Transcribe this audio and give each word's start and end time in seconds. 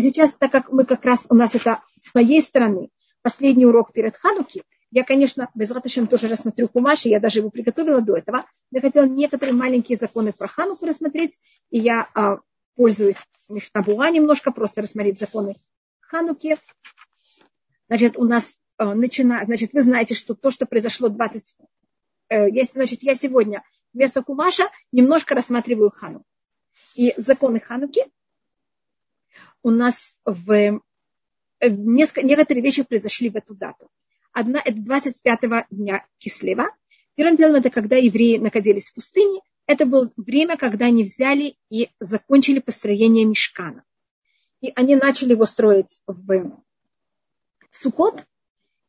И 0.00 0.02
сейчас, 0.02 0.32
так 0.32 0.50
как 0.50 0.72
мы 0.72 0.86
как 0.86 1.04
раз, 1.04 1.26
у 1.28 1.34
нас 1.34 1.54
это 1.54 1.82
с 2.02 2.14
моей 2.14 2.40
стороны, 2.40 2.88
последний 3.20 3.66
урок 3.66 3.92
перед 3.92 4.16
Хануки, 4.16 4.62
я, 4.90 5.04
конечно, 5.04 5.50
без 5.54 5.70
Раташем 5.70 6.06
тоже 6.06 6.26
рассмотрю 6.26 6.68
Кумаши, 6.68 7.10
я 7.10 7.20
даже 7.20 7.40
его 7.40 7.50
приготовила 7.50 8.00
до 8.00 8.16
этого. 8.16 8.46
Я 8.70 8.80
хотела 8.80 9.04
некоторые 9.04 9.54
маленькие 9.54 9.98
законы 9.98 10.32
про 10.32 10.48
Хануку 10.48 10.86
рассмотреть, 10.86 11.38
и 11.68 11.80
я 11.80 12.08
а, 12.14 12.38
пользуюсь 12.76 13.18
Мишнабуа 13.50 14.08
немножко, 14.08 14.52
просто 14.52 14.80
рассмотреть 14.80 15.20
законы 15.20 15.56
Хануки. 16.00 16.56
Значит, 17.88 18.16
у 18.16 18.24
нас 18.24 18.56
а, 18.78 18.94
начинает, 18.94 19.48
значит, 19.48 19.74
вы 19.74 19.82
знаете, 19.82 20.14
что 20.14 20.34
то, 20.34 20.50
что 20.50 20.64
произошло 20.64 21.10
20... 21.10 21.56
Э, 22.30 22.48
есть, 22.48 22.72
значит, 22.72 23.02
я 23.02 23.14
сегодня 23.14 23.62
вместо 23.92 24.22
Кумаша 24.22 24.70
немножко 24.92 25.34
рассматриваю 25.34 25.90
Хану. 25.90 26.24
И 26.94 27.12
законы 27.18 27.60
Хануки 27.60 28.06
у 29.62 29.70
нас 29.70 30.16
в 30.24 30.50
э, 30.52 30.80
несколько, 31.68 32.26
некоторые 32.26 32.62
вещи 32.62 32.82
произошли 32.82 33.30
в 33.30 33.36
эту 33.36 33.54
дату. 33.54 33.90
Одна– 34.32 34.60
это 34.64 34.80
25 34.80 35.66
дня 35.70 36.06
Кислева. 36.18 36.68
Первым 37.14 37.36
делом 37.36 37.56
это 37.56 37.70
когда 37.70 37.96
евреи 37.96 38.38
находились 38.38 38.90
в 38.90 38.94
пустыне. 38.94 39.40
Это 39.66 39.86
было 39.86 40.10
время, 40.16 40.56
когда 40.56 40.86
они 40.86 41.04
взяли 41.04 41.56
и 41.68 41.90
закончили 42.00 42.60
построение 42.60 43.24
мешкана. 43.24 43.84
И 44.60 44.72
они 44.74 44.96
начали 44.96 45.32
его 45.32 45.46
строить 45.46 46.00
в 46.06 46.60
Сукот. 47.70 48.24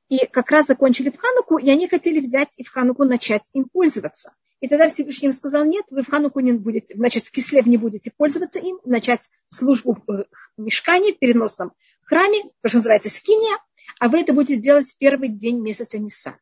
И 0.10 0.26
как 0.28 0.52
раз 0.52 0.68
закончили 0.68 1.10
в 1.10 1.18
Хануку, 1.18 1.58
и 1.58 1.70
они 1.70 1.88
хотели 1.88 2.20
взять 2.20 2.50
и 2.58 2.64
в 2.64 2.70
Хануку 2.70 3.06
начать 3.06 3.50
им 3.54 3.70
пользоваться. 3.70 4.36
И 4.62 4.68
тогда 4.68 4.88
Всевышний 4.90 5.28
им 5.28 5.34
сказал, 5.34 5.66
нет, 5.66 5.86
вы 5.90 6.04
в 6.04 6.10
Хануку 6.10 6.40
не 6.40 6.54
будете, 6.54 6.96
значит, 6.96 7.26
в 7.26 7.32
Кислев 7.32 7.66
не 7.66 7.78
будете 7.78 8.12
пользоваться 8.16 8.60
им, 8.60 8.80
начать 8.86 9.28
службу 9.48 9.98
в 10.06 10.26
мешкане, 10.58 11.14
в 11.14 12.06
храме, 12.06 12.44
то, 12.62 12.70
что 12.70 12.78
называется 12.78 13.10
скиния, 13.10 13.58
а 14.00 14.08
вы 14.08 14.22
это 14.22 14.34
будете 14.34 14.58
делать 14.58 14.88
в 14.92 14.98
первый 14.98 15.30
день 15.30 15.60
месяца 15.60 15.98
Ниса. 15.98 16.38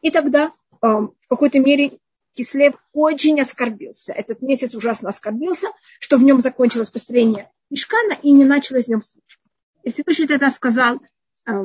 И 0.00 0.10
тогда 0.10 0.46
э, 0.46 0.86
в 0.86 1.14
какой-то 1.28 1.58
мере 1.58 1.98
Кислев 2.32 2.74
очень 2.92 3.40
оскорбился. 3.40 4.14
Этот 4.14 4.40
месяц 4.40 4.74
ужасно 4.74 5.10
оскорбился, 5.10 5.68
что 6.00 6.16
в 6.16 6.22
нем 6.22 6.40
закончилось 6.40 6.90
построение 6.90 7.50
мешкана 7.68 8.18
и 8.22 8.32
не 8.32 8.44
началось 8.44 8.86
в 8.86 8.88
нем 8.88 9.02
служба. 9.02 9.40
И 9.82 9.90
Всевышний 9.90 10.26
тогда 10.26 10.48
сказал 10.48 11.00
э, 11.46 11.64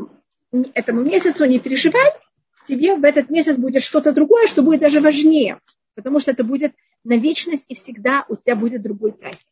этому 0.74 1.04
месяцу, 1.04 1.46
не 1.46 1.60
переживай, 1.60 2.12
тебе 2.68 2.96
в 2.96 3.04
этот 3.04 3.30
месяц 3.30 3.56
будет 3.56 3.84
что-то 3.84 4.12
другое, 4.14 4.48
что 4.48 4.62
будет 4.62 4.82
даже 4.82 5.02
важнее, 5.02 5.60
потому 5.96 6.20
что 6.20 6.32
это 6.32 6.44
будет 6.44 6.74
на 7.04 7.18
вечность, 7.18 7.66
и 7.68 7.76
всегда 7.76 8.26
у 8.30 8.36
тебя 8.36 8.56
будет 8.56 8.82
другой 8.82 9.14
праздник. 9.14 9.48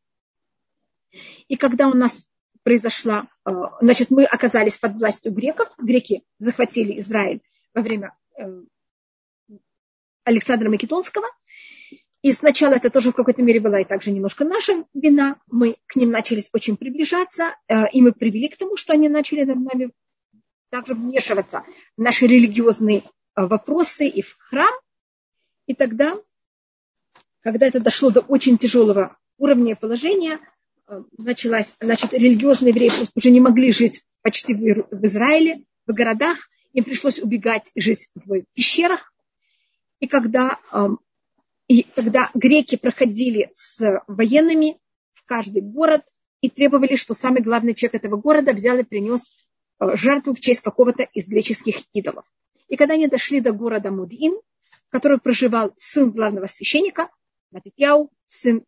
И 1.47 1.55
когда 1.55 1.87
у 1.87 1.93
нас 1.93 2.27
произошла, 2.63 3.27
э, 3.45 3.51
значит, 3.81 4.09
мы 4.09 4.25
оказались 4.25 4.77
под 4.77 4.95
властью 4.95 5.31
греков, 5.31 5.69
греки 5.77 6.23
захватили 6.37 6.99
Израиль 6.99 7.41
во 7.73 7.81
время 7.81 8.13
э, 8.37 8.43
Александра 10.25 10.69
Македонского, 10.69 11.27
и 12.21 12.31
сначала 12.33 12.73
это 12.73 12.89
тоже 12.89 13.11
в 13.11 13.15
какой-то 13.15 13.41
мере 13.41 13.61
была 13.61 13.79
и 13.79 13.85
также 13.85 14.11
немножко 14.11 14.43
наша 14.43 14.83
вина. 14.93 15.39
Мы 15.49 15.77
к 15.85 15.95
ним 15.95 16.09
начались 16.09 16.49
очень 16.51 16.75
приближаться, 16.75 17.55
э, 17.67 17.89
и 17.91 18.01
мы 18.01 18.11
привели 18.11 18.49
к 18.49 18.57
тому, 18.57 18.75
что 18.75 18.93
они 18.93 19.07
начали 19.07 19.43
над 19.43 19.59
нами 19.59 19.91
также 20.69 20.93
вмешиваться 20.93 21.63
в 21.95 22.01
наши 22.01 22.27
религиозные 22.27 23.03
вопросы 23.35 24.07
и 24.07 24.21
в 24.21 24.35
храм. 24.37 24.73
И 25.67 25.73
тогда, 25.73 26.17
когда 27.51 27.67
это 27.67 27.79
дошло 27.79 28.09
до 28.11 28.21
очень 28.21 28.57
тяжелого 28.57 29.17
уровня 29.37 29.75
положения, 29.75 30.39
Э, 30.89 31.01
началась, 31.17 31.75
значит, 31.81 32.13
религиозные 32.13 32.69
евреи 32.69 32.89
просто 32.89 33.11
уже 33.15 33.29
не 33.29 33.41
могли 33.41 33.71
жить 33.71 34.05
почти 34.21 34.53
в 34.53 35.05
Израиле, 35.05 35.65
в 35.85 35.93
городах, 35.93 36.37
им 36.73 36.83
пришлось 36.83 37.19
убегать 37.19 37.71
и 37.73 37.81
жить 37.81 38.09
в 38.15 38.43
пещерах. 38.53 39.13
И 39.99 40.07
когда, 40.07 40.59
эм, 40.71 40.99
и 41.67 41.83
когда 41.83 42.29
греки 42.33 42.77
проходили 42.77 43.49
с 43.53 44.01
военными 44.07 44.77
в 45.13 45.25
каждый 45.25 45.61
город 45.61 46.03
и 46.41 46.49
требовали, 46.49 46.95
что 46.95 47.13
самый 47.13 47.41
главный 47.41 47.73
человек 47.73 47.95
этого 47.95 48.15
города 48.15 48.53
взял 48.53 48.77
и 48.77 48.83
принес 48.83 49.35
э, 49.79 49.95
жертву 49.95 50.35
в 50.35 50.39
честь 50.39 50.61
какого-то 50.61 51.03
из 51.03 51.27
греческих 51.27 51.83
идолов. 51.93 52.25
И 52.69 52.77
когда 52.77 52.93
они 52.93 53.07
дошли 53.07 53.41
до 53.41 53.51
города 53.51 53.91
Мудин, 53.91 54.39
в 54.87 54.89
котором 54.89 55.19
проживал 55.19 55.73
сын 55.77 56.11
главного 56.11 56.45
священника, 56.45 57.09
Матитьяу, 57.51 58.09
сын 58.27 58.63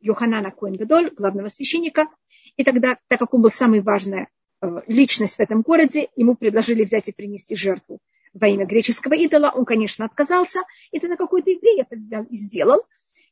Йоханана 0.00 0.50
Коэн 0.50 0.76
Гадоль, 0.76 1.10
главного 1.10 1.48
священника. 1.48 2.08
И 2.56 2.64
тогда, 2.64 2.98
так 3.08 3.18
как 3.18 3.34
он 3.34 3.42
был 3.42 3.50
самая 3.50 3.82
важная 3.82 4.28
э, 4.60 4.66
личность 4.86 5.36
в 5.36 5.40
этом 5.40 5.62
городе, 5.62 6.08
ему 6.16 6.34
предложили 6.34 6.84
взять 6.84 7.08
и 7.08 7.12
принести 7.12 7.56
жертву 7.56 7.98
во 8.32 8.48
имя 8.48 8.66
греческого 8.66 9.14
идола. 9.14 9.52
Он, 9.54 9.64
конечно, 9.64 10.04
отказался. 10.04 10.62
И 10.90 10.98
тогда 10.98 11.16
какой-то 11.16 11.50
еврей 11.50 11.80
это 11.80 11.96
взял 11.96 12.24
и 12.24 12.36
сделал. 12.36 12.82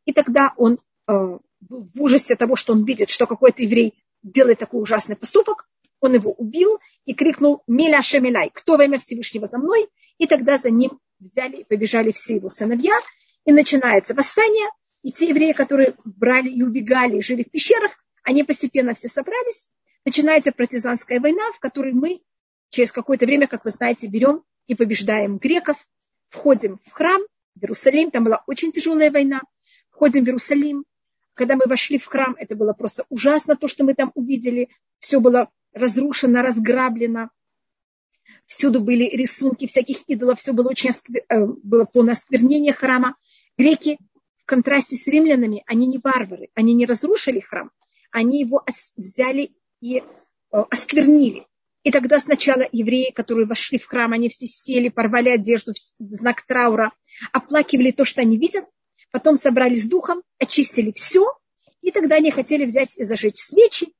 И 0.04 0.12
тогда 0.12 0.54
он 0.56 0.78
э, 1.06 1.38
был 1.60 1.90
в 1.94 2.02
ужасе 2.02 2.36
того, 2.36 2.56
что 2.56 2.72
он 2.72 2.84
видит, 2.84 3.10
что 3.10 3.26
какой-то 3.26 3.62
еврей 3.62 3.94
делает 4.22 4.58
такой 4.58 4.82
ужасный 4.82 5.16
поступок. 5.16 5.68
Он 6.00 6.14
его 6.14 6.32
убил 6.32 6.78
и 7.04 7.14
крикнул 7.14 7.62
«Миля 7.66 8.02
Шемиляй, 8.02 8.50
кто 8.54 8.76
во 8.76 8.84
имя 8.84 9.00
Всевышнего 9.00 9.48
за 9.48 9.58
мной?» 9.58 9.88
И 10.18 10.26
тогда 10.26 10.56
за 10.56 10.70
ним 10.70 11.00
взяли 11.18 11.64
побежали 11.64 12.12
все 12.12 12.36
его 12.36 12.48
сыновья. 12.48 12.96
И 13.48 13.52
начинается 13.52 14.14
восстание, 14.14 14.68
и 15.02 15.10
те 15.10 15.30
евреи, 15.30 15.52
которые 15.52 15.94
брали 16.04 16.50
и 16.50 16.62
убегали, 16.62 17.20
жили 17.20 17.44
в 17.44 17.50
пещерах, 17.50 17.92
они 18.22 18.44
постепенно 18.44 18.92
все 18.92 19.08
собрались. 19.08 19.68
Начинается 20.04 20.52
партизанская 20.52 21.18
война, 21.18 21.50
в 21.52 21.58
которой 21.58 21.94
мы 21.94 22.20
через 22.68 22.92
какое-то 22.92 23.24
время, 23.24 23.46
как 23.46 23.64
вы 23.64 23.70
знаете, 23.70 24.06
берем 24.06 24.44
и 24.66 24.74
побеждаем 24.74 25.38
греков, 25.38 25.78
входим 26.28 26.78
в 26.84 26.90
храм, 26.90 27.22
в 27.54 27.62
Иерусалим, 27.62 28.10
там 28.10 28.24
была 28.24 28.44
очень 28.46 28.70
тяжелая 28.70 29.10
война, 29.10 29.40
входим 29.88 30.24
в 30.24 30.26
Иерусалим. 30.26 30.84
Когда 31.32 31.56
мы 31.56 31.64
вошли 31.64 31.96
в 31.96 32.04
храм, 32.04 32.36
это 32.38 32.54
было 32.54 32.74
просто 32.74 33.06
ужасно, 33.08 33.56
то, 33.56 33.66
что 33.66 33.82
мы 33.82 33.94
там 33.94 34.12
увидели. 34.14 34.68
Все 34.98 35.20
было 35.20 35.48
разрушено, 35.72 36.42
разграблено. 36.42 37.30
Всюду 38.44 38.80
были 38.80 39.04
рисунки 39.04 39.66
всяких 39.66 40.02
идолов, 40.06 40.38
все 40.38 40.52
было 40.52 40.68
очень 40.68 40.90
э, 40.90 41.46
было 41.62 41.86
полное 41.86 42.12
осквернение 42.12 42.74
храма. 42.74 43.16
Греки 43.58 43.98
контрасте 44.46 44.96
с 44.96 45.06
римлянами, 45.06 45.64
они 45.66 45.86
не 45.86 45.98
варвары, 45.98 46.48
они 46.54 46.72
не 46.72 46.86
разрушили 46.86 47.40
храм, 47.40 47.70
они 48.12 48.40
его 48.40 48.64
взяли 48.96 49.50
и 49.80 49.98
э, 49.98 50.02
осквернили. 50.50 51.46
И 51.82 51.90
тогда 51.90 52.18
сначала 52.18 52.66
евреи, 52.72 53.10
которые 53.12 53.46
вошли 53.46 53.78
в 53.78 53.86
храм, 53.86 54.12
они 54.12 54.28
все 54.28 54.46
сели, 54.46 54.88
порвали 54.88 55.28
одежду 55.28 55.74
в 55.98 56.14
знак 56.14 56.46
траура, 56.46 56.92
оплакивали 57.32 57.90
то, 57.90 58.04
что 58.04 58.22
они 58.22 58.38
видят, 58.38 58.64
потом 59.10 59.36
собрались 59.36 59.86
духом, 59.86 60.22
очистили 60.38 60.92
все, 60.92 61.26
и 61.82 61.90
тогда 61.90 62.16
они 62.16 62.30
хотели 62.30 62.64
взять 62.64 62.96
и 62.96 63.04
зажечь 63.04 63.38
свечи. 63.38 63.92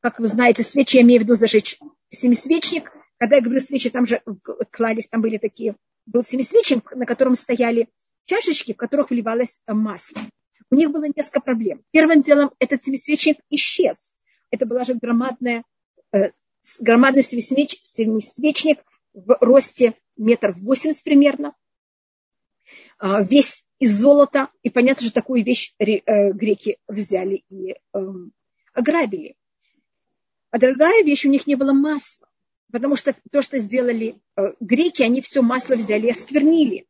Как 0.00 0.18
вы 0.18 0.28
знаете, 0.28 0.62
свечи 0.62 0.96
я 0.96 1.02
имею 1.02 1.20
в 1.20 1.24
виду 1.24 1.34
зажечь 1.34 1.78
семисвечник. 2.10 2.90
Когда 3.18 3.36
я 3.36 3.42
говорю 3.42 3.60
свечи, 3.60 3.90
там 3.90 4.06
же 4.06 4.22
клались, 4.70 5.08
там 5.08 5.20
были 5.20 5.36
такие, 5.36 5.76
был 6.06 6.24
семисвечник, 6.24 6.92
на 6.92 7.04
котором 7.06 7.34
стояли 7.34 7.88
чашечки, 8.24 8.72
в 8.72 8.76
которых 8.76 9.10
вливалось 9.10 9.60
масло. 9.66 10.20
У 10.70 10.76
них 10.76 10.90
было 10.90 11.04
несколько 11.14 11.40
проблем. 11.40 11.82
Первым 11.90 12.22
делом 12.22 12.52
этот 12.58 12.84
семисвечник 12.84 13.38
исчез. 13.50 14.16
Это 14.50 14.66
была 14.66 14.84
же 14.84 14.94
громадная, 14.94 15.64
э, 16.12 16.30
громадный 16.78 17.22
семисвеч, 17.22 17.80
семисвечник 17.82 18.80
в 19.12 19.36
росте 19.40 19.94
метров 20.16 20.56
восемьдесят 20.58 21.02
примерно, 21.02 21.54
э, 23.00 23.24
весь 23.24 23.64
из 23.80 23.98
золота. 23.98 24.48
И 24.62 24.70
понятно, 24.70 25.04
что 25.04 25.14
такую 25.14 25.44
вещь 25.44 25.74
э, 25.78 26.32
греки 26.32 26.78
взяли 26.86 27.44
и 27.48 27.72
э, 27.72 27.98
ограбили. 28.72 29.36
А 30.52 30.58
другая 30.58 31.02
вещь, 31.04 31.24
у 31.24 31.30
них 31.30 31.46
не 31.46 31.56
было 31.56 31.72
масла. 31.72 32.28
Потому 32.70 32.94
что 32.94 33.16
то, 33.32 33.42
что 33.42 33.58
сделали 33.58 34.20
э, 34.36 34.52
греки, 34.60 35.02
они 35.02 35.20
все 35.20 35.42
масло 35.42 35.74
взяли 35.74 36.06
и 36.06 36.10
осквернили. 36.10 36.86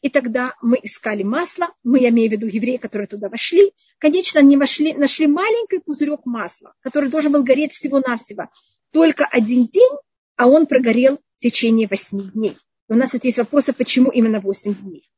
И 0.00 0.08
тогда 0.08 0.54
мы 0.62 0.78
искали 0.82 1.22
масло, 1.22 1.68
мы, 1.82 2.00
я 2.00 2.10
имею 2.10 2.28
в 2.28 2.32
виду 2.32 2.46
евреи, 2.46 2.76
которые 2.76 3.06
туда 3.06 3.28
вошли. 3.28 3.72
Конечно, 3.98 4.40
они 4.40 4.56
вошли, 4.56 4.94
нашли 4.94 5.26
маленький 5.26 5.78
пузырек 5.78 6.24
масла, 6.24 6.74
который 6.80 7.08
должен 7.08 7.32
был 7.32 7.42
гореть 7.42 7.72
всего-навсего 7.72 8.48
только 8.92 9.24
один 9.24 9.66
день, 9.66 9.92
а 10.36 10.46
он 10.46 10.66
прогорел 10.66 11.16
в 11.16 11.38
течение 11.40 11.88
восьми 11.88 12.30
дней. 12.30 12.56
у 12.88 12.94
нас 12.94 13.12
вот 13.12 13.24
есть 13.24 13.38
вопросы, 13.38 13.72
почему 13.72 14.10
именно 14.10 14.40
восемь 14.40 14.74
дней. 14.74 15.08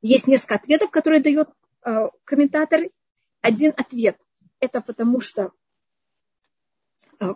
Есть 0.00 0.26
несколько 0.26 0.56
ответов, 0.56 0.90
которые 0.90 1.20
дают 1.20 1.48
э, 1.84 2.08
комментаторы. 2.24 2.90
Один 3.40 3.72
ответ– 3.76 4.16
это 4.60 4.80
потому 4.80 5.20
что 5.20 5.52
э, 7.20 7.34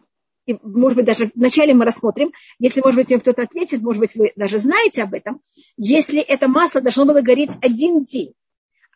и, 0.51 0.59
может 0.63 0.97
быть, 0.97 1.07
даже 1.07 1.31
вначале 1.35 1.75
мы 1.75 1.85
рассмотрим, 1.85 2.33
если, 2.59 2.81
может 2.81 2.97
быть, 2.97 3.21
кто-то 3.21 3.43
ответит, 3.43 3.83
может 3.83 4.01
быть, 4.01 4.15
вы 4.15 4.31
даже 4.37 4.59
знаете 4.59 5.03
об 5.03 5.15
этом, 5.15 5.41
если 5.77 6.21
это 6.21 6.49
масло 6.49 6.81
должно 6.81 7.05
было 7.05 7.21
гореть 7.21 7.51
один 7.63 8.03
день, 8.03 8.35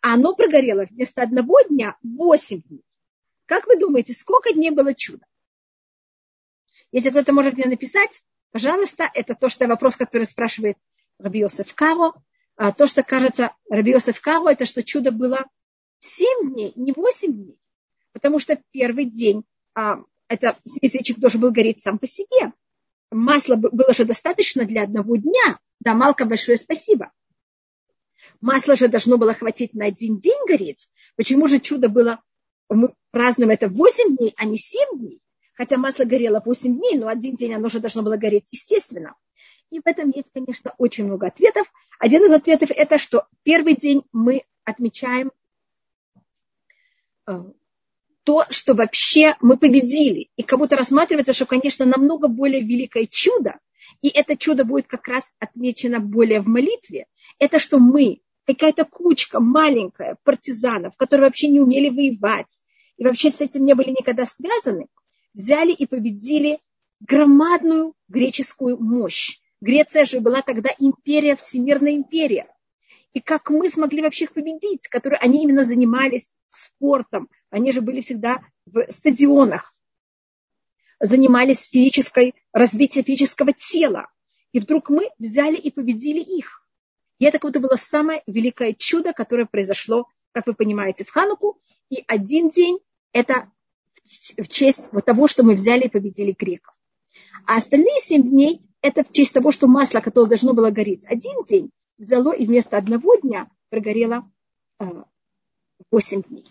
а 0.01 0.15
оно 0.15 0.35
прогорело 0.35 0.85
вместо 0.89 1.21
одного 1.21 1.61
дня 1.61 1.95
восемь 2.03 2.61
дней. 2.61 2.83
Как 3.45 3.67
вы 3.67 3.77
думаете, 3.77 4.13
сколько 4.13 4.53
дней 4.53 4.71
было 4.71 4.93
чудо? 4.93 5.25
Если 6.91 7.09
кто-то 7.09 7.31
может 7.33 7.53
где 7.53 7.67
написать, 7.67 8.21
пожалуйста, 8.51 9.09
это 9.13 9.35
то, 9.35 9.49
что 9.49 9.67
вопрос, 9.67 9.95
который 9.95 10.23
спрашивает 10.23 10.77
Рабиосов 11.19 11.73
Каро. 11.73 12.13
А 12.57 12.71
то, 12.71 12.87
что 12.87 13.03
кажется 13.03 13.51
Рабиосов 13.69 14.19
Каро, 14.21 14.49
это 14.49 14.65
что 14.65 14.83
чудо 14.83 15.11
было 15.11 15.45
7 15.99 16.53
дней, 16.53 16.73
не 16.75 16.91
8 16.91 17.33
дней. 17.33 17.59
Потому 18.13 18.39
что 18.39 18.59
первый 18.71 19.05
день, 19.05 19.43
а, 19.73 19.97
это 20.27 20.57
свечик 20.65 21.19
должен 21.19 21.41
был 21.41 21.51
гореть 21.51 21.81
сам 21.81 21.99
по 21.99 22.07
себе. 22.07 22.53
Масла 23.11 23.55
было 23.55 23.93
же 23.93 24.05
достаточно 24.05 24.65
для 24.65 24.83
одного 24.83 25.15
дня. 25.15 25.59
Да, 25.79 25.93
Малка, 25.93 26.25
большое 26.25 26.57
спасибо. 26.57 27.11
Масло 28.41 28.75
же 28.75 28.87
должно 28.87 29.17
было 29.17 29.33
хватить 29.33 29.73
на 29.73 29.85
один 29.85 30.19
день 30.19 30.39
гореть. 30.47 30.89
Почему 31.15 31.47
же 31.47 31.59
чудо 31.59 31.89
было, 31.89 32.21
мы 32.69 32.93
празднуем 33.11 33.51
это 33.51 33.69
8 33.69 34.17
дней, 34.17 34.33
а 34.37 34.45
не 34.45 34.57
7 34.57 34.99
дней? 34.99 35.21
Хотя 35.53 35.77
масло 35.77 36.03
горело 36.03 36.41
8 36.43 36.77
дней, 36.77 36.97
но 36.97 37.07
один 37.07 37.35
день 37.35 37.53
оно 37.53 37.69
же 37.69 37.79
должно 37.79 38.01
было 38.01 38.17
гореть 38.17 38.51
естественно. 38.51 39.15
И 39.69 39.79
в 39.79 39.87
этом 39.87 40.09
есть, 40.09 40.31
конечно, 40.33 40.73
очень 40.77 41.05
много 41.05 41.27
ответов. 41.27 41.71
Один 41.99 42.25
из 42.25 42.33
ответов 42.33 42.71
это, 42.71 42.97
что 42.97 43.25
первый 43.43 43.75
день 43.75 44.03
мы 44.11 44.43
отмечаем 44.63 45.31
э, 47.27 47.43
то, 48.25 48.45
что 48.49 48.73
вообще 48.73 49.35
мы 49.39 49.55
победили. 49.55 50.29
И 50.35 50.43
кому-то 50.43 50.75
рассматривается, 50.75 51.31
что, 51.31 51.45
конечно, 51.45 51.85
намного 51.85 52.27
более 52.27 52.61
великое 52.61 53.05
чудо, 53.05 53.59
и 54.01 54.09
это 54.09 54.35
чудо 54.35 54.65
будет 54.65 54.87
как 54.87 55.07
раз 55.07 55.23
отмечено 55.39 55.99
более 55.99 56.41
в 56.41 56.47
молитве, 56.47 57.05
это 57.39 57.59
что 57.59 57.77
мы, 57.77 58.21
какая-то 58.45 58.83
кучка 58.83 59.39
маленькая 59.39 60.17
партизанов, 60.23 60.97
которые 60.97 61.27
вообще 61.27 61.47
не 61.49 61.59
умели 61.59 61.89
воевать, 61.89 62.59
и 62.97 63.05
вообще 63.05 63.29
с 63.29 63.41
этим 63.41 63.63
не 63.63 63.75
были 63.75 63.91
никогда 63.91 64.25
связаны, 64.25 64.87
взяли 65.33 65.71
и 65.71 65.85
победили 65.85 66.59
громадную 67.01 67.93
греческую 68.07 68.81
мощь. 68.81 69.39
Греция 69.61 70.05
же 70.05 70.19
была 70.19 70.41
тогда 70.41 70.69
империя, 70.79 71.35
всемирная 71.35 71.93
империя. 71.93 72.47
И 73.15 73.21
как 73.21 73.49
мы 73.49 73.69
смогли 73.69 74.01
вообще 74.01 74.25
их 74.25 74.33
победить, 74.33 74.89
которые 74.89 75.19
они 75.19 75.41
именно 75.41 75.63
занимались 75.63 76.33
спортом, 76.49 77.29
они 77.49 77.71
же 77.71 77.79
были 77.79 78.01
всегда 78.01 78.41
в 78.65 78.91
стадионах, 78.91 79.73
занимались 80.99 81.63
физической, 81.63 82.35
развитием 82.51 83.05
физического 83.05 83.53
тела. 83.53 84.09
И 84.51 84.59
вдруг 84.59 84.89
мы 84.89 85.09
взяли 85.17 85.55
и 85.55 85.71
победили 85.71 86.19
их. 86.19 86.67
И 87.19 87.23
это 87.23 87.39
как 87.39 87.51
будто 87.51 87.61
было 87.61 87.77
самое 87.77 88.21
великое 88.27 88.73
чудо, 88.73 89.13
которое 89.13 89.45
произошло, 89.45 90.09
как 90.33 90.47
вы 90.47 90.53
понимаете, 90.53 91.05
в 91.05 91.09
Хануку. 91.09 91.61
И 91.89 92.03
один 92.07 92.49
день– 92.49 92.79
это 93.13 93.49
в 94.37 94.49
честь 94.49 94.89
того, 95.05 95.29
что 95.29 95.43
мы 95.43 95.53
взяли 95.53 95.85
и 95.85 95.89
победили 95.89 96.35
греков. 96.37 96.75
А 97.45 97.55
остальные 97.55 98.01
семь 98.01 98.29
дней– 98.29 98.61
это 98.81 99.05
в 99.05 99.11
честь 99.13 99.33
того, 99.33 99.53
что 99.53 99.67
масло, 99.67 100.01
которое 100.01 100.27
должно 100.27 100.51
было 100.53 100.69
гореть 100.69 101.05
один 101.05 101.43
день, 101.45 101.71
взяло 101.97 102.33
и 102.33 102.45
вместо 102.45 102.77
одного 102.77 103.15
дня 103.15 103.49
прогорело 103.69 104.29
э, 104.79 104.85
восемь 105.91 106.21
дней. 106.23 106.45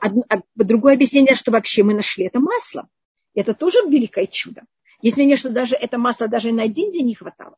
Одно, 0.00 0.22
другое 0.54 0.94
объяснение, 0.94 1.34
что 1.34 1.50
вообще 1.50 1.82
мы 1.82 1.94
нашли 1.94 2.26
это 2.26 2.40
масло. 2.40 2.88
Это 3.34 3.54
тоже 3.54 3.78
великое 3.88 4.26
чудо. 4.26 4.62
Есть 5.02 5.16
мнение, 5.16 5.36
что 5.36 5.50
даже 5.50 5.74
это 5.74 5.98
масло 5.98 6.28
даже 6.28 6.52
на 6.52 6.62
один 6.62 6.92
день 6.92 7.06
не 7.06 7.14
хватало. 7.14 7.56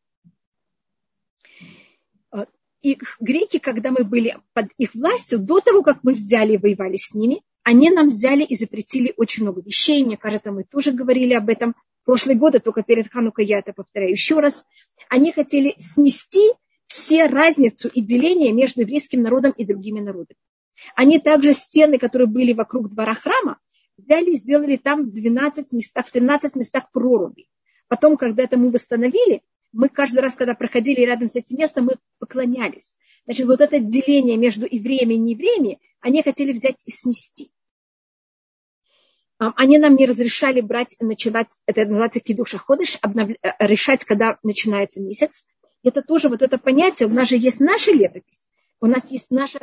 Э, 2.31 2.45
и 2.81 2.97
греки, 3.19 3.59
когда 3.59 3.91
мы 3.91 4.03
были 4.03 4.37
под 4.53 4.67
их 4.77 4.95
властью, 4.95 5.39
до 5.39 5.61
того, 5.61 5.83
как 5.83 6.03
мы 6.03 6.13
взяли 6.13 6.53
и 6.53 6.57
воевали 6.57 6.97
с 6.97 7.13
ними, 7.13 7.43
они 7.63 7.89
нам 7.89 8.09
взяли 8.09 8.43
и 8.43 8.55
запретили 8.55 9.13
очень 9.17 9.43
много 9.43 9.61
вещей. 9.61 10.03
Мне 10.03 10.17
кажется, 10.17 10.51
мы 10.51 10.63
тоже 10.63 10.91
говорили 10.91 11.33
об 11.33 11.49
этом 11.49 11.75
прошлые 12.07 12.37
годы, 12.37 12.59
только 12.59 12.83
перед 12.83 13.11
Ханукой 13.11 13.45
я 13.45 13.59
это 13.59 13.73
повторяю 13.73 14.11
еще 14.11 14.39
раз. 14.39 14.65
Они 15.09 15.33
хотели 15.33 15.75
смести 15.77 16.53
все 16.87 17.27
разницу 17.27 17.89
и 17.89 17.99
деление 17.99 18.53
между 18.53 18.81
еврейским 18.81 19.21
народом 19.21 19.51
и 19.51 19.65
другими 19.65 19.99
народами. 19.99 20.39
Они 20.95 21.19
также 21.19 21.51
стены, 21.51 21.97
которые 21.97 22.29
были 22.29 22.53
вокруг 22.53 22.89
двора 22.89 23.13
храма, 23.13 23.59
взяли 23.97 24.31
и 24.31 24.37
сделали 24.37 24.77
там 24.77 25.03
в 25.03 25.11
12 25.11 25.73
местах, 25.73 26.07
в 26.07 26.11
13 26.13 26.55
местах 26.55 26.89
проруби. 26.93 27.49
Потом, 27.89 28.15
когда 28.15 28.43
это 28.43 28.57
мы 28.57 28.71
восстановили, 28.71 29.41
мы 29.73 29.89
каждый 29.89 30.19
раз, 30.19 30.33
когда 30.33 30.53
проходили 30.53 31.01
рядом 31.01 31.27
с 31.27 31.35
этим 31.35 31.57
местом, 31.57 31.85
мы 31.85 31.95
поклонялись. 32.19 32.97
Значит, 33.25 33.47
вот 33.47 33.59
это 33.59 33.79
деление 33.79 34.37
между 34.37 34.65
евреями 34.65 35.15
и 35.15 35.17
неевреями 35.17 35.79
они 35.99 36.23
хотели 36.23 36.53
взять 36.53 36.81
и 36.85 36.91
снести. 36.91 37.51
Они 39.39 39.77
нам 39.77 39.95
не 39.95 40.07
разрешали 40.07 40.61
брать, 40.61 40.95
начинать, 40.99 41.61
это 41.67 41.85
называется 41.85 42.19
кидуша 42.19 42.57
ходыш, 42.57 42.97
обнов... 43.01 43.29
Э, 43.29 43.51
решать, 43.59 44.03
когда 44.03 44.39
начинается 44.41 44.99
месяц. 44.99 45.45
Это 45.83 46.01
тоже 46.01 46.27
вот 46.29 46.41
это 46.41 46.57
понятие, 46.57 47.07
у 47.07 47.13
нас 47.13 47.29
же 47.29 47.37
есть 47.37 47.59
наша 47.59 47.91
летопись, 47.91 48.47
у 48.81 48.87
нас 48.87 49.09
есть 49.11 49.29
наша, 49.29 49.59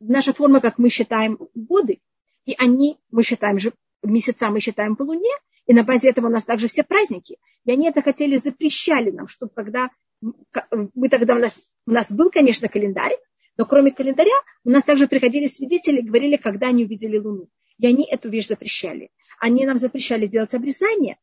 наша 0.00 0.32
форма, 0.32 0.60
как 0.60 0.78
мы 0.78 0.88
считаем 0.88 1.38
годы, 1.54 2.00
и 2.46 2.54
они, 2.58 2.98
мы 3.10 3.22
считаем 3.22 3.58
же, 3.58 3.72
месяца 4.02 4.48
мы 4.50 4.60
считаем 4.60 4.96
по 4.96 5.02
луне, 5.02 5.30
и 5.66 5.74
на 5.74 5.84
базе 5.84 6.08
этого 6.08 6.26
у 6.26 6.30
нас 6.30 6.44
также 6.44 6.68
все 6.68 6.82
праздники. 6.82 7.38
И 7.64 7.70
они 7.70 7.88
это 7.88 8.02
хотели, 8.02 8.38
запрещали 8.38 9.10
нам, 9.10 9.28
чтобы 9.28 9.52
когда 9.54 9.90
мы 10.20 11.08
тогда 11.08 11.34
у 11.34 11.38
нас, 11.38 11.54
у 11.86 11.90
нас 11.90 12.10
был, 12.10 12.30
конечно, 12.30 12.68
календарь, 12.68 13.16
но 13.56 13.66
кроме 13.66 13.92
календаря 13.92 14.34
у 14.64 14.70
нас 14.70 14.84
также 14.84 15.06
приходили 15.06 15.46
свидетели 15.46 16.00
и 16.00 16.06
говорили, 16.06 16.36
когда 16.36 16.68
они 16.68 16.84
увидели 16.84 17.18
Луну. 17.18 17.48
И 17.82 17.86
они 17.86 18.06
эту 18.08 18.30
вещь 18.30 18.46
запрещали. 18.46 19.10
Они 19.40 19.66
нам 19.66 19.76
запрещали 19.76 20.26
делать 20.26 20.54
обрезание, 20.54 21.18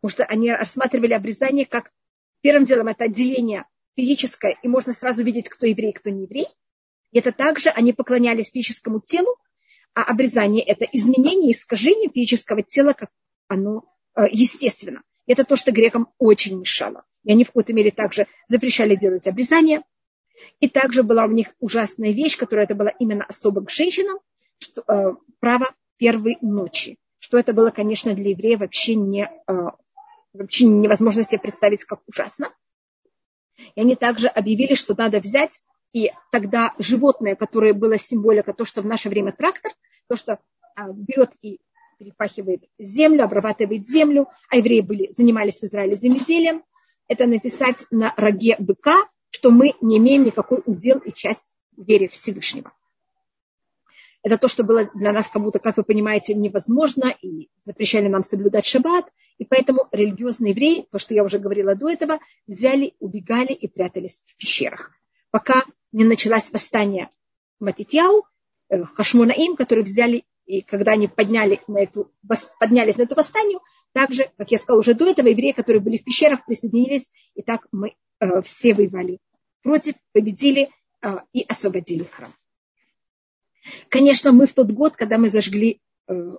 потому 0.00 0.12
что 0.12 0.24
они 0.24 0.52
рассматривали 0.52 1.14
обрезание 1.14 1.66
как 1.66 1.90
первым 2.42 2.64
делом 2.64 2.86
это 2.86 3.04
отделение 3.04 3.64
физическое, 3.96 4.56
и 4.62 4.68
можно 4.68 4.92
сразу 4.92 5.24
видеть, 5.24 5.48
кто 5.48 5.66
еврей, 5.66 5.92
кто 5.92 6.10
не 6.10 6.22
еврей. 6.22 6.46
И 7.10 7.18
это 7.18 7.32
также 7.32 7.70
они 7.70 7.92
поклонялись 7.92 8.52
физическому 8.52 9.00
телу, 9.00 9.36
а 9.94 10.04
обрезание– 10.04 10.62
это 10.66 10.84
изменение, 10.92 11.50
искажение 11.50 12.08
физического 12.08 12.62
тела, 12.62 12.92
как 12.92 13.10
оно 13.48 13.82
э, 14.14 14.26
естественно. 14.30 15.02
Это 15.26 15.42
то, 15.42 15.56
что 15.56 15.72
грекам 15.72 16.12
очень 16.18 16.56
мешало. 16.60 17.04
И 17.24 17.32
они 17.32 17.42
в 17.42 17.48
какой-то 17.48 17.72
мере 17.72 17.90
также 17.90 18.28
запрещали 18.46 18.94
делать 18.94 19.26
обрезание. 19.26 19.82
И 20.60 20.68
также 20.68 21.02
была 21.02 21.24
у 21.24 21.32
них 21.32 21.52
ужасная 21.58 22.12
вещь, 22.12 22.36
которая 22.36 22.66
это 22.66 22.76
была 22.76 22.90
именно 22.90 23.24
особо 23.24 23.64
к 23.64 23.70
женщинам, 23.70 24.20
что, 24.60 24.84
э, 24.86 25.14
право 25.40 25.74
первой 25.96 26.38
ночи. 26.40 26.96
Что 27.18 27.38
это 27.38 27.52
было, 27.52 27.70
конечно, 27.70 28.14
для 28.14 28.30
еврея 28.30 28.58
вообще, 28.58 28.94
не, 28.94 29.30
э, 29.48 29.52
вообще 30.32 30.66
невозможно 30.66 31.24
себе 31.24 31.40
представить, 31.40 31.84
как 31.84 32.00
ужасно. 32.06 32.52
И 33.74 33.80
они 33.80 33.96
также 33.96 34.28
объявили, 34.28 34.74
что 34.74 34.94
надо 34.94 35.20
взять, 35.20 35.60
и 35.92 36.12
тогда 36.30 36.74
животное, 36.78 37.36
которое 37.36 37.72
было 37.72 37.98
символика, 37.98 38.52
то, 38.52 38.64
что 38.64 38.82
в 38.82 38.86
наше 38.86 39.08
время 39.08 39.32
трактор, 39.32 39.72
то, 40.08 40.16
что 40.16 40.32
э, 40.32 40.82
берет 40.92 41.32
и 41.42 41.58
перепахивает 41.98 42.64
землю, 42.78 43.24
обрабатывает 43.24 43.88
землю, 43.88 44.28
а 44.50 44.56
евреи 44.56 44.80
были, 44.80 45.12
занимались 45.12 45.60
в 45.60 45.64
Израиле 45.64 45.94
земледелием, 45.94 46.62
это 47.08 47.26
написать 47.26 47.86
на 47.90 48.12
роге 48.16 48.56
быка, 48.58 49.06
что 49.30 49.50
мы 49.50 49.74
не 49.80 49.98
имеем 49.98 50.24
никакой 50.24 50.62
удел 50.66 50.98
и 50.98 51.12
часть 51.12 51.56
вере 51.76 52.08
Всевышнего. 52.08 52.72
Это 54.26 54.38
то, 54.38 54.48
что 54.48 54.64
было 54.64 54.90
для 54.92 55.12
нас 55.12 55.28
как 55.28 55.40
будто, 55.40 55.60
как 55.60 55.76
вы 55.76 55.84
понимаете, 55.84 56.34
невозможно, 56.34 57.14
и 57.22 57.48
запрещали 57.64 58.08
нам 58.08 58.24
соблюдать 58.24 58.66
шаббат. 58.66 59.06
И 59.38 59.44
поэтому 59.44 59.86
религиозные 59.92 60.50
евреи, 60.50 60.84
то, 60.90 60.98
что 60.98 61.14
я 61.14 61.22
уже 61.22 61.38
говорила 61.38 61.76
до 61.76 61.88
этого, 61.88 62.18
взяли, 62.48 62.94
убегали 62.98 63.52
и 63.52 63.68
прятались 63.68 64.24
в 64.26 64.36
пещерах. 64.36 64.90
Пока 65.30 65.62
не 65.92 66.02
началось 66.02 66.50
восстание 66.50 67.08
Матитьяу, 67.60 68.24
э, 68.68 68.82
Хашмунаим, 68.82 69.54
которые 69.54 69.84
взяли, 69.84 70.24
и 70.44 70.60
когда 70.60 70.94
они 70.94 71.06
подняли 71.06 71.60
на 71.68 71.84
эту, 71.84 72.10
поднялись 72.58 72.96
на 72.96 73.02
эту 73.02 73.14
восстание, 73.14 73.60
также, 73.92 74.28
как 74.36 74.50
я 74.50 74.58
сказала 74.58 74.80
уже 74.80 74.94
до 74.94 75.08
этого, 75.08 75.28
евреи, 75.28 75.52
которые 75.52 75.80
были 75.80 75.98
в 75.98 76.04
пещерах, 76.04 76.44
присоединились, 76.46 77.12
и 77.36 77.42
так 77.42 77.68
мы 77.70 77.94
э, 78.18 78.42
все 78.42 78.74
воевали 78.74 79.20
против, 79.62 79.94
победили 80.12 80.68
э, 81.02 81.14
и 81.32 81.42
освободили 81.42 82.02
храм. 82.02 82.34
Конечно, 83.88 84.32
мы 84.32 84.46
в 84.46 84.52
тот 84.52 84.70
год, 84.70 84.96
когда 84.96 85.18
мы 85.18 85.28
зажгли 85.28 85.80
э, 86.08 86.36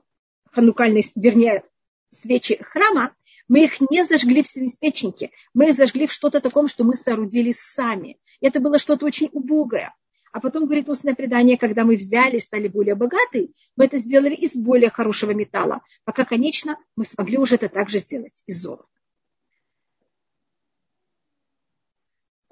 ханукальные, 0.52 1.04
вернее, 1.16 1.64
свечи 2.12 2.58
храма, 2.62 3.14
мы 3.48 3.64
их 3.64 3.80
не 3.90 4.06
зажгли 4.06 4.44
в 4.44 4.48
семисвечнике, 4.48 5.32
мы 5.54 5.70
их 5.70 5.76
зажгли 5.76 6.08
в 6.08 6.12
что-то 6.12 6.42
таком, 6.42 6.68
что 6.68 6.84
мы 6.84 6.96
соорудили 6.96 7.54
сами. 7.56 8.18
Это 8.42 8.60
было 8.60 8.78
что-то 8.78 9.06
очень 9.06 9.30
убогое. 9.32 9.94
А 10.34 10.40
потом, 10.40 10.66
говорит 10.66 10.90
устное 10.90 11.16
предание, 11.16 11.58
когда 11.58 11.84
мы 11.84 11.96
взяли, 11.96 12.38
стали 12.38 12.68
более 12.68 12.96
богаты, 12.96 13.52
мы 13.76 13.86
это 13.86 13.98
сделали 13.98 14.36
из 14.36 14.56
более 14.56 14.90
хорошего 14.90 15.32
металла, 15.32 15.82
пока, 16.04 16.26
конечно, 16.26 16.78
мы 16.96 17.06
смогли 17.06 17.38
уже 17.38 17.56
это 17.56 17.70
также 17.70 18.00
сделать 18.00 18.44
из 18.46 18.62
золота. 18.62 18.86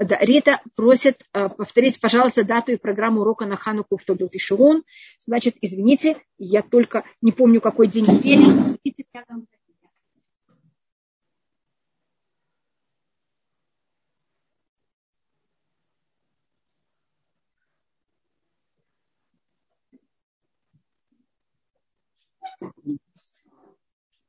да, 0.05 0.17
Рита 0.19 0.61
просит 0.75 1.23
э, 1.33 1.49
повторить, 1.49 1.99
пожалуйста, 1.99 2.43
дату 2.43 2.71
и 2.71 2.77
программу 2.77 3.21
урока 3.21 3.45
на 3.45 3.55
Хануку 3.55 3.97
в 3.97 4.03
Толдот 4.03 4.35
и 4.35 4.39
Широн. 4.39 4.83
Значит, 5.19 5.55
извините, 5.61 6.21
я 6.37 6.61
только 6.61 7.03
не 7.21 7.31
помню, 7.31 7.61
какой 7.61 7.87
день 7.87 8.05
недели. 8.05 8.43
Извините, 8.43 9.05
я 9.13 9.23
там... 9.25 9.47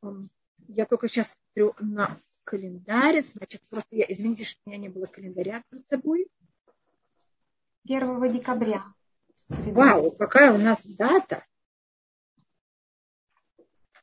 Эм, 0.02 0.30
я 0.68 0.86
только 0.86 1.08
сейчас 1.08 1.32
смотрю 1.54 1.74
на 1.80 2.18
календарь. 2.46 3.20
Значит, 3.20 3.60
просто 3.68 3.96
я, 3.96 4.06
извините, 4.08 4.44
что 4.44 4.60
у 4.64 4.70
меня 4.70 4.78
не 4.78 4.88
было 4.88 5.06
календаря 5.06 5.62
перед 5.68 5.86
собой. 5.88 6.28
1 7.84 8.32
декабря. 8.32 8.84
Вау, 9.48 10.12
какая 10.12 10.52
у 10.52 10.58
нас 10.58 10.86
дата. 10.86 11.44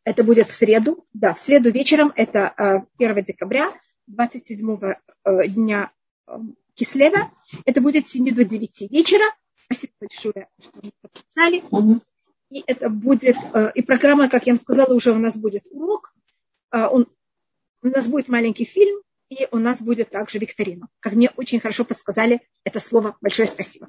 Это 0.04 0.24
будет 0.24 0.48
в 0.48 0.52
среду. 0.52 1.06
Да, 1.14 1.34
в 1.34 1.40
среду 1.40 1.72
вечером, 1.72 2.12
это 2.16 2.50
1 2.50 2.88
э, 3.00 3.24
декабря, 3.24 3.72
27 4.08 4.80
э, 4.82 5.48
дня 5.48 5.92
э, 6.28 6.34
Кислева. 6.76 7.32
Это 7.66 7.82
будет 7.82 8.08
с 8.08 8.12
7 8.12 8.36
до 8.36 8.44
9 8.44 8.92
вечера. 8.92 9.26
Спасибо 9.54 9.94
большое, 10.00 10.50
что 10.60 10.82
вы 10.82 10.92
подписали. 11.02 11.64
И 12.50 12.64
это 12.68 12.90
будет, 12.90 13.38
и 13.74 13.82
программа, 13.82 14.30
как 14.30 14.46
я 14.46 14.54
вам 14.54 14.60
сказала, 14.60 14.94
уже 14.94 15.12
у 15.12 15.18
нас 15.18 15.36
будет 15.36 15.66
урок. 15.72 16.14
Он, 16.72 17.08
у 17.84 17.90
нас 17.90 18.08
будет 18.08 18.28
маленький 18.30 18.66
фильм, 18.66 19.02
и 19.30 19.48
у 19.52 19.58
нас 19.58 19.82
будет 19.82 20.10
также 20.10 20.40
викторина. 20.40 20.88
Как 21.00 21.13
мне 21.13 21.30
очень 21.36 21.60
хорошо 21.60 21.86
подсказали 21.86 22.42
это 22.63 22.80
слово. 22.80 23.18
Большое 23.22 23.48
спасибо. 23.48 23.88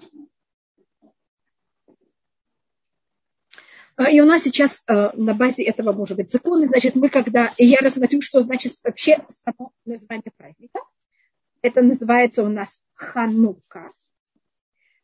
А, 3.97 4.11
и 4.11 4.21
у 4.21 4.25
нас 4.25 4.43
сейчас 4.43 4.83
а, 4.87 5.13
на 5.17 5.35
базе 5.35 5.65
этого 5.65 5.93
может 5.93 6.17
быть 6.17 6.33
законы. 6.33 6.67
Значит, 6.67 6.95
мы 6.97 7.09
когда... 7.09 7.53
я 7.59 7.79
рассмотрю, 7.79 8.21
что 8.21 8.41
значит 8.41 8.73
вообще 8.83 9.25
само 9.29 9.73
название 9.85 10.33
праздника. 10.37 10.81
Это 11.63 11.83
называется 11.83 12.43
у 12.43 12.49
нас 12.49 12.83
Ханука. 12.95 13.93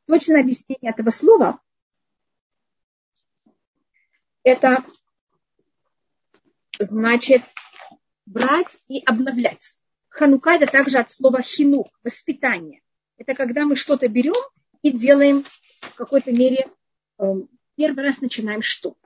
Точное 0.07 0.41
объяснение 0.41 0.91
этого 0.91 1.11
слова 1.11 1.61
это 4.43 4.85
значит 6.79 7.43
брать 8.31 8.79
и 8.89 9.03
обновлять. 9.05 9.77
Ханука 10.09 10.53
это 10.53 10.67
также 10.67 10.99
от 10.99 11.11
слова 11.11 11.43
хинух, 11.43 11.89
воспитание. 12.05 12.81
Это 13.17 13.35
когда 13.35 13.65
мы 13.65 13.77
что-то 13.77 14.09
берем 14.09 14.35
и 14.83 14.91
делаем 14.93 15.45
в 15.81 15.95
какой-то 15.95 16.33
мере 16.33 16.67
эм, 17.19 17.49
первый 17.77 18.05
раз 18.05 18.21
начинаем 18.21 18.63
что. 18.63 18.97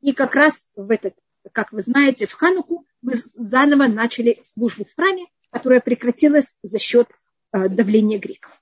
И 0.00 0.12
как 0.12 0.34
раз 0.34 0.68
в 0.74 0.90
этот, 0.90 1.14
как 1.52 1.72
вы 1.72 1.82
знаете, 1.82 2.26
в 2.26 2.32
Хануку 2.32 2.86
мы 3.02 3.14
заново 3.34 3.88
начали 3.88 4.40
службу 4.42 4.84
в 4.84 4.94
храме, 4.94 5.26
которая 5.50 5.80
прекратилась 5.80 6.56
за 6.62 6.78
счет 6.78 7.08
э, 7.52 7.68
давления 7.68 8.18
греков. 8.18 8.52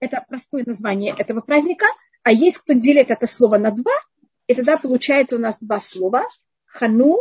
Это 0.00 0.24
простое 0.28 0.64
название 0.66 1.14
этого 1.16 1.40
праздника. 1.42 1.86
А 2.22 2.32
есть 2.32 2.58
кто 2.58 2.72
делит 2.72 3.10
это 3.10 3.26
слово 3.26 3.58
на 3.58 3.70
два, 3.70 3.92
и 4.46 4.54
тогда 4.54 4.76
получается 4.76 5.36
у 5.36 5.38
нас 5.38 5.58
два 5.60 5.80
слова. 5.80 6.24
Хану 6.66 7.20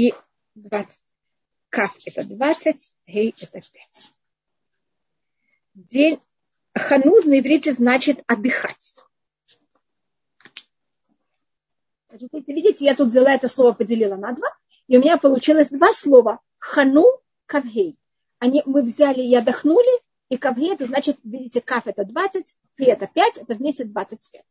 и 0.00 0.14
20. 0.54 1.02
Каф 1.68 1.96
это 2.06 2.24
20, 2.24 2.94
гей 3.06 3.34
это 3.38 3.60
5. 3.60 4.12
День 5.74 6.20
Хану 6.74 7.22
на 7.24 7.38
иврите 7.38 7.72
значит 7.74 8.22
отдыхать. 8.26 9.00
Если 12.12 12.52
видите, 12.52 12.84
я 12.86 12.94
тут 12.94 13.10
взяла 13.10 13.34
это 13.34 13.48
слово, 13.48 13.72
поделила 13.72 14.16
на 14.16 14.32
два, 14.32 14.48
и 14.88 14.96
у 14.96 15.00
меня 15.00 15.16
получилось 15.18 15.68
два 15.68 15.92
слова. 15.92 16.40
Хану, 16.58 17.04
кавгей. 17.46 17.98
Они, 18.38 18.62
мы 18.66 18.82
взяли 18.82 19.20
и 19.20 19.34
отдохнули, 19.34 20.00
и 20.28 20.36
кавгей, 20.38 20.72
это 20.72 20.86
значит, 20.86 21.18
видите, 21.24 21.60
каф 21.60 21.86
это 21.86 22.04
20, 22.04 22.54
пи 22.74 22.84
это 22.86 23.06
5, 23.06 23.38
это 23.38 23.54
вместе 23.54 23.84
25. 23.84 24.42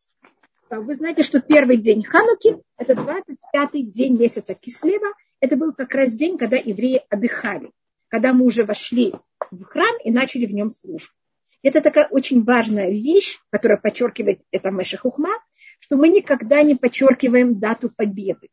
Вы 0.69 0.95
знаете, 0.95 1.23
что 1.23 1.41
первый 1.41 1.77
день 1.77 2.03
Хануки, 2.03 2.61
это 2.77 2.93
25-й 2.93 3.83
день 3.83 4.17
месяца 4.17 4.53
Кислева, 4.53 5.07
это 5.39 5.55
был 5.55 5.73
как 5.73 5.93
раз 5.93 6.13
день, 6.13 6.37
когда 6.37 6.57
евреи 6.57 7.01
отдыхали, 7.09 7.71
когда 8.07 8.33
мы 8.33 8.45
уже 8.45 8.63
вошли 8.63 9.13
в 9.51 9.63
храм 9.63 9.95
и 10.03 10.11
начали 10.11 10.45
в 10.45 10.53
нем 10.53 10.69
службу. 10.69 11.13
Это 11.61 11.81
такая 11.81 12.07
очень 12.07 12.43
важная 12.43 12.89
вещь, 12.89 13.39
которая 13.49 13.77
подчеркивает 13.77 14.41
это 14.51 14.71
Мэша 14.71 14.97
Хухма, 14.97 15.31
что 15.79 15.97
мы 15.97 16.09
никогда 16.09 16.61
не 16.61 16.75
подчеркиваем 16.75 17.59
дату 17.59 17.89
победы. 17.89 18.49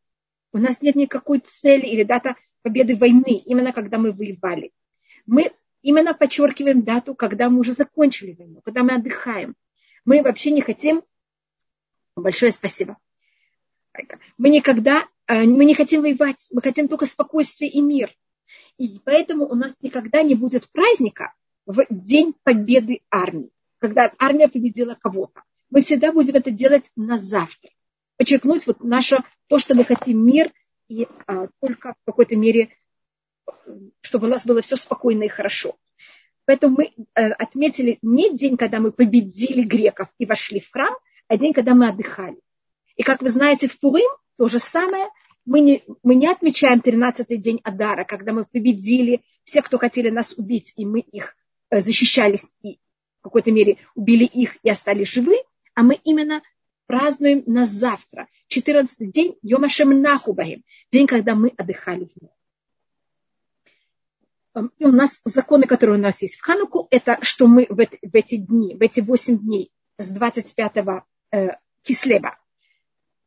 У 0.52 0.58
нас 0.58 0.80
нет 0.80 0.96
никакой 0.96 1.40
цели 1.40 1.86
или 1.86 2.02
дата 2.02 2.36
победы 2.62 2.96
войны, 2.96 3.42
именно 3.44 3.72
когда 3.72 3.98
мы 3.98 4.12
воевали. 4.12 4.72
Мы 5.26 5.52
именно 5.82 6.14
подчеркиваем 6.14 6.82
дату, 6.82 7.14
когда 7.14 7.48
мы 7.48 7.60
уже 7.60 7.72
закончили 7.72 8.32
войну, 8.32 8.60
когда 8.62 8.82
мы 8.82 8.94
отдыхаем. 8.94 9.54
Мы 10.04 10.22
вообще 10.22 10.50
не 10.50 10.62
хотим... 10.62 11.02
Большое 12.16 12.50
спасибо. 12.50 12.96
Мы 14.38 14.50
никогда, 14.50 15.06
э, 15.26 15.44
мы 15.44 15.64
не 15.64 15.74
хотим 15.74 16.02
воевать, 16.02 16.48
мы 16.52 16.62
хотим 16.62 16.88
только 16.88 17.06
спокойствие 17.06 17.70
и 17.70 17.80
мир. 17.80 18.14
И 18.78 19.00
поэтому 19.04 19.46
у 19.46 19.54
нас 19.54 19.74
никогда 19.80 20.22
не 20.22 20.34
будет 20.34 20.70
праздника 20.70 21.34
в 21.66 21.84
день 21.90 22.34
победы 22.42 23.00
армии, 23.10 23.50
когда 23.78 24.12
армия 24.18 24.48
победила 24.48 24.96
кого-то 25.00 25.42
мы 25.70 25.80
всегда 25.82 26.12
будем 26.12 26.34
это 26.34 26.50
делать 26.50 26.90
на 26.96 27.18
завтра. 27.18 27.70
Подчеркнуть 28.16 28.66
вот 28.66 28.82
наше, 28.82 29.18
то, 29.48 29.58
что 29.58 29.74
мы 29.74 29.84
хотим 29.84 30.24
мир, 30.24 30.52
и 30.88 31.06
а, 31.26 31.48
только 31.60 31.94
в 31.94 32.06
какой-то 32.06 32.36
мере, 32.36 32.70
чтобы 34.00 34.26
у 34.26 34.30
нас 34.30 34.46
было 34.46 34.62
все 34.62 34.76
спокойно 34.76 35.24
и 35.24 35.28
хорошо. 35.28 35.76
Поэтому 36.44 36.76
мы 36.78 36.94
а, 37.14 37.32
отметили 37.34 37.98
не 38.02 38.34
день, 38.36 38.56
когда 38.56 38.80
мы 38.80 38.92
победили 38.92 39.62
греков 39.64 40.08
и 40.18 40.26
вошли 40.26 40.60
в 40.60 40.70
храм, 40.70 40.94
а 41.28 41.36
день, 41.36 41.52
когда 41.52 41.74
мы 41.74 41.88
отдыхали. 41.88 42.38
И 42.96 43.02
как 43.02 43.22
вы 43.22 43.28
знаете, 43.28 43.68
в 43.68 43.78
Пурим 43.78 44.08
то 44.36 44.48
же 44.48 44.58
самое. 44.58 45.06
Мы 45.44 45.60
не, 45.60 45.84
мы 46.02 46.16
не 46.16 46.26
отмечаем 46.26 46.80
13-й 46.80 47.36
день 47.36 47.60
Адара, 47.62 48.04
когда 48.04 48.32
мы 48.32 48.44
победили 48.44 49.22
все, 49.44 49.62
кто 49.62 49.78
хотели 49.78 50.10
нас 50.10 50.34
убить, 50.36 50.72
и 50.76 50.84
мы 50.84 51.00
их 51.00 51.36
э, 51.70 51.80
защищались 51.80 52.54
и 52.62 52.78
в 53.20 53.22
какой-то 53.22 53.52
мере 53.52 53.78
убили 53.94 54.24
их 54.24 54.58
и 54.64 54.70
остались 54.70 55.08
живы 55.08 55.36
а 55.76 55.82
мы 55.82 56.00
именно 56.02 56.42
празднуем 56.86 57.44
на 57.46 57.66
завтра, 57.66 58.28
14 58.48 59.10
день 59.10 59.36
Йома 59.42 59.68
Шемнахубахим, 59.68 60.64
день, 60.90 61.06
когда 61.06 61.34
мы 61.34 61.52
отдыхали 61.56 62.06
в 62.06 62.22
нем. 62.22 62.30
Эм, 64.54 64.72
и 64.78 64.86
у 64.86 64.92
нас 64.92 65.20
законы, 65.24 65.66
которые 65.66 65.98
у 65.98 66.02
нас 66.02 66.22
есть 66.22 66.36
в 66.36 66.42
Хануку, 66.42 66.88
это 66.90 67.18
что 67.20 67.46
мы 67.46 67.66
в 67.68 67.78
эти, 67.78 68.36
дни, 68.36 68.74
в 68.74 68.80
эти 68.80 69.00
8 69.00 69.38
дней 69.38 69.70
с 69.98 70.08
25 70.08 70.72
э, 71.32 71.48
Кислева, 71.82 72.38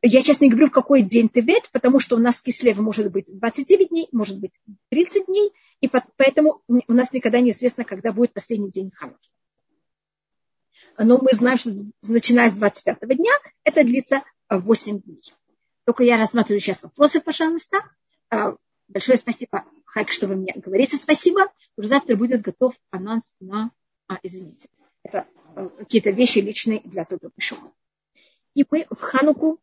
я 0.01 0.22
сейчас 0.22 0.39
не 0.39 0.50
говорю, 0.50 0.68
в 0.68 0.72
какой 0.72 1.01
день 1.01 1.29
ты 1.29 1.41
вет, 1.41 1.70
потому 1.72 2.00
что 2.00 2.15
у 2.15 2.20
нас 2.20 2.41
кислева 2.41 2.82
может 2.82 3.12
быть 3.12 3.25
29 3.32 3.89
дней, 3.89 4.08
может 4.12 4.39
быть 4.39 4.51
30 4.89 5.25
дней, 5.25 5.51
и 5.82 5.89
поэтому 6.18 6.62
у 6.68 6.94
нас 6.94 7.12
никогда 7.12 7.39
не 7.39 7.51
известно, 7.51 7.84
когда 7.84 8.13
будет 8.13 8.34
последний 8.34 8.72
день 8.72 8.91
Хануки 8.91 9.29
но 11.03 11.18
мы 11.18 11.29
знаем, 11.32 11.58
что 11.58 11.72
начиная 12.08 12.50
с 12.50 12.53
25 12.53 13.00
дня 13.18 13.32
это 13.63 13.84
длится 13.84 14.24
8 14.50 15.01
дней. 15.01 15.22
Только 15.86 16.03
я 16.03 16.18
рассматриваю 16.18 16.60
сейчас 16.60 16.84
вопросы, 16.84 17.22
пожалуйста. 17.22 17.77
А, 18.29 18.56
большое 18.88 19.18
спасибо, 19.18 19.65
Хайк, 19.86 20.12
что 20.12 20.27
вы 20.27 20.36
мне 20.36 20.53
говорите. 20.53 20.98
Спасибо. 20.98 21.51
Уже 21.77 21.88
завтра 21.88 22.15
будет 22.15 22.41
готов 22.41 22.75
анонс 22.91 23.36
на... 23.39 23.72
А, 24.08 24.20
извините. 24.22 24.70
Это 25.03 25.25
а, 25.56 25.70
какие-то 25.70 26.12
вещи 26.12 26.39
личные 26.39 26.82
для 26.82 27.06
кто 27.06 27.18
пришел. 27.29 27.58
И 28.53 28.65
мы 28.70 28.86
в 28.89 29.00
Хануку 29.00 29.60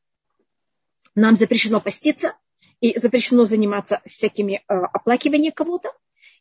нам 1.17 1.37
запрещено 1.37 1.81
поститься 1.81 2.35
и 2.81 2.97
запрещено 2.99 3.45
заниматься 3.45 4.01
всякими 4.07 4.63
э, 4.69 4.75
оплакиванием 4.75 5.53
кого-то. 5.53 5.91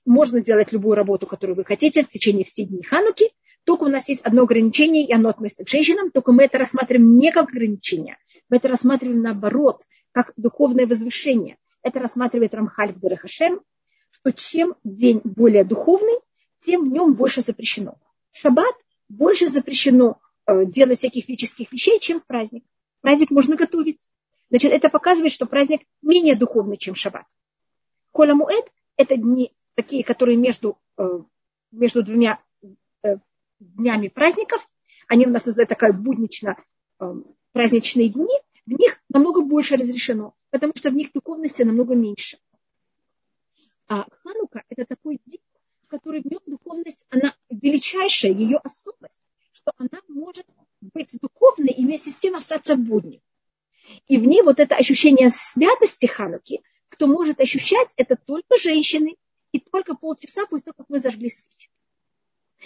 Можно 0.05 0.41
делать 0.41 0.71
любую 0.71 0.95
работу, 0.95 1.25
которую 1.25 1.55
вы 1.55 1.63
хотите 1.63 2.03
в 2.03 2.09
течение 2.09 2.45
всех 2.45 2.69
дней 2.69 2.83
Хануки– 2.83 3.31
только 3.65 3.83
у 3.83 3.87
нас 3.87 4.07
есть 4.09 4.21
одно 4.21 4.43
ограничение, 4.43 5.05
и 5.05 5.13
оно 5.13 5.29
относится 5.29 5.65
к 5.65 5.69
женщинам, 5.69 6.11
только 6.11 6.31
мы 6.31 6.43
это 6.43 6.59
рассматриваем 6.59 7.15
не 7.15 7.31
как 7.31 7.49
ограничение, 7.49 8.17
мы 8.47 8.57
это 8.57 8.67
рассматриваем 8.67 9.21
наоборот, 9.21 9.83
как 10.11 10.33
духовное 10.37 10.85
возвышение. 10.85 11.57
Это 11.81 11.99
рассматривает 11.99 12.53
Рамхаль 12.53 12.93
в 12.93 12.99
Дерехашем, 12.99 13.61
что 14.11 14.31
чем 14.31 14.75
день 14.83 15.19
более 15.23 15.63
духовный, 15.63 16.19
тем 16.61 16.87
в 16.87 16.93
нем 16.93 17.13
больше 17.13 17.41
запрещено. 17.41 17.97
В 18.31 18.37
шаббат 18.37 18.75
больше 19.09 19.47
запрещено 19.47 20.19
э, 20.45 20.65
делать 20.65 20.99
всяких 20.99 21.25
физических 21.25 21.71
вещей, 21.71 21.99
чем 21.99 22.21
в 22.21 22.25
праздник. 22.25 22.63
Праздник 23.01 23.31
можно 23.31 23.55
готовить. 23.55 23.99
Значит, 24.55 24.71
это 24.71 24.87
показывает, 24.87 25.33
что 25.33 25.47
праздник 25.47 25.81
менее 26.01 26.33
духовный, 26.33 26.77
чем 26.77 26.95
шаббат. 26.95 27.25
Коля 28.13 28.33
это 28.95 29.17
дни 29.17 29.51
такие, 29.73 30.01
которые 30.01 30.37
между, 30.37 30.77
э, 30.97 31.03
между 31.71 32.03
двумя 32.03 32.39
э, 33.03 33.17
днями 33.59 34.07
праздников, 34.07 34.65
они 35.09 35.25
у 35.25 35.29
нас 35.29 35.45
называют 35.45 35.67
такая 35.67 35.91
буднично 35.91 36.55
эм, 37.01 37.35
праздничные 37.51 38.07
дни, 38.07 38.33
в 38.65 38.71
них 38.79 39.01
намного 39.09 39.41
больше 39.41 39.75
разрешено, 39.75 40.33
потому 40.51 40.71
что 40.73 40.89
в 40.89 40.93
них 40.93 41.11
духовности 41.11 41.63
намного 41.63 41.93
меньше. 41.93 42.37
А 43.89 44.05
Ханука– 44.23 44.63
это 44.69 44.85
такой 44.85 45.19
день, 45.25 45.41
в 45.83 45.87
который 45.87 46.21
в 46.21 46.31
нем 46.31 46.39
духовность, 46.45 47.05
она 47.09 47.35
величайшая, 47.49 48.31
ее 48.31 48.59
особенность, 48.63 49.19
что 49.51 49.73
она 49.75 49.99
может 50.07 50.45
быть 50.79 51.19
духовной 51.21 51.73
и 51.73 51.83
вместе 51.83 52.11
с 52.11 52.15
тем 52.15 52.35
остаться 52.35 52.75
в 52.75 52.79
будни. 52.79 53.21
И 54.07 54.17
в 54.17 54.25
ней 54.25 54.41
вот 54.41 54.59
это 54.59 54.75
ощущение 54.75 55.29
святости 55.29 56.05
Хануки, 56.05 56.61
кто 56.89 57.07
может 57.07 57.39
ощущать, 57.39 57.93
это 57.97 58.15
только 58.15 58.57
женщины 58.57 59.15
и 59.51 59.59
только 59.59 59.95
полчаса 59.95 60.45
после 60.45 60.65
того, 60.65 60.75
как 60.77 60.89
мы 60.89 60.99
зажгли 60.99 61.29
свечи. 61.29 61.69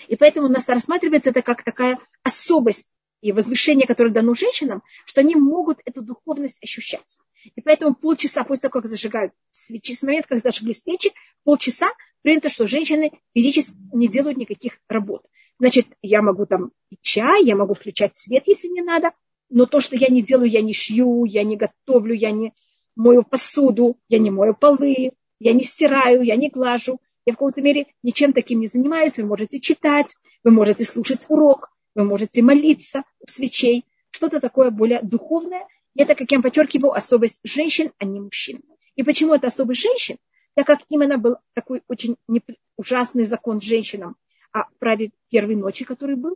И 0.07 0.15
поэтому 0.15 0.47
у 0.47 0.51
нас 0.51 0.69
рассматривается 0.69 1.31
это 1.31 1.41
как 1.41 1.63
такая 1.63 1.99
особость 2.23 2.93
и 3.21 3.31
возвышение, 3.31 3.85
которое 3.85 4.11
дано 4.11 4.33
женщинам, 4.33 4.81
что 5.05 5.21
они 5.21 5.35
могут 5.35 5.79
эту 5.85 6.01
духовность 6.01 6.61
ощущать. 6.63 7.17
И 7.55 7.61
поэтому 7.61 7.95
полчаса 7.95 8.43
после 8.43 8.63
того, 8.63 8.73
как 8.73 8.87
зажигают 8.87 9.33
свечи, 9.51 9.93
с 9.93 10.03
момента, 10.03 10.29
как 10.29 10.41
зажгли 10.41 10.73
свечи, 10.73 11.11
полчаса 11.43 11.91
принято, 12.21 12.49
что 12.49 12.67
женщины 12.67 13.11
физически 13.33 13.75
не 13.93 14.07
делают 14.07 14.37
никаких 14.37 14.79
работ. 14.87 15.25
Значит, 15.59 15.87
я 16.01 16.21
могу 16.21 16.45
там 16.45 16.71
пить 16.89 17.01
чай, 17.01 17.43
я 17.43 17.55
могу 17.55 17.73
включать 17.73 18.15
свет, 18.15 18.43
если 18.45 18.67
не 18.67 18.81
надо, 18.81 19.11
но 19.49 19.65
то, 19.65 19.81
что 19.81 19.95
я 19.95 20.07
не 20.07 20.21
делаю, 20.21 20.49
я 20.49 20.61
не 20.61 20.73
шью, 20.73 21.25
я 21.25 21.43
не 21.43 21.57
готовлю, 21.57 22.13
я 22.13 22.31
не 22.31 22.53
мою 22.95 23.23
посуду, 23.23 23.97
я 24.07 24.19
не 24.19 24.29
мою 24.29 24.53
полы, 24.53 25.13
я 25.39 25.53
не 25.53 25.63
стираю, 25.63 26.21
я 26.21 26.35
не 26.35 26.49
глажу, 26.49 26.99
я 27.25 27.33
в 27.33 27.37
какой-то 27.37 27.61
мере 27.61 27.87
ничем 28.03 28.33
таким 28.33 28.59
не 28.59 28.67
занимаюсь. 28.67 29.17
Вы 29.17 29.25
можете 29.25 29.59
читать, 29.59 30.15
вы 30.43 30.51
можете 30.51 30.85
слушать 30.85 31.25
урок, 31.29 31.69
вы 31.95 32.03
можете 32.03 32.41
молиться 32.41 33.03
у 33.19 33.27
свечей, 33.27 33.85
что-то 34.11 34.39
такое 34.39 34.69
более 34.69 35.01
духовное. 35.01 35.67
И 35.95 36.01
это, 36.01 36.15
как 36.15 36.31
я 36.31 36.41
подчеркиваю, 36.41 36.93
особость 36.93 37.39
женщин, 37.43 37.91
а 37.97 38.05
не 38.05 38.19
мужчин. 38.19 38.61
И 38.95 39.03
почему 39.03 39.33
это 39.33 39.47
особость 39.47 39.81
женщин? 39.81 40.17
Так 40.55 40.67
как 40.67 40.79
именно 40.89 41.17
был 41.17 41.37
такой 41.53 41.83
очень 41.87 42.17
ужасный 42.75 43.23
закон 43.23 43.61
женщинам 43.61 44.17
о 44.51 44.65
праве 44.79 45.11
первой 45.29 45.55
ночи, 45.55 45.85
который 45.85 46.15
был. 46.15 46.35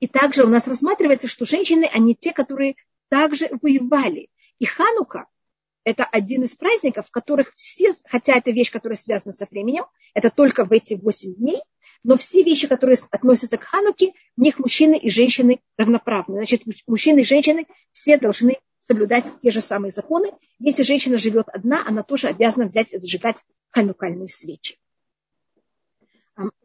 И 0.00 0.06
также 0.06 0.44
у 0.44 0.48
нас 0.48 0.66
рассматривается, 0.66 1.28
что 1.28 1.44
женщины, 1.44 1.88
они 1.92 2.14
те, 2.14 2.32
которые 2.32 2.76
также 3.08 3.48
воевали. 3.62 4.28
И 4.58 4.64
Ханука– 4.64 5.26
это 5.84 6.04
один 6.04 6.42
из 6.44 6.54
праздников, 6.54 7.08
в 7.08 7.10
которых 7.10 7.54
все, 7.54 7.94
хотя 8.04 8.36
это 8.36 8.50
вещь, 8.50 8.70
которая 8.70 8.96
связана 8.96 9.32
со 9.32 9.46
временем, 9.50 9.84
это 10.14 10.30
только 10.30 10.64
в 10.64 10.72
эти 10.72 10.94
восемь 10.94 11.34
дней, 11.34 11.60
но 12.02 12.16
все 12.16 12.42
вещи, 12.42 12.68
которые 12.68 12.98
относятся 13.10 13.56
к 13.56 13.64
Хануке, 13.64 14.12
в 14.36 14.40
них 14.40 14.58
мужчины 14.58 14.96
и 14.96 15.10
женщины 15.10 15.60
равноправны. 15.76 16.36
Значит, 16.36 16.62
мужчины 16.86 17.20
и 17.20 17.24
женщины 17.24 17.66
все 17.92 18.16
должны 18.18 18.58
соблюдать 18.80 19.24
те 19.40 19.50
же 19.50 19.60
самые 19.60 19.90
законы. 19.90 20.32
Если 20.58 20.82
женщина 20.84 21.18
живет 21.18 21.48
одна, 21.48 21.84
она 21.86 22.02
тоже 22.02 22.28
обязана 22.28 22.66
взять 22.66 22.92
и 22.92 22.98
зажигать 22.98 23.44
ханукальные 23.70 24.28
свечи. 24.28 24.78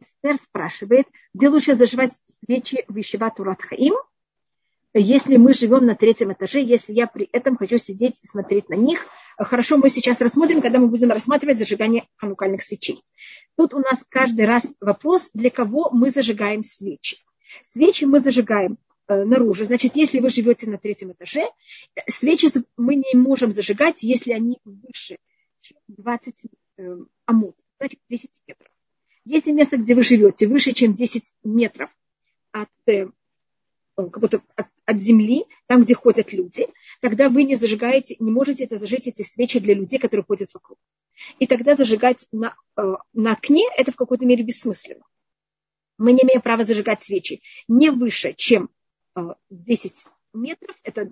Эстер 0.00 0.36
спрашивает, 0.36 1.06
где 1.34 1.48
лучше 1.48 1.74
зажигать 1.74 2.12
свечи 2.44 2.84
в 2.88 2.98
Ишива 2.98 3.30
Турат 3.30 3.62
Хаим– 3.62 3.94
если 4.94 5.36
мы 5.36 5.54
живем 5.54 5.86
на 5.86 5.94
третьем 5.94 6.32
этаже, 6.32 6.60
если 6.60 6.92
я 6.92 7.06
при 7.06 7.28
этом 7.32 7.56
хочу 7.56 7.78
сидеть 7.78 8.20
и 8.22 8.26
смотреть 8.26 8.68
на 8.68 8.74
них. 8.74 9.06
Хорошо, 9.38 9.78
мы 9.78 9.88
сейчас 9.88 10.20
рассмотрим, 10.20 10.60
когда 10.60 10.78
мы 10.78 10.88
будем 10.88 11.10
рассматривать 11.10 11.58
зажигание 11.58 12.06
ханукальных 12.16 12.62
свечей. 12.62 13.02
Тут 13.56 13.72
у 13.72 13.78
нас 13.78 14.04
каждый 14.10 14.44
раз 14.44 14.66
вопрос, 14.80 15.30
для 15.32 15.48
кого 15.48 15.90
мы 15.90 16.10
зажигаем 16.10 16.62
свечи. 16.62 17.18
Свечи 17.64 18.04
мы 18.04 18.20
зажигаем 18.20 18.76
э, 19.08 19.24
наружу. 19.24 19.64
Значит, 19.64 19.96
если 19.96 20.20
вы 20.20 20.28
живете 20.28 20.68
на 20.68 20.76
третьем 20.76 21.12
этаже, 21.12 21.46
свечи 22.06 22.48
мы 22.76 22.96
не 22.96 23.18
можем 23.18 23.50
зажигать, 23.50 24.02
если 24.02 24.32
они 24.32 24.58
выше, 24.64 25.16
чем 25.60 25.78
20 25.88 26.34
э, 26.76 26.96
амут, 27.24 27.56
значит 27.78 28.00
10 28.10 28.30
метров. 28.46 28.68
Если 29.24 29.52
место, 29.52 29.78
где 29.78 29.94
вы 29.94 30.02
живете, 30.02 30.46
выше, 30.46 30.72
чем 30.72 30.94
10 30.94 31.34
метров 31.44 31.88
от 32.52 32.68
э, 32.86 33.06
как 33.96 34.20
будто 34.20 34.42
от, 34.56 34.66
от 34.86 34.98
земли, 34.98 35.44
там, 35.66 35.82
где 35.82 35.94
ходят 35.94 36.32
люди, 36.32 36.66
тогда 37.00 37.28
вы 37.28 37.44
не 37.44 37.56
зажигаете, 37.56 38.16
не 38.18 38.30
можете 38.30 38.64
это 38.64 38.78
зажечь 38.78 39.06
эти 39.06 39.22
свечи 39.22 39.60
для 39.60 39.74
людей, 39.74 39.98
которые 39.98 40.24
ходят 40.24 40.52
вокруг. 40.54 40.78
И 41.38 41.46
тогда 41.46 41.76
зажигать 41.76 42.26
на, 42.32 42.54
э, 42.76 42.82
на 43.12 43.32
окне 43.32 43.64
это 43.76 43.92
в 43.92 43.96
какой-то 43.96 44.24
мере 44.26 44.44
бессмысленно. 44.44 45.04
Мы 45.98 46.12
не 46.12 46.22
имеем 46.22 46.40
права 46.40 46.64
зажигать 46.64 47.02
свечи 47.02 47.42
не 47.68 47.90
выше, 47.90 48.32
чем 48.36 48.70
э, 49.14 49.20
10 49.50 50.06
метров, 50.32 50.76
это 50.82 51.10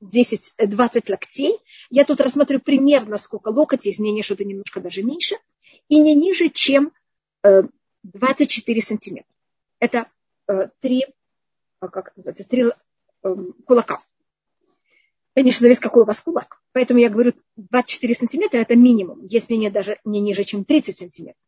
10-20 0.00 1.10
локтей. 1.10 1.58
Я 1.90 2.04
тут 2.04 2.20
рассматриваю 2.20 2.62
примерно 2.62 3.18
сколько 3.18 3.48
локотей, 3.48 3.92
изменение 3.92 4.22
что-то 4.22 4.44
немножко 4.44 4.80
даже 4.80 5.02
меньше, 5.02 5.36
и 5.88 6.00
не 6.00 6.14
ниже, 6.14 6.48
чем 6.48 6.92
э, 7.42 7.62
24 8.02 8.80
сантиметра. 8.80 9.30
Это 9.78 10.06
э, 10.48 10.68
3 10.80 11.04
а 11.82 11.88
как 11.88 12.08
это 12.08 12.18
называется, 12.18 12.44
три 12.44 12.64
эм, 13.24 13.54
кулака. 13.66 14.00
Конечно, 15.34 15.64
зависит, 15.64 15.82
какой 15.82 16.02
у 16.02 16.06
вас 16.06 16.20
кулак. 16.20 16.62
Поэтому 16.72 17.00
я 17.00 17.08
говорю, 17.08 17.32
24 17.56 18.14
сантиметра– 18.14 18.58
это 18.60 18.76
минимум. 18.76 19.26
Есть 19.26 19.50
менее 19.50 19.70
даже 19.70 19.98
не 20.04 20.20
ниже, 20.20 20.44
чем 20.44 20.64
30 20.64 20.98
сантиметров. 20.98 21.42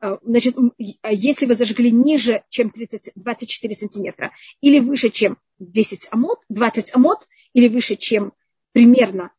А, 0.00 0.18
значит, 0.22 0.56
а 1.00 1.12
если 1.12 1.46
вы 1.46 1.54
зажгли 1.54 1.90
ниже, 1.90 2.44
чем 2.50 2.70
30, 2.70 3.12
24 3.14 3.74
сантиметра, 3.74 4.32
или 4.60 4.80
выше, 4.80 5.08
чем 5.08 5.38
10 5.60 6.08
амод, 6.10 6.40
20 6.50 6.94
амод, 6.94 7.26
или 7.54 7.68
выше, 7.68 7.96
чем 7.96 8.34
примерно 8.72 9.32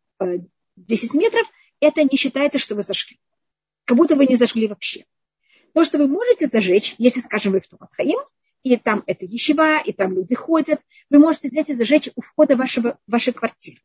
10 0.76 1.16
э, 1.16 1.18
метров, 1.20 1.48
это 1.82 2.04
не 2.04 2.18
считается, 2.18 2.58
что 2.58 2.74
вы 2.74 2.82
зажгли. 2.82 3.20
Как 3.86 3.96
будто 3.96 4.16
вы 4.16 4.26
не 4.26 4.38
зажгли 4.38 4.68
вообще. 4.68 5.06
То, 5.74 5.84
что 5.84 6.00
вы 6.00 6.08
можете 6.08 6.48
зажечь, 6.48 6.96
если, 6.98 7.20
скажем, 7.20 7.54
вы 7.54 7.62
в 7.62 7.68
Туматхаим, 7.68 8.20
и 8.64 8.78
там 8.78 9.04
это 9.08 9.26
ещева, 9.26 9.82
и 9.84 9.92
там 9.92 10.14
люди 10.14 10.36
ходят. 10.36 10.82
Вы 11.10 11.20
можете 11.20 11.50
взять 11.50 11.70
и 11.70 11.76
зажечь 11.76 12.10
у 12.16 12.22
входа 12.22 12.56
вашего, 12.56 12.98
вашей 13.08 13.34
квартиры. 13.34 13.80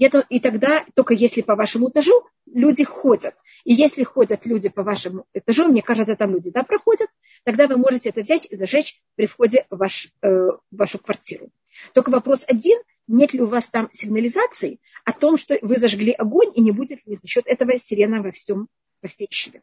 И, 0.00 0.40
тогда, 0.40 0.86
только 0.94 1.12
если 1.12 1.42
по 1.42 1.56
вашему 1.56 1.90
этажу 1.90 2.26
люди 2.46 2.84
ходят. 2.84 3.36
И 3.64 3.74
если 3.74 4.02
ходят 4.02 4.46
люди 4.46 4.70
по 4.70 4.82
вашему 4.82 5.26
этажу, 5.34 5.68
мне 5.68 5.82
кажется, 5.82 6.16
там 6.16 6.32
люди 6.32 6.50
да, 6.50 6.62
проходят, 6.62 7.10
тогда 7.44 7.66
вы 7.66 7.76
можете 7.76 8.08
это 8.08 8.22
взять 8.22 8.46
и 8.50 8.56
зажечь 8.56 9.02
при 9.16 9.26
входе 9.26 9.66
в, 9.68 9.76
ваш, 9.76 10.10
э, 10.22 10.48
вашу 10.70 10.98
квартиру. 10.98 11.50
Только 11.92 12.08
вопрос 12.08 12.44
один, 12.48 12.78
нет 13.08 13.34
ли 13.34 13.42
у 13.42 13.46
вас 13.46 13.68
там 13.68 13.90
сигнализации 13.92 14.80
о 15.04 15.12
том, 15.12 15.36
что 15.36 15.58
вы 15.60 15.76
зажгли 15.76 16.12
огонь, 16.12 16.50
и 16.54 16.62
не 16.62 16.70
будет 16.70 17.06
ли 17.06 17.16
за 17.16 17.28
счет 17.28 17.46
этого 17.46 17.76
сирена 17.76 18.22
во 18.22 18.30
всем, 18.30 18.68
во 19.02 19.08
всей 19.10 19.28
щели. 19.30 19.62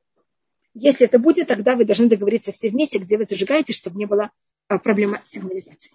Если 0.79 1.07
это 1.07 1.17
будет, 1.17 1.47
тогда 1.47 1.75
вы 1.75 1.85
должны 1.85 2.07
договориться 2.07 2.51
все 2.51 2.69
вместе, 2.69 2.99
где 2.99 3.17
вы 3.17 3.25
зажигаете, 3.25 3.73
чтобы 3.73 3.97
не 3.97 4.05
было 4.05 4.29
а, 4.67 4.77
проблемы 4.77 5.19
сигнализации. 5.25 5.91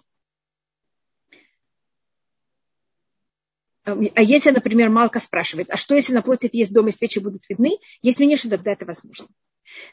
А, 3.85 3.93
а 3.93 4.21
если, 4.21 4.51
например, 4.51 4.89
Малка 4.89 5.19
спрашивает, 5.19 5.69
а 5.69 5.77
что 5.77 5.95
если 5.95 6.13
напротив 6.13 6.49
есть 6.53 6.73
дом 6.73 6.89
и 6.89 6.91
свечи 6.91 7.19
будут 7.19 7.47
видны? 7.47 7.77
Есть 8.01 8.19
мнение, 8.19 8.35
что 8.35 8.49
тогда 8.49 8.73
это 8.73 8.85
возможно. 8.85 9.27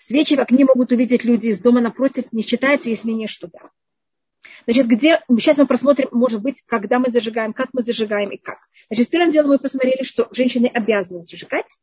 Свечи 0.01 0.35
в 0.35 0.41
окне 0.41 0.65
могут 0.65 0.91
увидеть 0.91 1.23
люди 1.25 1.49
из 1.49 1.61
дома 1.61 1.81
напротив, 1.81 2.25
не 2.33 2.43
считается, 2.43 2.89
есть 2.89 3.05
мнение, 3.05 3.29
что 3.29 3.47
да. 3.47 3.71
Значит, 4.65 4.89
где, 4.89 5.21
сейчас 5.39 5.59
мы 5.59 5.67
просмотрим, 5.67 6.09
может 6.11 6.43
быть, 6.43 6.65
когда 6.67 6.99
мы 6.99 7.13
зажигаем, 7.13 7.53
как 7.53 7.69
мы 7.73 7.83
зажигаем 7.83 8.31
и 8.31 8.39
как. 8.39 8.59
Значит, 8.91 9.09
первым 9.09 9.31
делом 9.31 9.51
мы 9.51 9.59
посмотрели, 9.61 10.03
что 10.03 10.29
женщины 10.33 10.67
обязаны 10.67 11.23
зажигать, 11.23 11.79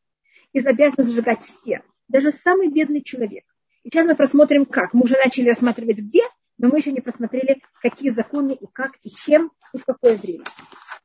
и 0.51 0.59
обязаны 0.59 1.03
зажигать 1.05 1.41
все 1.41 1.83
даже 2.07 2.31
самый 2.31 2.69
бедный 2.69 3.01
человек. 3.01 3.43
И 3.83 3.89
сейчас 3.89 4.05
мы 4.05 4.15
просмотрим, 4.15 4.65
как. 4.65 4.93
Мы 4.93 5.03
уже 5.03 5.15
начали 5.23 5.49
рассматривать 5.49 5.99
где, 5.99 6.23
но 6.57 6.69
мы 6.69 6.79
еще 6.79 6.91
не 6.91 7.01
просмотрели, 7.01 7.61
какие 7.81 8.09
законы 8.09 8.53
и 8.53 8.65
как, 8.71 8.93
и 9.03 9.09
чем, 9.09 9.51
и 9.73 9.77
в 9.77 9.85
какое 9.85 10.17
время. 10.17 10.45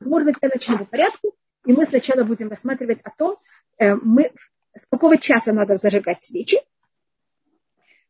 Может 0.01 0.37
я 0.43 0.49
начну 0.49 0.79
по 0.79 0.85
порядку, 0.85 1.35
и 1.67 1.73
мы 1.73 1.85
сначала 1.85 2.25
будем 2.25 2.49
рассматривать 2.49 3.01
о 3.03 3.11
том, 3.11 3.37
э, 3.79 3.95
мы, 3.95 4.33
с 4.77 4.87
какого 4.91 5.17
часа 5.19 5.53
надо 5.53 5.77
зажигать 5.77 6.23
свечи. 6.23 6.59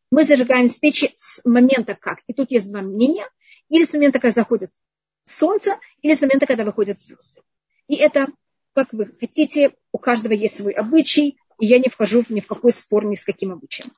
Мы 0.09 0.23
зажигаем 0.23 0.69
свечи 0.69 1.11
с 1.15 1.41
момента 1.43 1.95
как. 1.95 2.19
И 2.27 2.33
тут 2.33 2.51
есть 2.51 2.67
два 2.67 2.81
мнения. 2.81 3.25
Или 3.69 3.85
с 3.85 3.93
момента, 3.93 4.19
когда 4.19 4.41
заходит 4.41 4.71
солнце, 5.25 5.77
или 6.01 6.13
с 6.13 6.21
момента, 6.21 6.45
когда 6.45 6.63
выходят 6.63 6.99
звезды. 6.99 7.41
И 7.87 7.95
это, 7.95 8.27
как 8.73 8.93
вы 8.93 9.05
хотите, 9.19 9.73
у 9.91 9.97
каждого 9.97 10.33
есть 10.33 10.57
свой 10.57 10.73
обычай, 10.73 11.37
и 11.63 11.65
я 11.65 11.79
не 11.79 11.87
вхожу 11.87 12.25
ни 12.27 12.41
в 12.41 12.47
какой 12.47 12.73
спор 12.73 13.05
ни 13.05 13.15
с 13.15 13.23
каким 13.23 13.53
обычаем. 13.53 13.93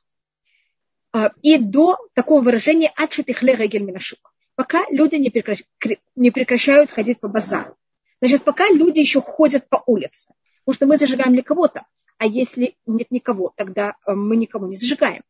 А, 1.12 1.32
и 1.42 1.58
до 1.58 1.98
такого 2.14 2.44
выражения 2.44 2.92
«ачетихле 2.96 3.56
регель 3.56 3.82
минашук», 3.82 4.36
пока 4.54 4.86
люди 4.92 5.16
не, 5.16 5.32
прекращ... 5.32 5.64
не 6.16 6.30
прекращают 6.30 6.92
ходить 6.92 7.20
по 7.20 7.28
базару. 7.28 7.76
Значит, 8.22 8.44
пока 8.44 8.70
люди 8.70 9.00
еще 9.00 9.20
ходят 9.20 9.68
по 9.68 9.82
улице. 9.88 10.36
Потому 10.64 10.76
что 10.76 10.86
мы 10.86 10.98
зажигаем 10.98 11.34
для 11.34 11.42
кого-то. 11.42 11.88
А 12.20 12.28
если 12.28 12.76
нет 12.86 13.10
никого, 13.10 13.52
тогда 13.58 13.96
э, 14.06 14.14
мы 14.14 14.36
никого 14.36 14.68
не 14.68 14.76
зажигаем. 14.76 15.24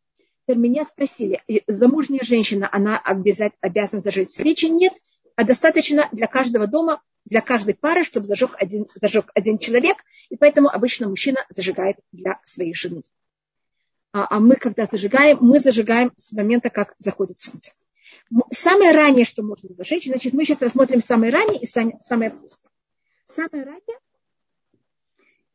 Меня 0.50 0.84
спросили, 0.84 1.42
замужняя 1.68 2.26
женщина, 2.26 2.68
она 2.70 2.98
обязана 3.00 4.02
зажечь 4.02 4.32
свечи? 4.32 4.66
Нет. 4.66 4.92
А 5.38 5.46
достаточно 5.46 6.10
для 6.12 6.28
каждого 6.28 6.68
дома 6.68 7.02
для 7.26 7.42
каждой 7.42 7.74
пары, 7.74 8.04
чтобы 8.04 8.26
зажег 8.26 8.56
один, 8.58 8.88
зажег 8.96 9.32
один 9.34 9.58
человек, 9.58 9.98
и 10.30 10.38
поэтому 10.38 10.70
обычно 10.70 11.10
мужчина 11.10 11.46
зажигает 11.50 11.98
для 12.12 12.40
своей 12.46 12.74
жены. 12.74 13.04
А, 14.14 14.28
а 14.30 14.40
мы, 14.40 14.56
когда 14.56 14.86
зажигаем, 14.86 15.40
мы 15.42 15.60
зажигаем 15.60 16.14
с 16.16 16.32
момента, 16.32 16.70
как 16.70 16.96
заходит 17.00 17.42
солнце. 17.42 17.74
Самое 18.52 18.92
раннее, 18.92 19.26
что 19.26 19.44
можно 19.44 19.70
зажечь, 19.76 20.08
значит, 20.08 20.34
мы 20.34 20.46
сейчас 20.46 20.62
рассмотрим 20.62 21.02
самое 21.02 21.32
раннее 21.32 21.62
и 21.62 21.66
самое 21.66 22.32
позднее. 22.32 22.72
Самое 23.26 23.66
раннее 23.66 24.00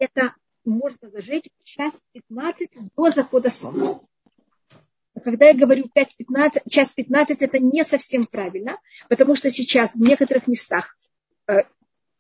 это 0.01 0.35
можно 0.65 1.09
зажечь 1.11 1.45
час 1.63 2.03
15 2.13 2.71
до 2.97 3.11
захода 3.11 3.49
солнца. 3.51 4.01
Когда 5.23 5.49
я 5.49 5.55
говорю 5.55 5.91
5-15, 5.95 6.63
час 6.69 6.95
15, 6.95 7.43
это 7.43 7.59
не 7.59 7.85
совсем 7.85 8.25
правильно, 8.25 8.79
потому 9.09 9.37
что 9.37 9.51
сейчас 9.51 9.95
в 9.95 10.01
некоторых 10.01 10.47
местах 10.47 10.97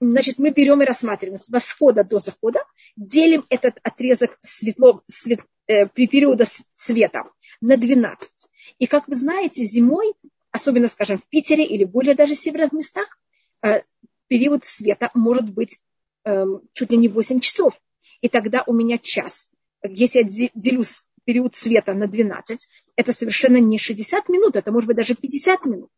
значит, 0.00 0.38
мы 0.38 0.50
берем 0.50 0.82
и 0.82 0.86
рассматриваем 0.86 1.38
с 1.38 1.48
восхода 1.50 2.04
до 2.04 2.18
захода, 2.18 2.60
делим 2.96 3.44
этот 3.50 3.78
отрезок 3.82 4.38
светло, 4.42 5.02
свет, 5.06 5.40
э, 5.66 5.86
периода 5.86 6.44
света 6.72 7.24
на 7.60 7.76
12. 7.76 8.30
И 8.78 8.86
как 8.86 9.08
вы 9.08 9.14
знаете, 9.14 9.64
зимой, 9.64 10.14
особенно, 10.50 10.88
скажем, 10.88 11.18
в 11.18 11.28
Питере 11.28 11.64
или 11.64 11.84
более 11.84 12.14
даже 12.14 12.34
северных 12.34 12.72
местах, 12.72 13.18
э, 13.62 13.82
период 14.28 14.64
света 14.64 15.10
может 15.14 15.50
быть 15.50 15.78
э, 16.24 16.44
чуть 16.72 16.90
ли 16.90 16.96
не 16.96 17.08
8 17.08 17.40
часов. 17.40 17.74
И 18.20 18.28
тогда 18.28 18.64
у 18.66 18.72
меня 18.72 18.98
час. 18.98 19.50
Если 19.82 20.20
я 20.20 20.50
делю 20.54 20.82
период 21.24 21.54
света 21.54 21.94
на 21.94 22.06
12, 22.06 22.66
это 22.96 23.12
совершенно 23.12 23.58
не 23.58 23.78
60 23.78 24.28
минут, 24.28 24.56
это 24.56 24.72
может 24.72 24.88
быть 24.88 24.96
даже 24.96 25.14
50 25.14 25.64
минут. 25.66 25.90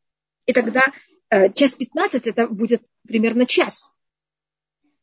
И 0.46 0.52
тогда 0.52 0.80
э, 0.80 1.11
час 1.54 1.72
15 1.72 2.26
это 2.26 2.48
будет 2.48 2.82
примерно 3.06 3.46
час. 3.46 3.90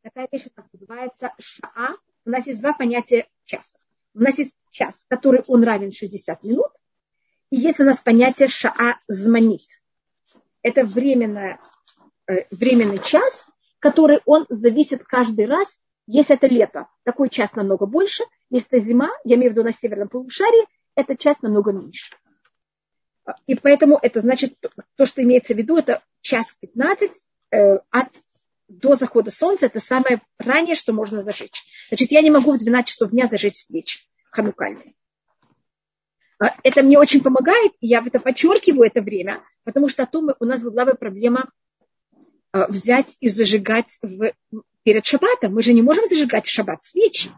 Такая 0.02 0.28
вещь 0.32 0.46
у 0.46 0.62
нас 0.62 0.70
называется 0.72 1.34
шаа. 1.40 1.96
У 2.26 2.30
нас 2.30 2.48
есть 2.48 2.60
два 2.62 2.74
понятия 2.74 3.28
часа. 3.46 3.80
У 4.14 4.20
нас 4.20 4.38
есть 4.38 4.54
час, 4.72 5.06
который 5.08 5.44
он 5.48 5.64
равен 5.64 5.92
60 5.92 6.44
минут. 6.44 6.72
И 7.50 7.58
есть 7.58 7.80
у 7.80 7.84
нас 7.84 8.00
понятие 8.00 8.48
шаа 8.48 9.00
зманит. 9.08 9.62
Это 10.62 10.86
временное, 10.86 11.60
э, 12.28 12.46
временный 12.52 13.00
час, 13.00 13.48
который 13.80 14.20
он 14.26 14.46
зависит 14.50 15.04
каждый 15.04 15.46
раз 15.46 15.82
если 16.12 16.38
это 16.38 16.48
лето, 16.48 16.88
такой 17.04 17.30
час 17.30 17.54
намного 17.54 17.86
больше. 17.86 18.24
Если 18.50 18.68
это 18.68 18.84
зима, 18.84 19.12
я 19.26 19.36
имею 19.36 19.52
в 19.52 19.54
виду 19.54 19.64
на 19.64 19.72
северном 19.72 20.10
полушарии, 20.10 20.66
это 20.96 21.16
час 21.16 21.44
намного 21.44 21.72
меньше. 21.72 22.16
И 23.48 23.56
поэтому 23.56 24.00
это 24.02 24.22
значит, 24.22 24.56
то, 24.96 25.06
что 25.06 25.24
имеется 25.24 25.54
в 25.54 25.58
виду, 25.58 25.78
это 25.78 26.04
час 26.22 26.56
15 26.60 27.12
э, 27.52 27.78
от, 27.90 28.08
до 28.68 28.96
захода 28.96 29.32
солнца. 29.32 29.66
Это 29.66 29.80
самое 29.80 30.22
раннее, 30.38 30.76
что 30.76 30.94
можно 30.94 31.22
зажечь. 31.22 31.64
Значит, 31.90 32.12
я 32.12 32.22
не 32.22 32.32
могу 32.32 32.54
в 32.54 32.60
12 32.60 32.88
часов 32.88 33.12
дня 33.12 33.28
зажечь 33.28 33.58
свечи 33.58 34.02
ханукальные. 34.32 34.94
А, 36.40 36.56
это 36.64 36.84
мне 36.84 36.98
очень 36.98 37.22
помогает, 37.22 37.74
я 37.82 38.02
это 38.06 38.20
подчеркиваю 38.20 38.88
это 38.88 39.02
время, 39.02 39.44
потому 39.64 39.90
что 39.90 40.04
о 40.04 40.08
том 40.08 40.30
у 40.40 40.46
нас 40.46 40.62
была 40.62 40.86
бы 40.86 40.94
проблема 40.94 41.52
а, 42.52 42.68
взять 42.68 43.18
и 43.20 43.28
зажигать 43.28 43.98
в 44.02 44.34
перед 44.84 45.06
шаббатом. 45.06 45.54
Мы 45.54 45.62
же 45.62 45.74
не 45.74 45.82
можем 45.82 46.08
зажигать 46.08 46.46
в 46.46 46.52
шаббат 46.52 46.84
свечи. 46.84 47.30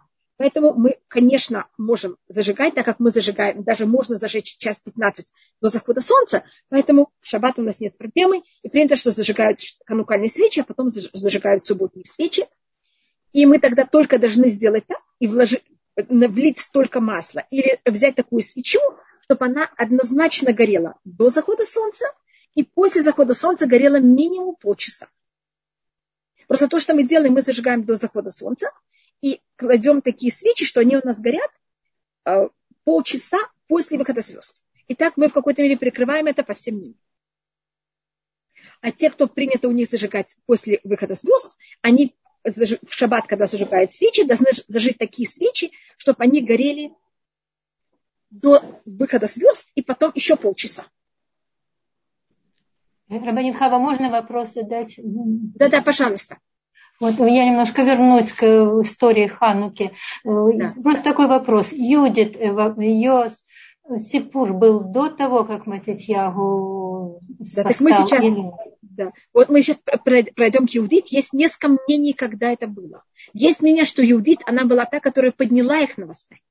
Поэтому 0.42 0.74
мы, 0.74 0.98
конечно, 1.08 1.68
можем 1.78 2.18
зажигать, 2.28 2.74
так 2.74 2.84
как 2.84 3.00
мы 3.00 3.12
зажигаем, 3.12 3.62
даже 3.62 3.86
можно 3.86 4.16
зажечь 4.16 4.58
час 4.58 4.80
15 4.80 5.28
до 5.62 5.70
захода 5.70 6.02
солнца, 6.02 6.44
поэтому 6.68 7.12
в 7.20 7.28
шаббат 7.28 7.60
у 7.60 7.62
нас 7.62 7.80
нет 7.80 7.96
проблемы, 7.96 8.42
и 8.64 8.68
принято, 8.68 8.96
что 8.96 9.12
зажигают 9.12 9.60
канукальные 9.86 10.32
свечи, 10.32 10.62
а 10.62 10.64
потом 10.64 10.90
зажигают 10.90 11.64
субботние 11.64 12.06
свечи. 12.06 12.48
И 13.34 13.46
мы 13.46 13.60
тогда 13.60 13.86
только 13.86 14.18
должны 14.18 14.50
сделать 14.50 14.88
так 14.88 14.98
и 15.20 15.28
вложить, 15.28 15.64
влить 15.96 16.58
столько 16.58 17.02
масла 17.02 17.46
или 17.52 17.80
взять 17.86 18.16
такую 18.16 18.42
свечу, 18.42 18.80
чтобы 19.26 19.46
она 19.46 19.70
однозначно 19.78 20.54
горела 20.54 20.96
до 21.04 21.30
захода 21.30 21.66
солнца 21.66 22.08
и 22.56 22.64
после 22.64 23.04
захода 23.04 23.36
солнца 23.36 23.68
горела 23.68 24.00
минимум 24.00 24.56
полчаса. 24.56 25.08
Просто 26.48 26.68
то, 26.68 26.80
что 26.80 26.96
мы 26.96 27.04
делаем, 27.04 27.34
мы 27.34 27.44
зажигаем 27.44 27.84
до 27.84 27.94
захода 27.94 28.32
солнца 28.32 28.72
и 29.22 29.42
кладем 29.56 30.02
такие 30.02 30.32
свечи, 30.32 30.66
что 30.66 30.80
они 30.80 30.98
у 30.98 31.06
нас 31.06 31.20
горят 31.20 31.52
э, 32.26 32.50
полчаса 32.84 33.38
после 33.68 33.98
выхода 33.98 34.22
звезд. 34.22 34.64
И 34.88 34.96
так 34.96 35.18
мы 35.18 35.30
в 35.30 35.34
какой-то 35.34 35.62
мере 35.62 35.78
прикрываем 35.78 36.28
это 36.28 36.44
по 36.44 36.54
всем 36.54 36.80
миру. 36.80 36.96
А 38.82 38.92
те, 38.92 39.10
кто 39.10 39.28
принято 39.28 39.68
у 39.68 39.72
них 39.72 39.88
зажигать 39.88 40.36
после 40.46 40.80
выхода 40.84 41.14
звезд, 41.14 41.56
они 41.82 42.16
в 42.44 42.92
шаббат, 42.92 43.28
когда 43.28 43.46
зажигают 43.46 43.92
свечи, 43.92 44.24
должны 44.24 44.48
зажечь 44.68 44.98
такие 44.98 45.30
свечи, 45.30 45.72
чтобы 45.98 46.24
они 46.24 46.42
горели 46.42 46.92
до 48.32 48.82
выхода 48.86 49.28
звезд 49.28 49.70
и 49.76 49.84
потом 49.84 50.12
еще 50.16 50.36
полчаса. 50.36 50.86
Рабанин 53.10 53.54
Хава, 53.54 53.78
можно 53.78 54.10
вопрос 54.10 54.54
задать? 54.54 54.96
Да-да, 54.98 55.82
пожалуйста. 55.82 56.40
Вот 57.02 57.18
я 57.18 57.46
немножко 57.46 57.82
вернусь 57.82 58.32
к 58.32 58.44
истории 58.84 59.26
Хануки. 59.26 59.92
Да. 60.24 60.76
Просто 60.84 61.04
такой 61.04 61.28
вопрос. 61.28 61.72
Юдит, 61.72 62.38
э, 62.38 62.74
ее 62.78 63.32
Сипур 63.98 64.54
был 64.54 64.82
до 64.82 65.10
того, 65.10 65.44
как 65.44 65.66
Матитьягу 65.66 67.20
да, 67.56 67.64
так 67.64 67.80
мы 67.80 67.92
сейчас, 67.92 68.24
или... 68.24 68.44
да. 68.82 69.12
Вот 69.34 69.50
мы 69.50 69.64
сейчас 69.64 69.80
пройдем 70.06 70.68
к 70.68 70.70
Юдит. 70.70 71.08
Есть 71.08 71.34
несколько 71.34 71.70
мнений, 71.88 72.14
когда 72.14 72.52
это 72.52 72.68
было. 72.68 73.04
Есть 73.34 73.64
мнение, 73.64 73.86
что 73.86 74.04
Юдит, 74.04 74.42
она 74.46 74.66
была 74.66 74.86
та, 74.86 75.00
которая 75.00 75.32
подняла 75.32 75.80
их 75.80 75.98
на 75.98 76.06
восстание. 76.06 76.44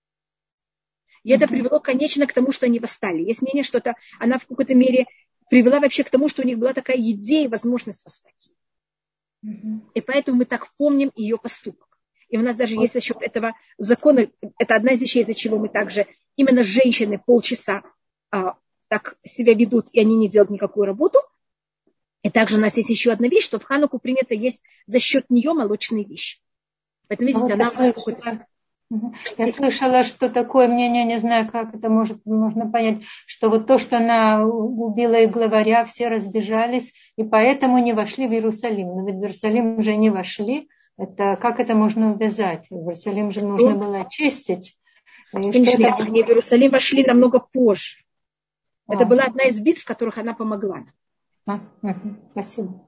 И 1.22 1.30
это 1.30 1.46
привело, 1.46 1.78
конечно, 1.78 2.26
к 2.26 2.32
тому, 2.32 2.50
что 2.50 2.66
они 2.66 2.80
восстали. 2.80 3.22
Есть 3.22 3.42
мнение, 3.42 3.62
что 3.62 3.78
это, 3.78 3.94
она 4.18 4.38
в 4.38 4.46
какой-то 4.46 4.74
мере 4.74 5.06
привела 5.48 5.78
вообще 5.78 6.02
к 6.02 6.10
тому, 6.10 6.28
что 6.28 6.42
у 6.42 6.44
них 6.44 6.58
была 6.58 6.72
такая 6.72 6.96
идея 6.96 7.44
и 7.44 7.48
возможность 7.48 8.04
восстать. 8.04 8.50
И 9.42 10.00
поэтому 10.00 10.38
мы 10.38 10.44
так 10.44 10.72
помним 10.76 11.12
ее 11.14 11.38
поступок. 11.38 11.98
И 12.28 12.38
у 12.38 12.42
нас 12.42 12.56
даже 12.56 12.74
есть 12.74 12.92
за 12.92 13.00
счет 13.00 13.18
этого 13.20 13.54
закона, 13.78 14.28
это 14.58 14.76
одна 14.76 14.92
из 14.92 15.00
вещей, 15.00 15.22
из-за 15.22 15.34
чего 15.34 15.58
мы 15.58 15.68
также, 15.68 16.06
именно 16.36 16.62
женщины 16.62 17.18
полчаса 17.18 17.82
а, 18.30 18.56
так 18.88 19.16
себя 19.24 19.54
ведут, 19.54 19.88
и 19.92 20.00
они 20.00 20.16
не 20.16 20.28
делают 20.28 20.50
никакую 20.50 20.86
работу. 20.86 21.18
И 22.22 22.30
также 22.30 22.56
у 22.56 22.60
нас 22.60 22.76
есть 22.76 22.90
еще 22.90 23.12
одна 23.12 23.28
вещь, 23.28 23.44
что 23.44 23.58
в 23.58 23.64
Хануку 23.64 23.98
принято 23.98 24.34
есть 24.34 24.62
за 24.86 25.00
счет 25.00 25.30
нее 25.30 25.54
молочные 25.54 26.04
вещи. 26.04 26.38
Поэтому, 27.08 27.28
видите, 27.28 27.52
а 27.52 27.54
она... 27.54 28.46
Я 29.38 29.46
слышала, 29.48 30.02
что 30.02 30.28
такое 30.28 30.66
мнение, 30.66 31.04
не 31.04 31.18
знаю, 31.18 31.50
как 31.50 31.74
это 31.74 31.88
может, 31.88 32.24
можно 32.26 32.68
понять, 32.68 33.04
что 33.24 33.48
вот 33.48 33.66
то, 33.66 33.78
что 33.78 33.98
она 33.98 34.44
убила 34.44 35.14
и 35.14 35.26
главаря, 35.26 35.84
все 35.84 36.08
разбежались, 36.08 36.92
и 37.16 37.22
поэтому 37.22 37.78
не 37.78 37.92
вошли 37.92 38.26
в 38.26 38.32
Иерусалим. 38.32 38.88
Но 38.88 39.06
ведь 39.06 39.16
в 39.16 39.20
Иерусалим 39.20 39.78
уже 39.78 39.94
не 39.94 40.10
вошли. 40.10 40.68
Это, 40.96 41.38
как 41.40 41.60
это 41.60 41.74
можно 41.74 42.12
увязать? 42.12 42.66
В 42.68 42.74
Иерусалим 42.74 43.30
же 43.30 43.42
нужно 43.42 43.70
ну, 43.70 43.78
было 43.78 44.00
очистить. 44.00 44.76
Конечно, 45.30 45.86
это... 45.86 46.02
они 46.02 46.24
в 46.24 46.28
Иерусалим 46.28 46.72
вошли 46.72 47.04
намного 47.04 47.38
позже. 47.38 47.98
А. 48.88 48.94
Это 48.94 49.06
была 49.06 49.22
одна 49.22 49.44
из 49.44 49.60
битв, 49.60 49.82
в 49.82 49.86
которых 49.86 50.18
она 50.18 50.34
помогла. 50.34 50.84
А, 51.46 51.60
спасибо. 52.32 52.84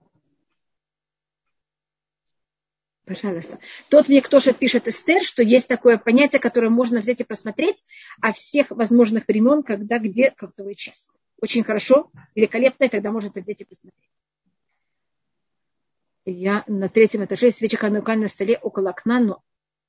Пожалуйста. 3.12 3.58
Тот 3.90 4.08
мне 4.08 4.22
кто 4.22 4.40
же 4.40 4.54
пишет 4.54 4.88
Эстер, 4.88 5.22
что 5.22 5.42
есть 5.42 5.68
такое 5.68 5.98
понятие, 5.98 6.40
которое 6.40 6.70
можно 6.70 7.00
взять 7.00 7.20
и 7.20 7.24
просмотреть 7.24 7.84
о 8.22 8.32
всех 8.32 8.70
возможных 8.70 9.28
времен, 9.28 9.62
когда, 9.62 9.98
где, 9.98 10.30
какой 10.30 10.74
час. 10.74 11.10
Очень 11.38 11.62
хорошо, 11.62 12.10
великолепно, 12.34 12.84
и 12.84 12.88
тогда 12.88 13.10
можно 13.10 13.28
это 13.28 13.42
взять 13.42 13.60
и 13.60 13.64
посмотреть. 13.66 14.10
Я 16.24 16.64
на 16.66 16.88
третьем 16.88 17.22
этаже 17.24 17.50
свечи 17.50 17.76
ханука 17.76 18.14
на 18.14 18.28
столе 18.28 18.56
около 18.56 18.90
окна, 18.90 19.20
но, 19.20 19.42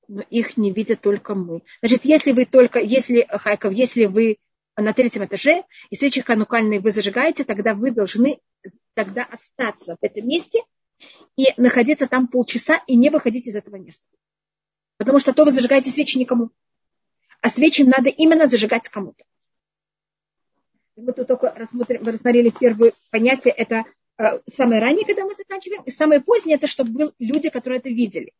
но 0.09 0.21
их 0.29 0.57
не 0.57 0.73
видят 0.73 0.99
только 0.99 1.33
мы. 1.33 1.61
Значит, 1.79 2.03
если 2.03 2.33
вы 2.33 2.45
только, 2.45 2.79
если, 2.79 3.25
Хайков, 3.29 3.71
если 3.71 4.05
вы 4.05 4.37
на 4.75 4.91
третьем 4.91 5.23
этаже 5.23 5.63
и 5.89 5.95
свечи 5.95 6.21
ханукальные 6.21 6.81
вы 6.81 6.91
зажигаете, 6.91 7.45
тогда 7.45 7.73
вы 7.73 7.91
должны 7.91 8.39
тогда 8.95 9.23
остаться 9.23 9.95
в 10.01 10.03
этом 10.03 10.27
месте– 10.27 10.59
и 11.35 11.47
находиться 11.57 12.07
там 12.07 12.27
полчаса 12.27 12.81
и 12.87 12.95
не 12.95 13.09
выходить 13.09 13.47
из 13.47 13.55
этого 13.55 13.75
места. 13.77 14.05
Потому 14.97 15.19
что 15.19 15.33
то 15.33 15.45
вы 15.45 15.51
зажигаете 15.51 15.91
свечи 15.91 16.17
никому. 16.17 16.49
А 17.41 17.49
свечи 17.49 17.81
надо 17.81 18.09
именно 18.09 18.47
зажигать 18.47 18.87
кому-то. 18.89 19.25
Мы 20.95 21.11
тут 21.11 21.27
только 21.27 21.51
рассмотрели 21.53 22.51
первое 22.51 22.93
понятие, 23.09 23.53
это 23.55 23.83
э, 24.17 24.39
самое 24.51 24.79
раннее, 24.79 25.05
когда 25.05 25.25
мы 25.25 25.33
заканчиваем, 25.33 25.81
и 25.83 25.89
самое 25.89 26.21
позднее, 26.21 26.55
это 26.55 26.67
чтобы 26.67 26.91
были 26.91 27.11
люди, 27.17 27.49
которые 27.49 27.79
это 27.79 27.89
видели. 27.89 28.31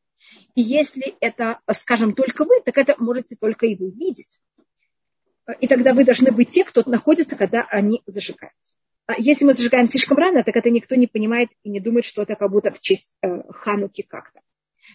И 0.53 0.61
если 0.61 1.15
это, 1.19 1.59
скажем, 1.73 2.13
только 2.13 2.45
вы, 2.45 2.61
так 2.63 2.77
это 2.77 2.95
можете 2.97 3.35
только 3.35 3.65
и 3.65 3.75
вы 3.75 3.89
видеть. 3.89 4.39
И 5.59 5.67
тогда 5.67 5.93
вы 5.93 6.05
должны 6.05 6.31
быть 6.31 6.49
те, 6.49 6.63
кто 6.63 6.83
находится, 6.85 7.35
когда 7.35 7.63
они 7.63 8.01
зажигаются. 8.05 8.75
А 9.05 9.13
если 9.17 9.43
мы 9.43 9.53
зажигаем 9.53 9.85
слишком 9.87 10.17
рано, 10.17 10.43
так 10.43 10.55
это 10.55 10.69
никто 10.69 10.95
не 10.95 11.07
понимает 11.07 11.49
и 11.63 11.69
не 11.69 11.79
думает, 11.79 12.05
что 12.05 12.21
это 12.21 12.35
как 12.35 12.49
будто 12.51 12.71
в 12.71 12.79
честь 12.79 13.13
э, 13.21 13.41
хануки 13.49 14.01
как-то. 14.01 14.39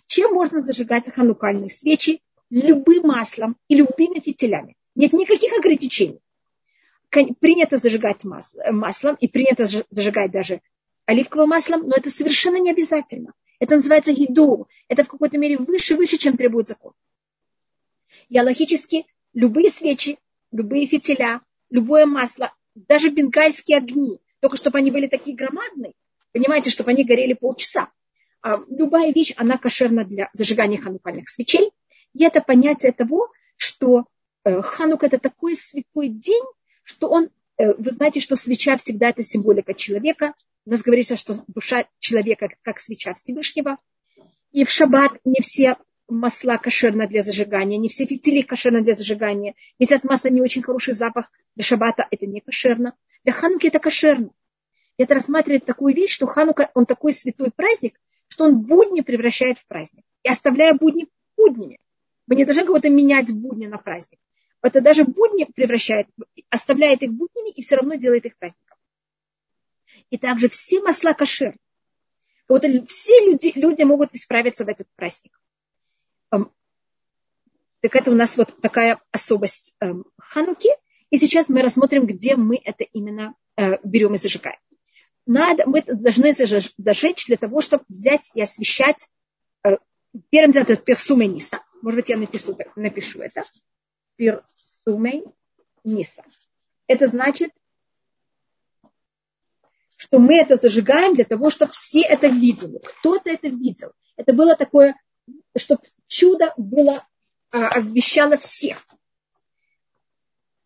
Чем 0.07 0.33
можно 0.33 0.61
зажигать 0.61 1.13
ханукальные 1.13 1.71
свечи? 1.71 2.23
Любым 2.51 3.09
маслом 3.09 3.57
и 3.69 3.75
любыми 3.75 4.21
фитилями. 4.21 4.77
Нет 4.95 5.13
никаких 5.13 5.53
ограничений. 5.59 6.21
Принято 7.11 7.77
зажигать 7.77 8.25
маслом 8.25 9.17
и 9.21 9.29
принято 9.29 9.67
зажигать 9.91 10.31
даже 10.31 10.63
оливковым 11.05 11.51
маслом, 11.51 11.87
но 11.87 11.97
это 11.97 12.11
совершенно 12.11 12.59
не 12.59 12.71
обязательно. 12.71 13.35
Это 13.61 13.77
называется 13.77 14.13
гиду. 14.13 14.69
Это 14.89 15.05
в 15.05 15.09
какой-то 15.09 15.37
мере 15.37 15.59
выше, 15.59 15.97
выше, 15.97 16.17
чем 16.17 16.37
требует 16.37 16.69
закон. 16.69 16.93
Я 18.31 18.43
логически 18.43 19.07
любые 19.35 19.69
свечи, 19.69 20.19
любые 20.51 20.87
фитиля, 20.87 21.43
любое 21.71 22.07
масло, 22.07 22.55
даже 22.87 23.11
бенгальские 23.11 23.79
огни, 23.79 24.19
только 24.41 24.57
чтобы 24.57 24.79
они 24.79 24.91
были 24.91 25.07
такие 25.07 25.37
громадные, 25.37 25.93
понимаете, 26.33 26.71
чтобы 26.71 26.91
они 26.91 27.05
горели 27.05 27.35
полчаса. 27.35 27.91
А 28.43 28.61
любая 28.69 29.13
вещь, 29.13 29.35
она 29.37 29.59
кошерна 29.59 30.05
для 30.05 30.31
зажигания 30.33 30.81
ханукальных 30.81 31.29
свечей. 31.29 31.71
И 32.15 32.25
это 32.25 32.41
понятие 32.41 32.93
того, 32.93 33.31
что 33.57 34.07
э, 34.45 34.63
Ханук 34.63 35.03
это 35.03 35.19
такой 35.19 35.57
святой 35.57 36.09
день, 36.09 36.45
что 36.85 37.09
он, 37.09 37.31
э, 37.57 37.75
вы 37.75 37.91
знаете, 37.91 38.21
что 38.21 38.37
свеча 38.37 38.77
всегда 38.77 39.09
это 39.09 39.23
символика 39.23 39.75
человека. 39.75 40.35
У 40.65 40.71
нас 40.71 40.83
говорится, 40.83 41.17
что 41.17 41.35
душа 41.49 41.87
человека 41.99 42.49
как 42.63 42.79
свеча 42.79 43.15
Всевышнего. 43.15 43.79
И 44.53 44.65
в 44.65 44.71
шаббат 44.71 45.13
не 45.25 45.41
все 45.43 45.77
масла 46.09 46.59
кошерно 46.59 47.07
для 47.07 47.23
зажигания, 47.23 47.79
не 47.79 47.89
все 47.89 48.07
фитили 48.07 48.43
кошерно 48.43 48.83
для 48.83 48.95
зажигания. 48.95 49.55
Если 49.79 49.95
от 49.95 50.05
масла 50.05 50.29
не 50.29 50.41
очень 50.41 50.63
хороший 50.63 50.95
запах, 50.95 51.31
для 51.55 51.65
шаббата 51.65 52.07
это 52.11 52.27
не 52.27 52.41
кошерно. 52.41 52.95
Для 53.25 53.33
хануки 53.33 53.67
это 53.67 53.79
кошерно. 53.79 54.31
И 54.97 55.03
это 55.03 55.15
рассматривает 55.15 55.65
такую 55.65 55.95
вещь, 55.95 56.13
что 56.13 56.27
ханука, 56.27 56.71
он 56.75 56.87
такой 56.87 57.13
святой 57.13 57.51
праздник, 57.51 58.01
что 58.29 58.45
он 58.45 58.63
будни 58.63 59.03
превращает 59.03 59.59
в 59.59 59.67
праздник. 59.67 60.05
И 60.23 60.29
оставляя 60.29 60.75
будни 60.75 61.09
буднями. 61.37 61.79
Мы 62.27 62.37
не 62.37 62.45
должны 62.45 62.65
кого-то 62.65 62.91
менять 62.91 63.33
будни 63.33 63.67
на 63.67 63.79
праздник. 63.79 64.19
Это 64.63 64.81
даже 64.81 65.05
будни 65.05 65.45
превращает, 65.45 66.09
оставляет 66.51 67.03
их 67.03 67.13
буднями 67.13 67.51
и 67.51 67.63
все 67.63 67.77
равно 67.77 67.95
делает 67.95 68.27
их 68.27 68.37
праздником. 68.37 68.77
И 70.11 70.19
также 70.19 70.49
все 70.49 70.81
масла 70.83 71.13
кошер. 71.13 71.57
Вот 72.49 72.65
все 72.89 73.25
люди, 73.27 73.53
люди 73.55 73.83
могут 73.83 74.15
исправиться 74.15 74.65
в 74.65 74.69
этот 74.69 74.89
праздник. 74.97 75.39
Так 77.81 77.95
это 77.95 78.11
у 78.11 78.15
нас 78.15 78.37
вот 78.37 78.61
такая 78.61 79.01
особость 79.13 79.75
эм, 79.81 80.05
Хануки. 80.19 80.71
И 81.11 81.17
сейчас 81.17 81.49
мы 81.49 81.63
рассмотрим, 81.63 82.07
где 82.07 82.37
мы 82.37 82.61
это 82.63 82.85
именно 82.85 83.35
э, 83.57 83.79
берем 83.85 84.15
и 84.15 84.19
зажигаем. 84.19 84.59
Надо, 85.27 85.65
мы 85.67 85.83
должны 85.83 86.33
зажечь 86.33 87.27
для 87.27 87.37
того, 87.37 87.61
чтобы 87.61 87.85
взять 87.89 88.31
и 88.35 88.43
освещать. 88.43 89.11
Э, 89.65 89.77
первым 90.31 90.53
делом 90.53 90.67
это 90.69 90.83
персумей 90.83 91.29
ниса. 91.29 91.61
Может 91.83 92.01
быть, 92.01 92.09
я 92.09 92.17
напишу, 92.17 92.57
напишу 92.77 93.21
это. 93.21 93.45
Персумей 94.17 95.25
ниса. 95.85 96.25
Это 96.89 97.07
значит, 97.07 97.53
что 99.97 100.19
мы 100.19 100.37
это 100.37 100.57
зажигаем 100.57 101.15
для 101.15 101.25
того, 101.25 101.51
чтобы 101.51 101.73
все 101.73 102.01
это 102.01 102.29
видели. 102.29 102.81
Кто-то 102.83 103.31
это 103.31 103.49
видел. 103.49 103.93
Это 104.17 104.33
было 104.33 104.57
такое, 104.57 104.97
чтобы 105.57 105.83
чудо 106.07 106.55
было, 106.57 107.05
а, 107.51 107.69
обвещало 107.69 108.37
всех. 108.37 108.85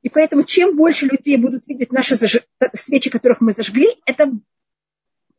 И 0.03 0.09
поэтому 0.09 0.42
чем 0.42 0.77
больше 0.77 1.07
людей 1.07 1.37
будут 1.37 1.66
видеть 1.68 1.92
наши 1.92 2.16
заж... 2.16 2.38
свечи, 2.75 3.09
которых 3.09 3.40
мы 3.40 3.53
зажгли, 3.53 3.88
это 4.05 4.33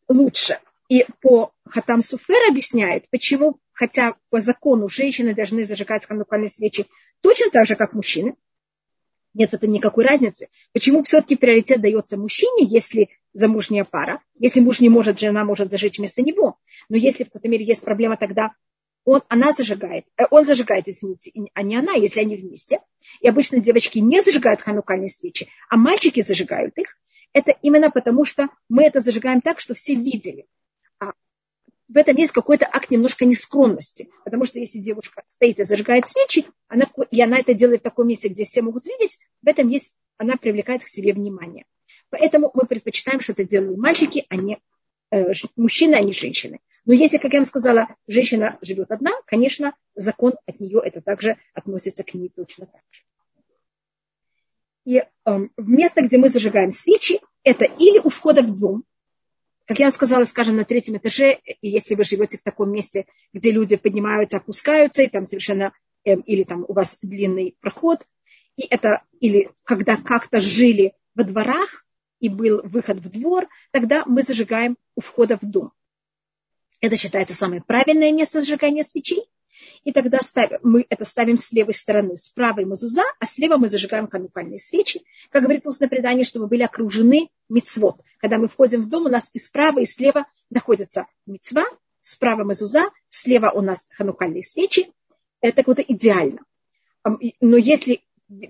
лучше. 0.08 0.60
И 0.90 1.06
по 1.22 1.52
Хатам 1.66 2.02
Суфер 2.02 2.50
объясняет, 2.50 3.10
почему, 3.10 3.60
хотя 3.72 4.16
по 4.30 4.40
закону 4.40 4.90
женщины 4.90 5.34
должны 5.34 5.66
зажигать 5.66 6.06
ханукальные 6.06 6.50
свечи 6.50 6.86
точно 7.22 7.52
так 7.52 7.68
же, 7.68 7.76
как 7.76 7.94
мужчины, 7.94 8.36
нет 9.34 9.50
в 9.50 9.54
этом 9.54 9.72
никакой 9.72 10.06
разницы. 10.06 10.50
Почему 10.74 11.04
все-таки 11.04 11.36
приоритет 11.36 11.82
дается 11.82 12.18
мужчине, 12.18 12.66
если 12.66 13.10
замужняя 13.34 13.84
пара? 13.84 14.22
Если 14.38 14.60
муж 14.60 14.80
не 14.80 14.90
может, 14.90 15.20
жена 15.20 15.44
может 15.44 15.72
зажечь 15.72 15.98
вместо 15.98 16.22
него. 16.22 16.58
Но 16.90 16.98
если 16.98 17.24
в 17.24 17.28
какой-то 17.28 17.50
мере 17.50 17.66
есть 17.66 17.84
проблема, 17.84 18.16
тогда 18.16 18.54
он, 19.06 19.22
она 19.28 19.52
зажигает, 19.52 20.06
э, 20.18 20.24
он 20.30 20.46
зажигает, 20.46 20.88
извините, 20.88 21.32
а 21.54 21.64
не 21.64 21.76
она, 21.76 21.94
если 21.94 22.22
они 22.22 22.36
вместе. 22.36 22.80
И 23.22 23.28
обычно 23.28 23.60
девочки 23.60 24.00
не 24.00 24.22
зажигают 24.22 24.62
ханукальные 24.62 25.10
свечи, 25.10 25.50
а 25.70 25.78
мальчики 25.78 26.22
зажигают 26.22 26.78
их. 26.78 26.98
Это 27.34 27.56
именно 27.62 27.90
потому, 27.90 28.26
что 28.26 28.48
мы 28.70 28.84
это 28.84 29.00
зажигаем 29.02 29.42
так, 29.42 29.60
что 29.60 29.74
все 29.74 29.96
видели. 29.96 30.46
А 31.00 31.14
в 31.88 31.98
этом 31.98 32.16
есть 32.16 32.32
какой-то 32.32 32.66
акт 32.72 32.92
немножко 32.92 33.26
нескромности. 33.26 34.10
Потому 34.24 34.46
что 34.46 34.60
если 34.60 34.80
девушка 34.80 35.24
стоит 35.28 35.60
и 35.60 35.64
зажигает 35.64 36.08
свечи, 36.08 36.46
она, 36.68 36.86
и 37.10 37.22
она 37.22 37.40
это 37.40 37.54
делает 37.54 37.82
в 37.82 37.84
таком 37.84 38.08
месте, 38.08 38.30
где 38.30 38.46
все 38.46 38.62
могут 38.62 38.88
видеть, 38.88 39.18
в 39.42 39.48
этом 39.48 39.68
есть, 39.68 39.94
она 40.18 40.38
привлекает 40.38 40.84
к 40.84 40.88
себе 40.88 41.14
внимание. 41.14 41.66
Поэтому 42.12 42.52
мы 42.54 42.66
предпочитаем, 42.68 43.20
что 43.20 43.32
это 43.32 43.44
делают 43.44 43.78
мальчики, 43.78 44.26
а 44.30 44.36
не 44.36 44.60
э, 45.12 45.34
мужчины, 45.56 45.96
а 45.96 46.02
не 46.02 46.14
женщины. 46.14 46.60
Но 46.86 46.94
если, 46.94 47.18
как 47.18 47.32
я 47.34 47.40
вам 47.40 47.46
сказала, 47.46 47.96
женщина 48.08 48.58
живет 48.62 48.92
одна, 48.92 49.12
конечно, 49.26 49.74
закон 49.96 50.34
от 50.46 50.60
нее 50.60 50.82
это 50.84 51.02
также 51.02 51.38
относится 51.54 52.04
к 52.04 52.14
ней 52.14 52.30
точно 52.30 52.66
так 52.66 52.82
же. 52.92 53.02
И 54.86 55.04
эм, 55.26 55.52
место, 55.56 56.02
где 56.02 56.18
мы 56.18 56.28
зажигаем 56.28 56.72
свечи, 56.72 57.22
это 57.44 57.64
или 57.64 58.00
у 58.00 58.10
входа 58.10 58.42
в 58.42 58.54
дом, 58.54 58.84
как 59.66 59.80
я 59.80 59.92
сказала, 59.92 60.26
скажем, 60.26 60.58
на 60.58 60.66
третьем 60.66 60.98
этаже, 60.98 61.40
и 61.62 61.70
если 61.70 61.96
вы 61.96 62.04
живете 62.04 62.38
в 62.38 62.44
таком 62.44 62.70
месте, 62.70 63.06
где 63.32 63.52
люди 63.52 63.78
поднимаются, 63.78 64.38
опускаются, 64.38 65.04
и 65.04 65.08
там 65.08 65.24
совершенно, 65.24 65.72
эм, 66.04 66.20
или 66.22 66.44
там 66.44 66.66
у 66.68 66.74
вас 66.74 66.98
длинный 67.02 67.56
проход, 67.62 68.06
и 68.58 68.66
это, 68.70 69.04
или 69.22 69.52
когда 69.64 69.96
как-то 69.96 70.42
жили 70.42 70.94
во 71.16 71.24
дворах, 71.24 71.86
и 72.20 72.30
был 72.30 72.62
выход 72.64 72.98
в 72.98 73.10
двор, 73.10 73.48
тогда 73.72 74.04
мы 74.06 74.22
зажигаем 74.22 74.78
у 74.96 75.02
входа 75.02 75.38
в 75.42 75.46
дом. 75.46 75.72
Это 76.84 76.98
считается 76.98 77.34
самое 77.34 77.64
правильное 77.66 78.12
место 78.12 78.42
зажигания 78.42 78.84
свечей. 78.84 79.24
И 79.86 79.94
тогда 79.94 80.20
ставим, 80.22 80.60
мы 80.64 80.86
это 80.90 81.06
ставим 81.06 81.38
с 81.38 81.54
левой 81.54 81.74
стороны, 81.74 82.18
с 82.18 82.28
правой 82.28 82.66
мазуза, 82.66 83.04
а 83.22 83.26
слева 83.26 83.56
мы 83.56 83.70
зажигаем 83.70 84.08
канукальные 84.08 84.60
свечи. 84.60 85.02
Как 85.30 85.44
говорит 85.44 85.66
устное 85.66 85.88
предание, 85.88 86.26
чтобы 86.26 86.48
были 86.48 86.62
окружены 86.62 87.30
мицвод. 87.48 88.02
Когда 88.18 88.38
мы 88.38 88.50
входим 88.50 88.82
в 88.82 88.90
дом, 88.90 89.06
у 89.06 89.10
нас 89.10 89.30
и 89.32 89.40
справа, 89.40 89.80
и 89.80 89.86
слева 89.86 90.26
находится 90.50 91.08
мицва, 91.26 91.64
справа 92.02 92.44
мазуза, 92.44 92.90
слева 93.08 93.52
у 93.56 93.62
нас 93.62 93.88
ханукальные 93.92 94.44
свечи. 94.44 94.92
Это 95.40 95.64
вот 95.66 95.80
идеально. 95.80 96.42
Но 97.40 97.56
если 97.56 98.02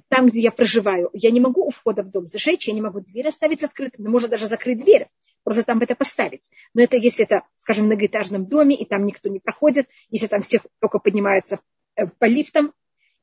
там, 0.10 0.26
где 0.26 0.42
я 0.42 0.52
проживаю, 0.52 1.12
я 1.14 1.30
не 1.30 1.40
могу 1.40 1.68
у 1.68 1.70
входа 1.70 2.02
в 2.02 2.10
дом 2.10 2.26
зажечь, 2.26 2.68
я 2.68 2.74
не 2.74 2.82
могу 2.82 3.00
дверь 3.02 3.28
оставить 3.28 3.64
открытой, 3.64 4.04
но 4.04 4.10
можно 4.10 4.28
даже 4.28 4.48
закрыть 4.48 4.80
дверь 4.80 5.08
просто 5.44 5.64
там 5.64 5.80
это 5.80 5.96
поставить. 5.96 6.50
Но 6.74 6.82
это 6.82 6.98
если 6.98 7.26
это, 7.26 7.44
скажем, 7.58 7.86
в 7.86 7.88
многоэтажном 7.88 8.46
доме, 8.46 8.76
и 8.76 8.86
там 8.86 9.06
никто 9.06 9.30
не 9.30 9.40
проходит, 9.40 9.88
если 10.10 10.28
там 10.28 10.42
все 10.42 10.62
только 10.80 11.00
поднимаются 11.00 11.60
э, 11.96 12.08
по 12.08 12.26
лифтам, 12.26 12.74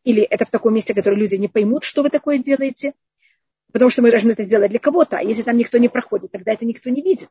или 0.04 0.22
это 0.22 0.44
в 0.46 0.50
таком 0.50 0.74
месте, 0.74 0.94
которое 0.94 1.16
люди 1.16 1.36
не 1.36 1.48
поймут, 1.48 1.84
что 1.84 2.02
вы 2.02 2.10
такое 2.10 2.38
делаете, 2.38 2.94
потому 3.72 3.90
что 3.90 4.02
мы 4.02 4.10
должны 4.10 4.32
это 4.32 4.44
делать 4.44 4.70
для 4.70 4.80
кого-то, 4.80 5.18
а 5.18 5.22
если 5.22 5.42
там 5.42 5.56
никто 5.56 5.78
не 5.78 5.88
проходит, 5.88 6.32
тогда 6.32 6.52
это 6.52 6.64
никто 6.64 6.90
не 6.90 7.02
видит. 7.02 7.28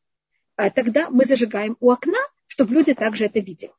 А 0.56 0.70
тогда 0.70 1.10
мы 1.10 1.26
зажигаем 1.26 1.78
у 1.80 1.92
окна, 1.92 2.20
чтобы 2.48 2.74
люди 2.74 2.94
также 2.94 3.26
это 3.26 3.40
видели. 3.40 3.72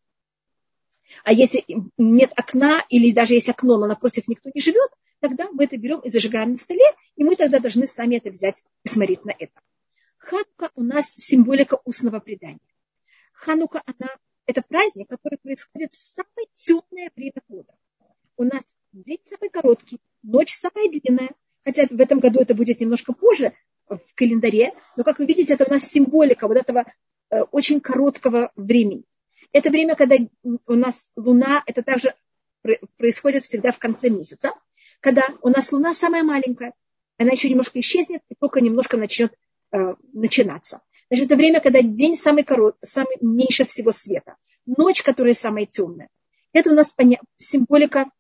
А 1.25 1.33
если 1.33 1.65
нет 1.99 2.33
окна, 2.37 2.85
или 2.89 3.13
даже 3.13 3.35
есть 3.35 3.49
окно, 3.49 3.77
но 3.79 3.87
напротив 3.87 4.29
никто 4.29 4.51
не 4.55 4.61
живет, 4.61 4.91
тогда 5.21 5.49
мы 5.53 5.65
это 5.65 5.77
берем 5.77 6.01
и 6.01 6.09
зажигаем 6.09 6.53
на 6.53 6.57
столе, 6.57 6.85
и 7.17 7.25
мы 7.25 7.37
тогда 7.37 7.59
должны 7.59 7.87
сами 7.87 8.17
это 8.17 8.31
взять 8.31 8.63
и 8.85 8.89
смотреть 8.89 9.25
на 9.25 9.35
это. 9.39 9.61
Ханука 10.21 10.71
у 10.75 10.83
нас 10.83 11.15
символика 11.17 11.81
устного 11.85 12.21
предания. 12.21 12.61
Ханука, 13.33 13.83
она, 13.87 14.11
это 14.47 14.63
праздник, 14.63 15.09
который 15.09 15.39
происходит 15.39 15.95
в 15.95 15.97
самое 15.97 16.47
темное 16.57 17.11
время 17.17 17.43
года. 17.49 17.75
У 18.37 18.45
нас 18.45 18.63
день 18.93 19.21
самый 19.25 19.49
короткий, 19.49 19.99
ночь 20.23 20.53
самая 20.53 20.91
длинная. 20.91 21.31
Хотя 21.65 21.87
в 21.91 22.01
этом 22.01 22.21
году 22.21 22.41
это 22.41 22.55
будет 22.55 22.81
немножко 22.81 23.13
позже 23.13 23.55
в 23.89 24.15
календаре, 24.15 24.73
но, 24.97 25.05
как 25.05 25.19
вы 25.19 25.27
видите, 25.27 25.55
это 25.55 25.65
у 25.65 25.71
нас 25.71 25.85
символика 25.85 26.47
вот 26.49 26.57
этого 26.57 26.85
э, 27.31 27.41
очень 27.51 27.81
короткого 27.81 28.53
времени. 28.57 29.05
Это 29.53 29.71
время, 29.71 29.95
когда 29.97 30.17
у 30.43 30.75
нас 30.75 31.09
Луна, 31.17 31.63
это 31.67 31.83
также 31.83 32.15
происходит 32.99 33.45
всегда 33.45 33.73
в 33.73 33.79
конце 33.79 34.11
месяца, 34.11 34.53
когда 35.01 35.25
у 35.41 35.49
нас 35.49 35.73
Луна 35.73 35.95
самая 35.95 36.23
маленькая, 36.23 36.75
она 37.19 37.33
еще 37.33 37.49
немножко 37.49 37.81
исчезнет 37.81 38.23
и 38.29 38.35
только 38.35 38.61
немножко 38.61 38.97
начнет 38.97 39.35
начинаться. 40.13 40.81
Значит, 41.11 41.27
это 41.27 41.37
время, 41.37 41.61
когда 41.61 41.83
день 41.83 42.17
самый 42.17 42.45
короткий, 42.45 42.87
самый 42.87 43.17
меньше 43.21 43.65
всего 43.65 43.91
света. 43.91 44.37
Ночь, 44.67 45.03
которая 45.03 45.35
самая 45.35 45.67
темная. 45.67 46.09
Это 46.53 46.71
у 46.71 46.75
нас 46.75 46.95
символика 47.39 48.11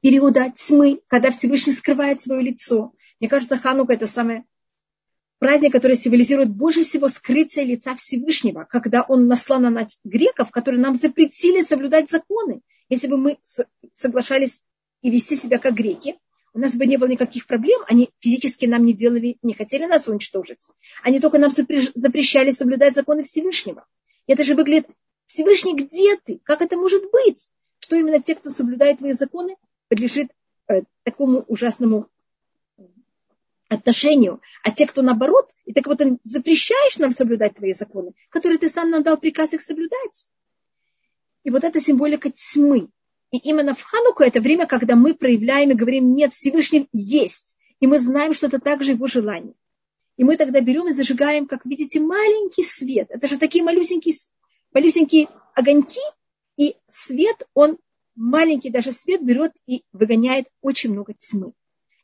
периода 0.00 0.52
тьмы, 0.56 1.00
когда 1.06 1.30
Всевышний 1.30 1.72
скрывает 1.72 2.20
свое 2.20 2.42
лицо. 2.42 2.92
Мне 3.20 3.28
кажется, 3.28 3.58
Ханука 3.58 3.94
это 3.94 4.06
самый 4.06 4.44
праздник, 5.38 5.72
который 5.72 5.96
символизирует 5.96 6.50
больше 6.50 6.84
всего 6.84 7.08
скрытие 7.08 7.64
лица 7.64 7.94
Всевышнего, 7.96 8.64
когда 8.64 9.02
он 9.02 9.26
наслал 9.26 9.60
на 9.60 9.70
нас 9.70 9.98
греков, 10.04 10.50
которые 10.50 10.80
нам 10.80 10.96
запретили 10.96 11.62
соблюдать 11.62 12.10
законы. 12.10 12.62
Если 12.88 13.08
бы 13.08 13.18
мы 13.18 13.38
соглашались 13.94 14.60
и 15.02 15.10
вести 15.10 15.36
себя 15.36 15.58
как 15.58 15.74
греки, 15.74 16.18
у 16.54 16.58
нас 16.58 16.74
бы 16.74 16.86
не 16.86 16.96
было 16.96 17.08
никаких 17.08 17.46
проблем, 17.46 17.80
они 17.86 18.10
физически 18.18 18.66
нам 18.66 18.84
не 18.84 18.92
делали, 18.92 19.38
не 19.42 19.54
хотели 19.54 19.84
нас 19.84 20.08
уничтожить. 20.08 20.68
Они 21.02 21.20
только 21.20 21.38
нам 21.38 21.50
запрещали 21.50 22.50
соблюдать 22.50 22.94
законы 22.94 23.24
Всевышнего. 23.24 23.86
И 24.26 24.32
это 24.32 24.44
же 24.44 24.54
выглядит 24.54 24.88
Всевышний, 25.26 25.74
где 25.74 26.16
ты? 26.16 26.40
Как 26.44 26.62
это 26.62 26.76
может 26.76 27.10
быть? 27.10 27.48
Что 27.80 27.96
именно 27.96 28.20
те, 28.20 28.34
кто 28.34 28.50
соблюдает 28.50 28.98
твои 28.98 29.12
законы, 29.12 29.56
подлежит 29.88 30.30
э, 30.68 30.82
такому 31.04 31.44
ужасному 31.48 32.08
отношению, 33.68 34.40
а 34.62 34.70
те, 34.70 34.86
кто 34.86 35.02
наоборот, 35.02 35.50
и 35.64 35.72
так 35.72 35.86
вот 35.86 36.00
запрещаешь 36.24 36.98
нам 36.98 37.12
соблюдать 37.12 37.56
твои 37.56 37.72
законы, 37.72 38.14
которые 38.30 38.58
ты 38.58 38.68
сам 38.68 38.90
нам 38.90 39.02
дал 39.02 39.18
приказ 39.18 39.52
их 39.52 39.60
соблюдать. 39.60 40.26
И 41.44 41.50
вот 41.50 41.64
это 41.64 41.80
символика 41.80 42.30
тьмы. 42.30 42.90
И 43.30 43.38
именно 43.38 43.74
в 43.74 43.82
Хануку 43.82 44.22
это 44.22 44.40
время, 44.40 44.66
когда 44.66 44.96
мы 44.96 45.14
проявляем 45.14 45.70
и 45.70 45.74
говорим, 45.74 46.14
нет, 46.14 46.32
Всевышний 46.32 46.88
есть. 46.92 47.56
И 47.80 47.86
мы 47.86 47.98
знаем, 47.98 48.34
что 48.34 48.46
это 48.46 48.58
также 48.58 48.92
его 48.92 49.06
желание. 49.06 49.54
И 50.16 50.24
мы 50.24 50.36
тогда 50.36 50.60
берем 50.60 50.88
и 50.88 50.92
зажигаем, 50.92 51.46
как 51.46 51.64
видите, 51.64 52.00
маленький 52.00 52.64
свет. 52.64 53.08
Это 53.10 53.28
же 53.28 53.38
такие 53.38 53.62
малюсенькие, 53.62 54.16
малюсенькие 54.72 55.28
огоньки. 55.54 56.00
И 56.56 56.74
свет, 56.88 57.46
он 57.54 57.78
маленький 58.16 58.70
даже 58.70 58.90
свет 58.90 59.24
берет 59.24 59.52
и 59.66 59.84
выгоняет 59.92 60.46
очень 60.60 60.90
много 60.90 61.14
тьмы. 61.14 61.52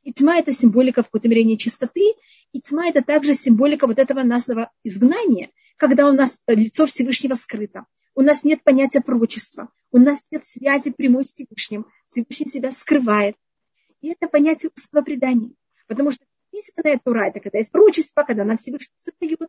И 0.04 0.12
тьма– 0.12 0.36
это 0.38 0.52
символика 0.52 1.02
в 1.02 1.06
какой-то 1.06 1.28
мере 1.28 1.44
нечистоты, 1.44 2.14
и 2.52 2.60
тьма– 2.60 2.88
это 2.88 3.02
также 3.02 3.34
символика 3.34 3.86
вот 3.86 3.98
этого 3.98 4.22
нашего 4.22 4.70
изгнания, 4.84 5.50
когда 5.76 6.08
у 6.08 6.12
нас 6.12 6.38
лицо 6.46 6.86
Всевышнего 6.86 7.34
скрыто. 7.34 7.86
У 8.14 8.22
нас 8.22 8.44
нет 8.44 8.62
понятия 8.62 9.00
пророчества, 9.00 9.68
у 9.90 9.98
нас 9.98 10.24
нет 10.30 10.44
связи 10.44 10.90
прямой 10.90 11.24
с 11.24 11.32
Всевышним. 11.32 11.86
Всевышний 12.06 12.46
себя 12.46 12.70
скрывает. 12.70 13.36
И 14.00 14.10
это 14.10 14.28
понятие 14.28 14.70
устного 14.76 15.04
предания. 15.04 15.52
Потому 15.86 16.10
что 16.10 16.24
письменная 16.50 17.00
тура– 17.02 17.26
это 17.28 17.40
когда 17.40 17.58
есть 17.58 17.72
пророчество, 17.72 18.22
когда 18.22 18.44
нам 18.44 18.56
Всевышний 18.56 18.94
создает. 18.98 19.48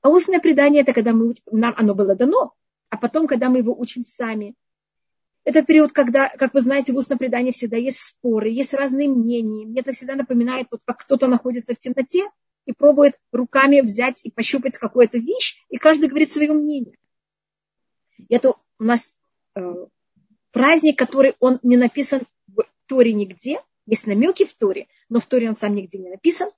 А 0.00 0.08
устное 0.08 0.40
предание– 0.40 0.82
это 0.82 0.92
когда 0.92 1.12
мы, 1.12 1.34
нам 1.50 1.74
оно 1.76 1.94
было 1.94 2.16
дано, 2.16 2.54
а 2.90 2.96
потом, 2.96 3.26
когда 3.26 3.48
мы 3.48 3.58
его 3.58 3.78
учим 3.78 4.02
сами, 4.02 4.54
это 5.44 5.62
период, 5.62 5.92
когда, 5.92 6.28
как 6.28 6.54
вы 6.54 6.60
знаете, 6.60 6.92
в 6.92 6.96
устном 6.96 7.18
предании 7.18 7.52
всегда 7.52 7.76
есть 7.76 7.98
споры, 7.98 8.48
есть 8.48 8.74
разные 8.74 9.08
мнения. 9.08 9.66
Мне 9.66 9.80
это 9.80 9.92
всегда 9.92 10.14
напоминает, 10.14 10.66
вот 10.70 10.82
как 10.84 10.98
кто-то 10.98 11.26
находится 11.26 11.74
в 11.74 11.78
темноте 11.78 12.28
и 12.64 12.72
пробует 12.72 13.18
руками 13.32 13.80
взять 13.80 14.24
и 14.24 14.30
пощупать 14.30 14.78
какую-то 14.78 15.18
вещь, 15.18 15.64
и 15.68 15.78
каждый 15.78 16.08
говорит 16.08 16.32
свое 16.32 16.52
мнение. 16.52 16.96
Это 18.28 18.54
у 18.78 18.84
нас 18.84 19.14
э, 19.54 19.74
праздник, 20.50 20.98
который 20.98 21.34
он 21.40 21.58
не 21.62 21.76
написан 21.76 22.22
в 22.46 22.64
Торе 22.86 23.12
нигде. 23.12 23.60
Есть 23.86 24.06
намеки 24.06 24.44
в 24.44 24.54
Торе, 24.54 24.86
но 25.08 25.20
в 25.20 25.26
Торе 25.26 25.48
он 25.48 25.56
сам 25.56 25.74
нигде 25.74 25.98
не 25.98 26.10
написан. 26.10 26.50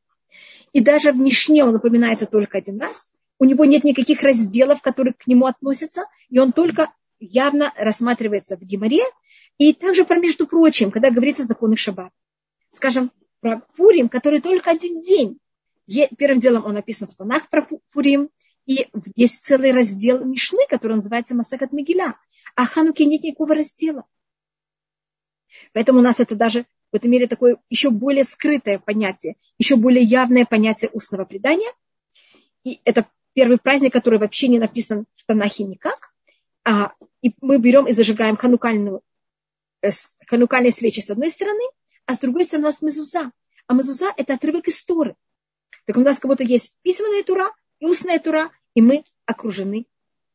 И 0.73 0.81
даже 0.81 1.13
в 1.13 1.17
Мишне 1.17 1.65
он 1.65 1.73
напоминается 1.73 2.27
только 2.27 2.59
один 2.59 2.81
раз. 2.81 3.15
У 3.39 3.45
него 3.45 3.65
нет 3.65 3.85
никаких 3.85 4.23
разделов, 4.23 4.83
которые 4.83 5.15
к 5.15 5.27
нему 5.27 5.47
относятся, 5.47 6.07
и 6.29 6.39
он 6.39 6.53
только 6.53 6.93
явно 7.19 7.73
рассматривается 7.77 8.57
в 8.57 8.63
Гимаре. 8.63 9.03
И 9.59 9.73
также 9.73 10.05
про, 10.05 10.19
между 10.19 10.47
прочим, 10.47 10.91
когда 10.91 11.11
говорится 11.11 11.45
о 11.45 11.47
законах 11.47 11.79
Шаббат. 11.79 12.13
Скажем, 12.71 13.13
про 13.41 13.61
Пурим, 13.77 14.09
который 14.09 14.41
только 14.41 14.71
один 14.71 15.01
день. 15.01 15.39
Первым 16.19 16.41
делом 16.41 16.65
он 16.65 16.75
написан 16.75 17.09
в 17.09 17.15
Танах 17.15 17.49
про 17.51 17.69
Пурим, 17.93 18.31
и 18.67 18.89
есть 19.15 19.45
целый 19.45 19.73
раздел 19.73 20.25
Мишны, 20.25 20.67
который 20.69 20.97
называется 20.97 21.35
Масакат 21.35 21.73
Мигиля. 21.73 22.17
А 22.57 22.67
Хануке 22.67 23.05
нет 23.05 23.23
никакого 23.23 23.55
раздела. 23.55 24.05
Поэтому 25.73 25.99
у 25.99 26.03
нас 26.03 26.21
это 26.21 26.35
даже 26.35 26.65
в 26.93 26.97
этом 26.97 27.11
мире 27.11 27.27
такое 27.27 27.59
еще 27.69 27.91
более 27.91 28.25
скрытое 28.25 28.79
понятие, 28.79 29.37
еще 29.59 29.77
более 29.77 30.03
явное 30.03 30.45
понятие 30.45 30.91
устного 30.93 31.25
предания. 31.25 31.71
И 32.63 32.81
это 32.85 33.07
первый 33.35 33.59
праздник, 33.59 33.93
который 33.93 34.19
вообще 34.19 34.49
не 34.49 34.59
написан 34.59 35.07
в 35.17 35.27
Танахе 35.27 35.65
никак 35.65 36.15
а, 36.65 36.95
и 37.23 37.35
мы 37.41 37.59
берем 37.59 37.87
и 37.87 37.93
зажигаем 37.93 38.37
ханукальную, 38.37 39.03
э, 39.83 39.91
ханукальные 40.27 40.73
свечи 40.73 41.01
с 41.01 41.11
одной 41.11 41.31
стороны, 41.31 41.63
а 42.07 42.15
с 42.15 42.19
другой 42.19 42.45
стороны 42.45 42.69
у 42.69 42.71
нас 42.71 42.83
мезуза. 42.83 43.31
А 43.67 43.75
мезуза– 43.75 44.13
это 44.17 44.35
отрывок 44.35 44.69
из 44.69 44.83
Торы. 44.85 45.15
Так 45.87 45.97
у 45.97 46.01
нас 46.01 46.19
как 46.19 46.31
будто 46.31 46.43
есть 46.43 46.75
письменная 46.83 47.23
тура 47.23 47.51
и 47.81 47.87
устная 47.87 48.19
тура, 48.19 48.51
и 48.75 48.83
мы 48.83 49.05
окружены 49.27 49.87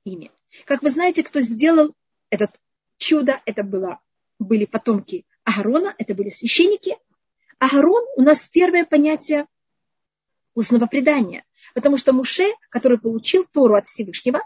ими. 0.03 0.31
Как 0.65 0.81
вы 0.81 0.89
знаете, 0.89 1.23
кто 1.23 1.41
сделал 1.41 1.95
это 2.29 2.49
чудо, 2.97 3.41
это 3.45 3.63
было, 3.63 3.99
были 4.39 4.65
потомки 4.65 5.25
Агарона, 5.43 5.93
это 5.97 6.13
были 6.13 6.29
священники. 6.29 6.97
Агарон 7.59 8.03
у 8.15 8.21
нас 8.21 8.47
первое 8.47 8.85
понятие 8.85 9.47
устного 10.53 10.87
предания, 10.87 11.45
потому 11.73 11.97
что 11.97 12.13
Муше, 12.13 12.47
который 12.69 12.99
получил 12.99 13.45
Тору 13.51 13.75
от 13.75 13.87
Всевышнего, 13.87 14.41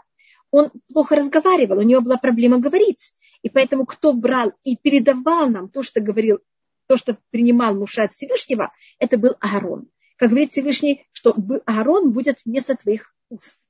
он 0.50 0.70
плохо 0.92 1.16
разговаривал, 1.16 1.78
у 1.78 1.82
него 1.82 2.00
была 2.00 2.16
проблема 2.16 2.58
говорить. 2.58 3.12
И 3.42 3.50
поэтому 3.50 3.86
кто 3.86 4.12
брал 4.12 4.52
и 4.62 4.76
передавал 4.76 5.48
нам 5.48 5.68
то, 5.68 5.82
что 5.82 6.00
говорил, 6.00 6.38
то, 6.86 6.96
что 6.96 7.18
принимал 7.30 7.74
Муша 7.74 8.04
от 8.04 8.12
Всевышнего, 8.12 8.72
это 8.98 9.18
был 9.18 9.36
Аарон. 9.40 9.88
Как 10.16 10.30
говорит 10.30 10.52
Всевышний, 10.52 11.06
что 11.12 11.34
Аарон 11.66 12.12
будет 12.12 12.40
вместо 12.44 12.76
твоих 12.76 13.14
уст. 13.28 13.60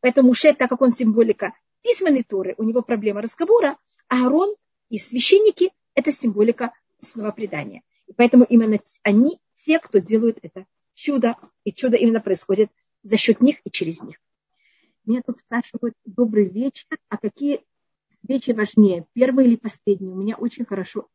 Поэтому 0.00 0.28
Муше, 0.28 0.54
так 0.54 0.68
как 0.68 0.80
он 0.80 0.90
символика 0.90 1.54
письменной 1.82 2.22
Торы, 2.22 2.54
у 2.56 2.62
него 2.62 2.82
проблема 2.82 3.20
разговора, 3.20 3.76
а 4.08 4.24
Аарон 4.24 4.54
и 4.90 4.98
священники– 4.98 5.70
это 5.94 6.12
символика 6.12 6.72
устного 7.00 7.32
предания. 7.32 7.82
И 8.06 8.12
поэтому 8.12 8.44
именно 8.44 8.78
они 9.02 9.38
те, 9.64 9.78
кто 9.78 9.98
делают 9.98 10.38
это 10.42 10.66
чудо, 10.94 11.36
и 11.64 11.72
чудо 11.72 11.96
именно 11.96 12.20
происходит 12.20 12.70
за 13.02 13.16
счет 13.16 13.40
них 13.40 13.60
и 13.64 13.70
через 13.70 14.02
них. 14.02 14.16
Меня 15.04 15.22
тут 15.24 15.38
спрашивают, 15.38 15.94
добрый 16.04 16.48
вечер, 16.48 16.98
а 17.08 17.16
какие 17.16 17.60
свечи 18.24 18.52
важнее, 18.52 19.06
первые 19.14 19.48
или 19.48 19.56
последние? 19.56 20.12
У 20.12 20.16
меня 20.16 20.36
очень 20.36 20.64
хорошо, 20.64 21.08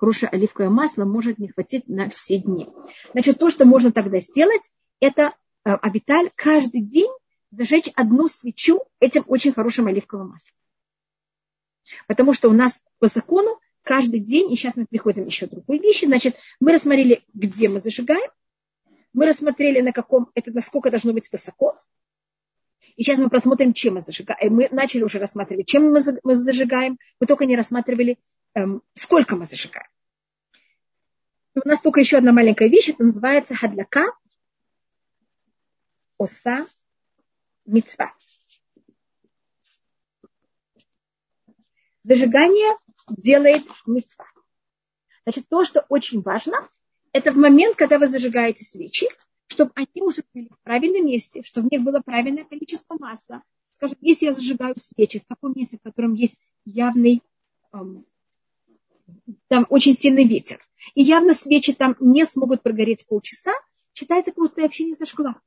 хорошее 0.00 0.30
оливковое 0.30 0.70
масло 0.70 1.04
может 1.04 1.38
не 1.38 1.48
хватить 1.48 1.86
на 1.86 2.08
все 2.08 2.38
дни. 2.38 2.68
Значит, 3.12 3.38
то, 3.38 3.50
что 3.50 3.66
можно 3.66 3.92
тогда 3.92 4.18
сделать, 4.18 4.62
это 4.98 5.34
э, 5.64 5.72
обиталь 5.72 6.30
каждый 6.34 6.80
день 6.80 7.10
зажечь 7.50 7.90
одну 7.94 8.28
свечу 8.28 8.80
этим 8.98 9.24
очень 9.26 9.52
хорошим 9.52 9.88
оливковым 9.88 10.30
маслом. 10.30 10.54
Потому 12.06 12.32
что 12.32 12.48
у 12.48 12.52
нас 12.52 12.82
по 12.98 13.08
закону 13.08 13.60
каждый 13.82 14.20
день, 14.20 14.50
и 14.50 14.56
сейчас 14.56 14.74
мы 14.76 14.86
приходим 14.86 15.26
еще 15.26 15.46
к 15.46 15.50
другой 15.50 15.78
вещи, 15.78 16.06
значит, 16.06 16.34
мы 16.60 16.72
рассмотрели, 16.72 17.22
где 17.34 17.68
мы 17.68 17.78
зажигаем, 17.78 18.30
мы 19.12 19.26
рассмотрели, 19.26 19.80
на 19.80 19.92
каком, 19.92 20.30
это 20.34 20.50
насколько 20.50 20.90
должно 20.90 21.12
быть 21.12 21.30
высоко, 21.30 21.78
и 22.96 23.02
сейчас 23.02 23.18
мы 23.18 23.28
просмотрим, 23.28 23.74
чем 23.74 23.94
мы 23.94 24.00
зажигаем. 24.00 24.54
Мы 24.54 24.68
начали 24.70 25.02
уже 25.02 25.18
рассматривать, 25.18 25.66
чем 25.66 25.90
мы 25.90 26.00
зажигаем. 26.00 26.98
Мы 27.18 27.26
только 27.26 27.46
не 27.46 27.56
рассматривали, 27.56 28.18
эм, 28.54 28.82
сколько 28.92 29.36
мы 29.36 29.46
зажигаем. 29.46 29.88
У 31.54 31.68
нас 31.68 31.80
только 31.80 32.00
еще 32.00 32.18
одна 32.18 32.32
маленькая 32.32 32.68
вещь. 32.68 32.88
Это 32.88 33.04
называется 33.04 33.54
хадляка 33.54 34.06
оса 36.18 36.66
мицва. 37.66 38.14
Зажигание 42.02 42.76
делает 43.08 43.64
мицва. 43.86 44.26
Значит, 45.24 45.48
то, 45.48 45.64
что 45.64 45.84
очень 45.88 46.22
важно, 46.22 46.68
это 47.12 47.32
в 47.32 47.36
момент, 47.36 47.76
когда 47.76 47.98
вы 47.98 48.08
зажигаете 48.08 48.64
свечи, 48.64 49.06
чтобы 49.46 49.72
они 49.74 50.02
уже 50.02 50.22
были 50.32 50.48
в 50.48 50.58
правильном 50.62 51.06
месте, 51.06 51.42
чтобы 51.42 51.68
в 51.68 51.72
них 51.72 51.82
было 51.82 52.00
правильное 52.00 52.44
количество 52.44 52.96
масла. 52.98 53.42
Скажем, 53.72 53.98
если 54.00 54.26
я 54.26 54.32
зажигаю 54.32 54.76
свечи 54.78 55.20
в 55.20 55.26
таком 55.26 55.52
месте, 55.54 55.78
в 55.78 55.82
котором 55.82 56.14
есть 56.14 56.38
явный, 56.64 57.22
эм, 57.72 58.06
там 59.48 59.66
очень 59.68 59.96
сильный 59.96 60.24
ветер, 60.24 60.58
и 60.94 61.02
явно 61.02 61.34
свечи 61.34 61.72
там 61.72 61.96
не 62.00 62.24
смогут 62.24 62.62
прогореть 62.62 63.06
полчаса, 63.06 63.52
считается, 63.94 64.32
как 64.32 64.38
будто 64.38 64.60
я 64.60 64.66
вообще 64.66 64.84
не 64.84 64.94
зажгла. 64.94 65.40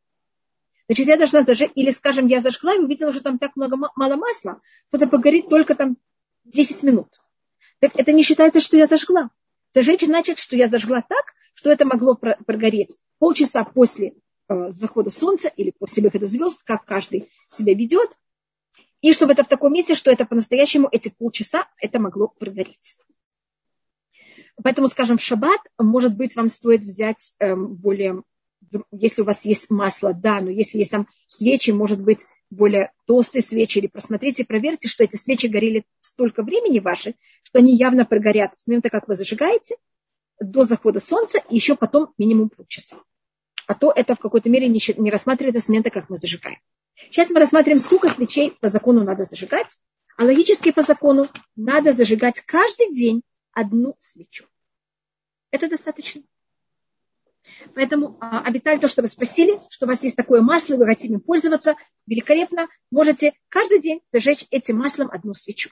Значит, 0.88 1.08
я 1.08 1.18
должна 1.18 1.44
даже, 1.44 1.66
или, 1.66 1.92
скажем, 1.92 2.28
я 2.28 2.40
зажгла 2.40 2.76
и 2.76 2.80
увидела, 2.80 3.14
что 3.14 3.24
там 3.24 3.40
так 3.40 3.56
много, 3.56 3.78
мало 3.96 4.16
масла, 4.16 4.62
что 4.88 4.98
это 4.98 5.08
погорит 5.08 5.50
только 5.50 5.76
там 5.76 5.98
10 6.46 6.84
минут. 6.84 7.08
Так 7.80 7.94
это 7.96 8.12
не 8.12 8.24
считается, 8.24 8.60
что 8.60 8.78
я 8.78 8.86
зажгла. 8.86 9.30
Зажечь 9.74 10.06
значит, 10.06 10.40
что 10.40 10.56
я 10.56 10.68
зажгла 10.68 11.02
так, 11.02 11.34
что 11.54 11.72
это 11.72 11.86
могло 11.86 12.16
прогореть 12.16 12.96
полчаса 13.18 13.64
после 13.64 14.14
э, 14.50 14.72
захода 14.72 15.10
солнца 15.10 15.48
или 15.56 15.72
после 15.72 16.04
выхода 16.04 16.28
звезд, 16.28 16.62
как 16.64 16.86
каждый 16.86 17.30
себя 17.48 17.74
ведет, 17.74 18.10
и 19.02 19.12
чтобы 19.14 19.34
это 19.34 19.44
в 19.44 19.48
таком 19.48 19.74
месте, 19.74 19.96
что 19.96 20.12
это 20.12 20.26
по-настоящему 20.26 20.88
эти 20.92 21.10
полчаса 21.10 21.68
это 21.80 22.00
могло 22.00 22.28
прогореть. 22.28 22.96
Поэтому, 24.62 24.88
скажем, 24.88 25.18
в 25.18 25.22
шаббат, 25.22 25.60
может 25.80 26.16
быть, 26.16 26.36
вам 26.36 26.50
стоит 26.50 26.82
взять 26.82 27.34
эм, 27.40 27.76
более, 27.76 28.24
если 28.92 29.22
у 29.22 29.26
вас 29.26 29.46
есть 29.46 29.70
масло, 29.70 30.14
да, 30.14 30.42
но 30.42 30.50
если 30.52 30.78
есть 30.78 30.92
там 30.92 31.08
свечи, 31.28 31.72
может 31.72 32.02
быть, 32.02 32.26
более 32.50 32.92
толстые 33.08 33.42
свечи, 33.42 33.80
или 33.80 33.88
просмотрите, 33.88 34.46
проверьте, 34.46 34.88
что 34.88 35.04
эти 35.04 35.16
свечи 35.16 35.48
горели 35.48 35.86
столько 36.00 36.44
времени 36.44 36.80
ваши, 36.80 37.16
что 37.44 37.60
они 37.60 37.76
явно 37.76 38.06
прогорят 38.06 38.52
с 38.58 38.68
момента, 38.68 38.90
как 38.90 39.08
вы 39.08 39.16
зажигаете, 39.16 39.76
до 40.40 40.64
захода 40.64 41.00
солнца, 41.00 41.40
и 41.50 41.56
еще 41.56 41.76
потом 41.76 42.14
минимум 42.18 42.50
полчаса 42.50 42.98
а 43.68 43.76
то 43.76 43.92
это 43.96 44.16
в 44.16 44.20
какой-то 44.20 44.50
мере 44.50 44.68
не, 44.68 45.12
рассматривается 45.12 45.62
с 45.62 45.70
момента, 45.70 45.90
как 45.90 46.10
мы 46.10 46.18
зажигаем. 46.18 46.60
Сейчас 47.10 47.30
мы 47.30 47.40
рассмотрим, 47.40 47.78
сколько 47.78 48.10
свечей 48.10 48.52
по 48.52 48.70
закону 48.70 49.04
надо 49.04 49.26
зажигать, 49.26 49.68
А 50.18 50.24
логически 50.24 50.72
по 50.72 50.82
закону 50.82 51.28
надо 51.56 51.94
зажигать 51.94 52.42
каждый 52.42 52.94
день 52.94 53.24
одну 53.54 53.96
свечу. 54.00 54.46
Это 55.52 55.70
достаточно. 55.70 56.24
Поэтому 57.76 58.18
а, 58.20 58.42
обитали 58.42 58.80
то, 58.80 58.88
что 58.88 59.02
вы 59.02 59.08
спросили, 59.08 59.60
что 59.70 59.86
у 59.86 59.90
вас 59.90 60.04
есть 60.04 60.16
такое 60.16 60.42
масло, 60.42 60.76
вы 60.76 60.86
хотите 60.86 61.14
им 61.14 61.20
пользоваться, 61.20 61.76
великолепно. 62.08 62.68
Можете 62.90 63.34
каждый 63.50 63.82
день 63.82 64.02
зажечь 64.12 64.46
этим 64.50 64.78
маслом 64.78 65.10
одну 65.12 65.34
свечу. 65.34 65.70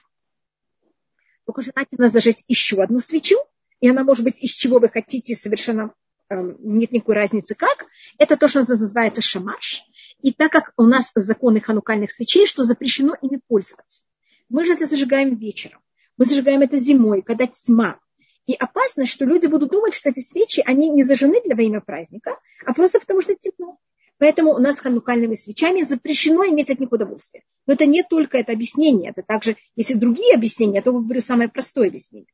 Только 1.46 1.62
желательно 1.62 2.08
зажечь 2.08 2.44
еще 2.46 2.82
одну 2.82 3.00
свечу, 3.00 3.36
и 3.80 3.88
она 3.88 4.04
может 4.04 4.24
быть 4.24 4.42
из 4.42 4.50
чего 4.50 4.78
вы 4.78 4.88
хотите, 4.88 5.34
совершенно 5.34 5.92
э, 6.28 6.34
нет 6.60 6.92
никакой 6.92 7.16
разницы 7.16 7.54
как. 7.54 7.86
Это 8.18 8.36
то, 8.36 8.48
что 8.48 8.60
называется 8.60 9.22
шамаш. 9.22 9.82
И 10.20 10.32
так 10.32 10.52
как 10.52 10.72
у 10.76 10.84
нас 10.84 11.10
законы 11.14 11.60
ханукальных 11.60 12.12
свечей, 12.12 12.46
что 12.46 12.62
запрещено 12.62 13.16
ими 13.20 13.40
пользоваться. 13.48 14.02
Мы 14.48 14.64
же 14.64 14.74
это 14.74 14.86
зажигаем 14.86 15.34
вечером. 15.36 15.81
Мы 16.16 16.24
зажигаем 16.24 16.60
это 16.60 16.76
зимой, 16.76 17.22
когда 17.22 17.46
тьма. 17.46 17.98
И 18.46 18.54
опасно, 18.54 19.06
что 19.06 19.24
люди 19.24 19.46
будут 19.46 19.70
думать, 19.70 19.94
что 19.94 20.10
эти 20.10 20.20
свечи, 20.20 20.62
они 20.66 20.90
не 20.90 21.04
зажжены 21.04 21.40
для 21.42 21.54
во 21.54 21.62
имя 21.62 21.80
праздника, 21.80 22.38
а 22.66 22.74
просто 22.74 22.98
потому 22.98 23.22
что 23.22 23.34
темно. 23.36 23.78
Поэтому 24.18 24.52
у 24.52 24.58
нас 24.58 24.76
с 24.76 24.80
ханукальными 24.80 25.34
свечами 25.34 25.82
запрещено 25.82 26.44
иметь 26.46 26.70
от 26.70 26.78
них 26.78 26.92
удовольствие. 26.92 27.44
Но 27.66 27.74
это 27.74 27.86
не 27.86 28.02
только 28.02 28.38
это 28.38 28.52
объяснение, 28.52 29.10
это 29.10 29.22
также, 29.22 29.56
если 29.74 29.94
другие 29.94 30.34
объяснения, 30.34 30.82
то 30.82 30.92
говорю 30.92 31.20
самое 31.20 31.48
простое 31.48 31.88
объяснение. 31.88 32.28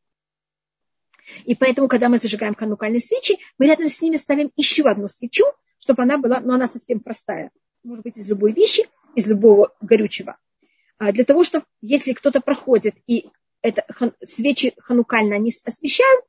И 1.45 1.55
поэтому, 1.55 1.89
когда 1.89 2.09
мы 2.09 2.18
зажигаем 2.18 2.55
ханукальные 2.55 3.01
свечи, 3.01 3.39
мы 3.59 3.66
рядом 3.66 3.89
с 3.89 4.01
ними 4.01 4.16
ставим 4.16 4.51
еще 4.57 4.83
одну 4.85 5.09
свечу, 5.09 5.45
чтобы 5.79 6.03
она 6.03 6.18
была, 6.18 6.41
но 6.41 6.55
она 6.55 6.66
совсем 6.66 7.01
простая. 7.01 7.51
Может 7.85 8.05
быть, 8.05 8.16
из 8.16 8.29
любой 8.29 8.53
вещи, 8.53 8.89
из 9.14 9.26
любого 9.26 9.74
горючего. 9.81 10.37
А 10.99 11.12
для 11.12 11.24
того, 11.24 11.45
чтобы, 11.45 11.64
если 11.81 12.12
кто-то 12.12 12.41
проходит 12.41 12.97
и 13.07 13.29
это 13.62 13.84
свечи 14.22 14.74
ханукально 14.78 15.36
они 15.36 15.52
освещают, 15.64 16.24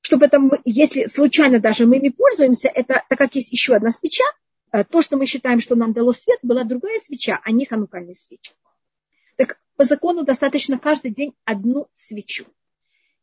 чтобы 0.00 0.26
это, 0.26 0.40
если 0.64 1.04
случайно 1.06 1.58
даже 1.60 1.86
мы 1.86 1.96
ими 1.96 2.10
пользуемся, 2.10 2.68
это, 2.68 3.02
так 3.08 3.18
как 3.18 3.34
есть 3.34 3.52
еще 3.52 3.74
одна 3.74 3.90
свеча, 3.90 4.24
э, 4.72 4.84
то, 4.84 5.02
что 5.02 5.16
мы 5.16 5.26
считаем, 5.26 5.60
что 5.60 5.74
нам 5.74 5.92
дало 5.92 6.12
свет, 6.12 6.38
была 6.42 6.64
другая 6.64 6.98
свеча, 7.00 7.40
а 7.42 7.50
не 7.50 7.66
ханукальная 7.66 8.14
свеча. 8.14 8.52
Так 9.36 9.58
по 9.76 9.84
закону 9.84 10.24
достаточно 10.24 10.78
каждый 10.78 11.10
день 11.10 11.34
одну 11.44 11.88
свечу. 11.94 12.46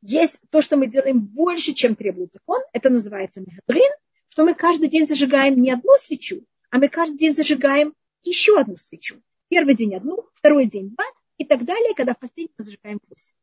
Есть 0.02 0.42
то, 0.50 0.62
что 0.62 0.76
мы 0.76 0.88
делаем 0.88 1.22
больше, 1.22 1.74
чем 1.74 1.96
требует 1.96 2.34
закон, 2.34 2.62
это 2.74 2.90
называется 2.90 3.40
мегадрин, 3.40 3.92
что 4.28 4.44
мы 4.44 4.54
каждый 4.54 4.90
день 4.90 5.08
зажигаем 5.08 5.62
не 5.62 5.72
одну 5.72 5.96
свечу, 5.96 6.46
а 6.70 6.78
мы 6.78 6.90
каждый 6.90 7.18
день 7.18 7.34
зажигаем 7.34 7.94
еще 8.24 8.60
одну 8.60 8.78
свечу. 8.78 9.22
Первый 9.48 9.76
день 9.76 9.96
одну, 9.96 10.26
второй 10.34 10.66
день 10.66 10.90
два, 10.90 11.06
и 11.38 11.46
так 11.46 11.66
далее, 11.66 11.94
когда 11.96 12.14
в 12.14 12.20
последний 12.20 12.54
мы 12.58 12.66
зажигаем 12.66 13.00
8. 13.10 13.34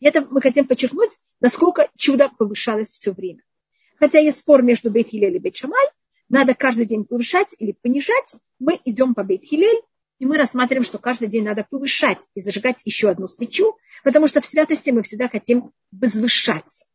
И 0.00 0.06
это 0.06 0.26
мы 0.30 0.40
хотим 0.40 0.66
подчеркнуть, 0.66 1.18
насколько 1.40 1.88
чудо 1.96 2.30
повышалось 2.36 2.90
все 2.90 3.12
время. 3.12 3.42
Хотя 3.96 4.18
есть 4.18 4.38
спор 4.38 4.62
между 4.62 4.90
Бейт 4.90 5.12
и 5.12 5.38
Бейт 5.38 5.56
Шамай, 5.56 5.86
надо 6.28 6.54
каждый 6.54 6.86
день 6.86 7.04
повышать 7.04 7.54
или 7.58 7.72
понижать, 7.72 8.34
мы 8.58 8.78
идем 8.84 9.14
по 9.14 9.22
Бейт 9.22 9.44
и 9.50 10.26
мы 10.26 10.36
рассматриваем, 10.36 10.84
что 10.84 10.98
каждый 10.98 11.28
день 11.28 11.44
надо 11.44 11.66
повышать 11.68 12.18
и 12.34 12.40
зажигать 12.40 12.80
еще 12.84 13.10
одну 13.10 13.26
свечу, 13.26 13.76
потому 14.04 14.28
что 14.28 14.40
в 14.40 14.46
святости 14.46 14.90
мы 14.90 15.02
всегда 15.02 15.28
хотим 15.28 15.72
возвышаться. 15.90 16.86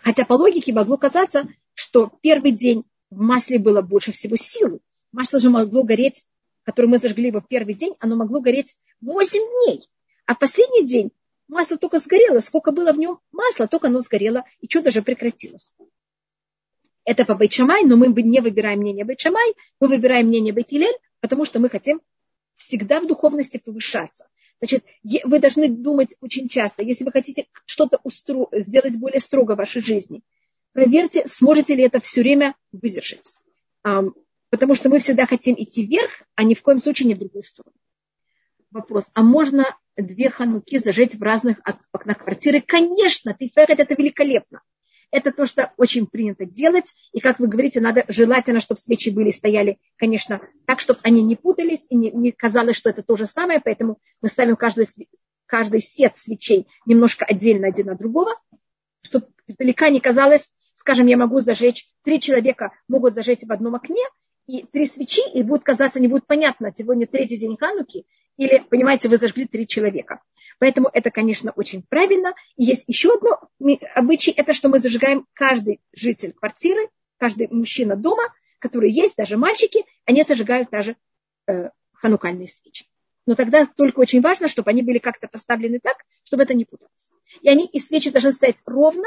Хотя 0.00 0.24
по 0.24 0.34
логике 0.34 0.72
могло 0.72 0.96
казаться, 0.96 1.46
что 1.74 2.10
первый 2.22 2.52
день 2.52 2.84
в 3.10 3.20
масле 3.20 3.58
было 3.58 3.82
больше 3.82 4.12
всего 4.12 4.36
силы. 4.36 4.80
Масло 5.12 5.38
же 5.38 5.50
могло 5.50 5.82
гореть 5.82 6.24
которое 6.64 6.88
мы 6.88 6.98
зажгли 6.98 7.28
его 7.28 7.40
в 7.40 7.48
первый 7.48 7.74
день, 7.74 7.94
оно 7.98 8.16
могло 8.16 8.40
гореть 8.40 8.76
8 9.02 9.40
дней. 9.40 9.88
А 10.26 10.34
в 10.34 10.38
последний 10.38 10.86
день 10.86 11.10
масло 11.48 11.76
только 11.76 11.98
сгорело. 11.98 12.40
Сколько 12.40 12.72
было 12.72 12.92
в 12.92 12.98
нем 12.98 13.20
масла, 13.30 13.68
только 13.68 13.88
оно 13.88 14.00
сгорело, 14.00 14.44
и 14.60 14.68
чудо 14.68 14.90
же 14.90 15.02
прекратилось. 15.02 15.74
Это 17.04 17.24
по 17.24 17.34
Байтшамай, 17.34 17.82
но 17.84 17.96
мы 17.96 18.06
не 18.08 18.40
выбираем 18.40 18.78
мнение 18.78 19.04
Байтшамай, 19.04 19.54
мы 19.80 19.88
выбираем 19.88 20.28
мнение 20.28 20.54
Байтилель, 20.54 20.96
потому 21.20 21.44
что 21.44 21.58
мы 21.58 21.68
хотим 21.68 22.00
всегда 22.54 23.00
в 23.00 23.06
духовности 23.06 23.58
повышаться. 23.58 24.28
Значит, 24.60 24.84
вы 25.24 25.40
должны 25.40 25.68
думать 25.68 26.14
очень 26.20 26.48
часто, 26.48 26.84
если 26.84 27.04
вы 27.04 27.10
хотите 27.10 27.48
что-то 27.66 28.00
устро... 28.04 28.46
сделать 28.52 28.96
более 28.96 29.18
строго 29.18 29.54
в 29.54 29.58
вашей 29.58 29.82
жизни, 29.82 30.22
проверьте, 30.72 31.26
сможете 31.26 31.74
ли 31.74 31.82
это 31.82 32.00
все 32.00 32.22
время 32.22 32.54
выдержать 32.70 33.32
потому 34.52 34.74
что 34.74 34.90
мы 34.90 34.98
всегда 34.98 35.24
хотим 35.24 35.54
идти 35.58 35.86
вверх, 35.86 36.22
а 36.34 36.44
ни 36.44 36.52
в 36.52 36.60
коем 36.60 36.78
случае 36.78 37.08
не 37.08 37.14
в 37.14 37.18
другую 37.18 37.42
сторону. 37.42 37.74
Вопрос, 38.72 39.10
а 39.12 39.22
можно 39.22 39.76
две 39.98 40.30
хануки 40.30 40.78
зажечь 40.78 41.14
в 41.14 41.22
разных 41.22 41.60
окнах 41.92 42.18
квартиры? 42.18 42.62
Конечно, 42.62 43.36
ты 43.38 43.50
ферет, 43.54 43.80
это 43.80 43.94
великолепно. 43.94 44.62
Это 45.10 45.30
то, 45.30 45.44
что 45.44 45.74
очень 45.76 46.06
принято 46.06 46.46
делать. 46.46 46.94
И, 47.12 47.20
как 47.20 47.38
вы 47.38 47.48
говорите, 47.48 47.82
надо 47.82 48.06
желательно, 48.08 48.60
чтобы 48.60 48.80
свечи 48.80 49.10
были, 49.10 49.30
стояли, 49.30 49.78
конечно, 49.96 50.40
так, 50.64 50.80
чтобы 50.80 51.00
они 51.02 51.22
не 51.22 51.36
путались 51.36 51.86
и 51.90 51.94
не, 51.94 52.10
не 52.12 52.32
казалось, 52.32 52.76
что 52.76 52.88
это 52.88 53.02
то 53.02 53.14
же 53.16 53.26
самое. 53.26 53.60
Поэтому 53.60 53.98
мы 54.22 54.28
ставим 54.28 54.56
каждую, 54.56 54.86
каждый 55.44 55.82
сет 55.82 56.16
свечей 56.16 56.66
немножко 56.86 57.26
отдельно 57.26 57.66
один 57.66 57.90
от 57.90 57.98
другого, 57.98 58.40
чтобы 59.02 59.26
издалека 59.46 59.90
не 59.90 60.00
казалось, 60.00 60.48
скажем, 60.74 61.06
я 61.08 61.18
могу 61.18 61.40
зажечь, 61.40 61.90
три 62.04 62.18
человека 62.20 62.72
могут 62.88 63.14
зажечь 63.14 63.42
в 63.42 63.52
одном 63.52 63.74
окне, 63.74 64.02
и 64.46 64.64
три 64.64 64.86
свечи, 64.86 65.22
и 65.34 65.42
будет 65.42 65.62
казаться, 65.62 66.00
не 66.00 66.08
будет 66.08 66.26
понятно, 66.26 66.72
сегодня 66.72 67.06
третий 67.06 67.36
день 67.36 67.56
Хануки, 67.58 68.06
или, 68.42 68.58
понимаете, 68.58 69.08
вы 69.08 69.18
зажгли 69.18 69.46
три 69.46 69.66
человека. 69.66 70.20
Поэтому 70.58 70.90
это, 70.92 71.10
конечно, 71.10 71.52
очень 71.52 71.82
правильно. 71.82 72.34
И 72.56 72.64
есть 72.64 72.84
еще 72.88 73.14
одно 73.14 73.40
обычай, 73.94 74.32
это 74.32 74.52
что 74.52 74.68
мы 74.68 74.80
зажигаем 74.80 75.26
каждый 75.32 75.80
житель 75.92 76.32
квартиры, 76.32 76.88
каждый 77.18 77.48
мужчина 77.48 77.96
дома, 77.96 78.24
который 78.58 78.90
есть, 78.90 79.16
даже 79.16 79.36
мальчики, 79.36 79.84
они 80.04 80.22
зажигают 80.22 80.70
даже 80.70 80.96
э, 81.46 81.70
ханукальные 81.92 82.48
свечи. 82.48 82.86
Но 83.26 83.36
тогда 83.36 83.66
только 83.66 84.00
очень 84.00 84.20
важно, 84.20 84.48
чтобы 84.48 84.70
они 84.70 84.82
были 84.82 84.98
как-то 84.98 85.28
поставлены 85.28 85.78
так, 85.80 85.98
чтобы 86.24 86.42
это 86.42 86.54
не 86.54 86.64
путалось. 86.64 87.10
И 87.40 87.48
они, 87.48 87.66
и 87.66 87.78
свечи 87.78 88.10
должны 88.10 88.32
стоять 88.32 88.62
ровно, 88.66 89.06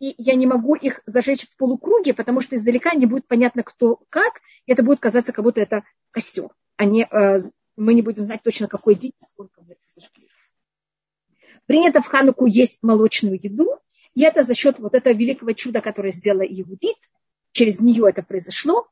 и 0.00 0.14
я 0.18 0.34
не 0.34 0.46
могу 0.46 0.74
их 0.74 1.00
зажечь 1.06 1.48
в 1.48 1.56
полукруге, 1.56 2.12
потому 2.12 2.40
что 2.40 2.56
издалека 2.56 2.94
не 2.94 3.06
будет 3.06 3.28
понятно, 3.28 3.62
кто 3.62 4.00
как, 4.10 4.40
и 4.66 4.72
это 4.72 4.82
будет 4.82 4.98
казаться, 4.98 5.32
как 5.32 5.44
будто 5.44 5.60
это 5.60 5.84
костер, 6.10 6.48
а 6.76 6.84
не, 6.84 7.06
э, 7.08 7.38
мы 7.76 7.94
не 7.94 8.02
будем 8.02 8.24
знать 8.24 8.42
точно, 8.42 8.68
какой 8.68 8.94
день, 8.94 9.12
сколько 9.20 9.62
мы 9.62 9.72
это 9.72 9.82
зажгли. 9.94 10.28
Принято 11.66 12.02
в 12.02 12.06
Хануку 12.06 12.46
есть 12.46 12.82
молочную 12.82 13.38
еду, 13.42 13.78
и 14.14 14.22
это 14.22 14.42
за 14.42 14.54
счет 14.54 14.78
вот 14.78 14.94
этого 14.94 15.14
великого 15.14 15.52
чуда, 15.52 15.80
которое 15.80 16.10
сделала 16.10 16.44
Иудит, 16.44 16.96
через 17.52 17.80
нее 17.80 18.08
это 18.08 18.22
произошло, 18.22 18.88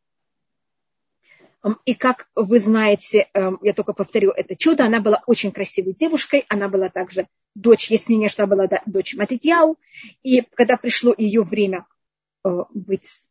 и 1.85 1.95
как 1.95 2.29
вы 2.35 2.59
знаете, 2.59 3.29
эм, 3.35 3.59
я 3.63 3.73
только 3.73 3.93
повторю 3.93 4.33
это 4.33 4.57
чудо, 4.57 4.85
она 4.85 5.01
была 5.01 5.23
очень 5.27 5.53
красивой 5.53 5.95
девушкой, 5.95 6.45
она 6.49 6.69
была 6.69 6.89
также 6.89 7.29
дочь, 7.55 7.89
есть 7.89 8.09
мнение, 8.09 8.29
что 8.29 8.45
она 8.45 8.57
была 8.57 8.69
дочь 8.87 9.15
Матитьяу, 9.15 9.79
и 10.25 10.41
когда 10.41 10.77
пришло 10.77 11.15
ее 11.17 11.43
время 11.43 11.87
э, 12.45 12.49
быть 12.71 13.23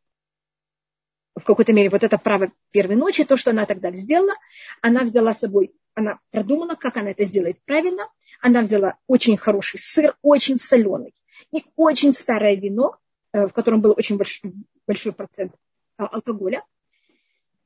в 1.35 1.43
какой-то 1.43 1.73
мере 1.73 1.89
вот 1.89 2.03
это 2.03 2.17
право 2.17 2.51
первой 2.71 2.95
ночи, 2.95 3.23
то, 3.23 3.37
что 3.37 3.51
она 3.51 3.65
тогда 3.65 3.91
сделала, 3.91 4.33
она 4.81 5.03
взяла 5.03 5.33
с 5.33 5.39
собой, 5.39 5.73
она 5.93 6.19
продумала, 6.31 6.75
как 6.75 6.97
она 6.97 7.11
это 7.11 7.23
сделает 7.23 7.63
правильно, 7.65 8.09
она 8.41 8.61
взяла 8.61 8.97
очень 9.07 9.37
хороший 9.37 9.79
сыр, 9.79 10.15
очень 10.21 10.57
соленый 10.57 11.13
и 11.53 11.63
очень 11.75 12.13
старое 12.13 12.55
вино, 12.55 12.97
э, 13.33 13.47
в 13.47 13.53
котором 13.53 13.81
был 13.81 13.93
очень 13.95 14.17
большой, 14.17 14.53
большой 14.85 15.13
процент 15.13 15.53
э, 15.97 16.03
алкоголя, 16.03 16.63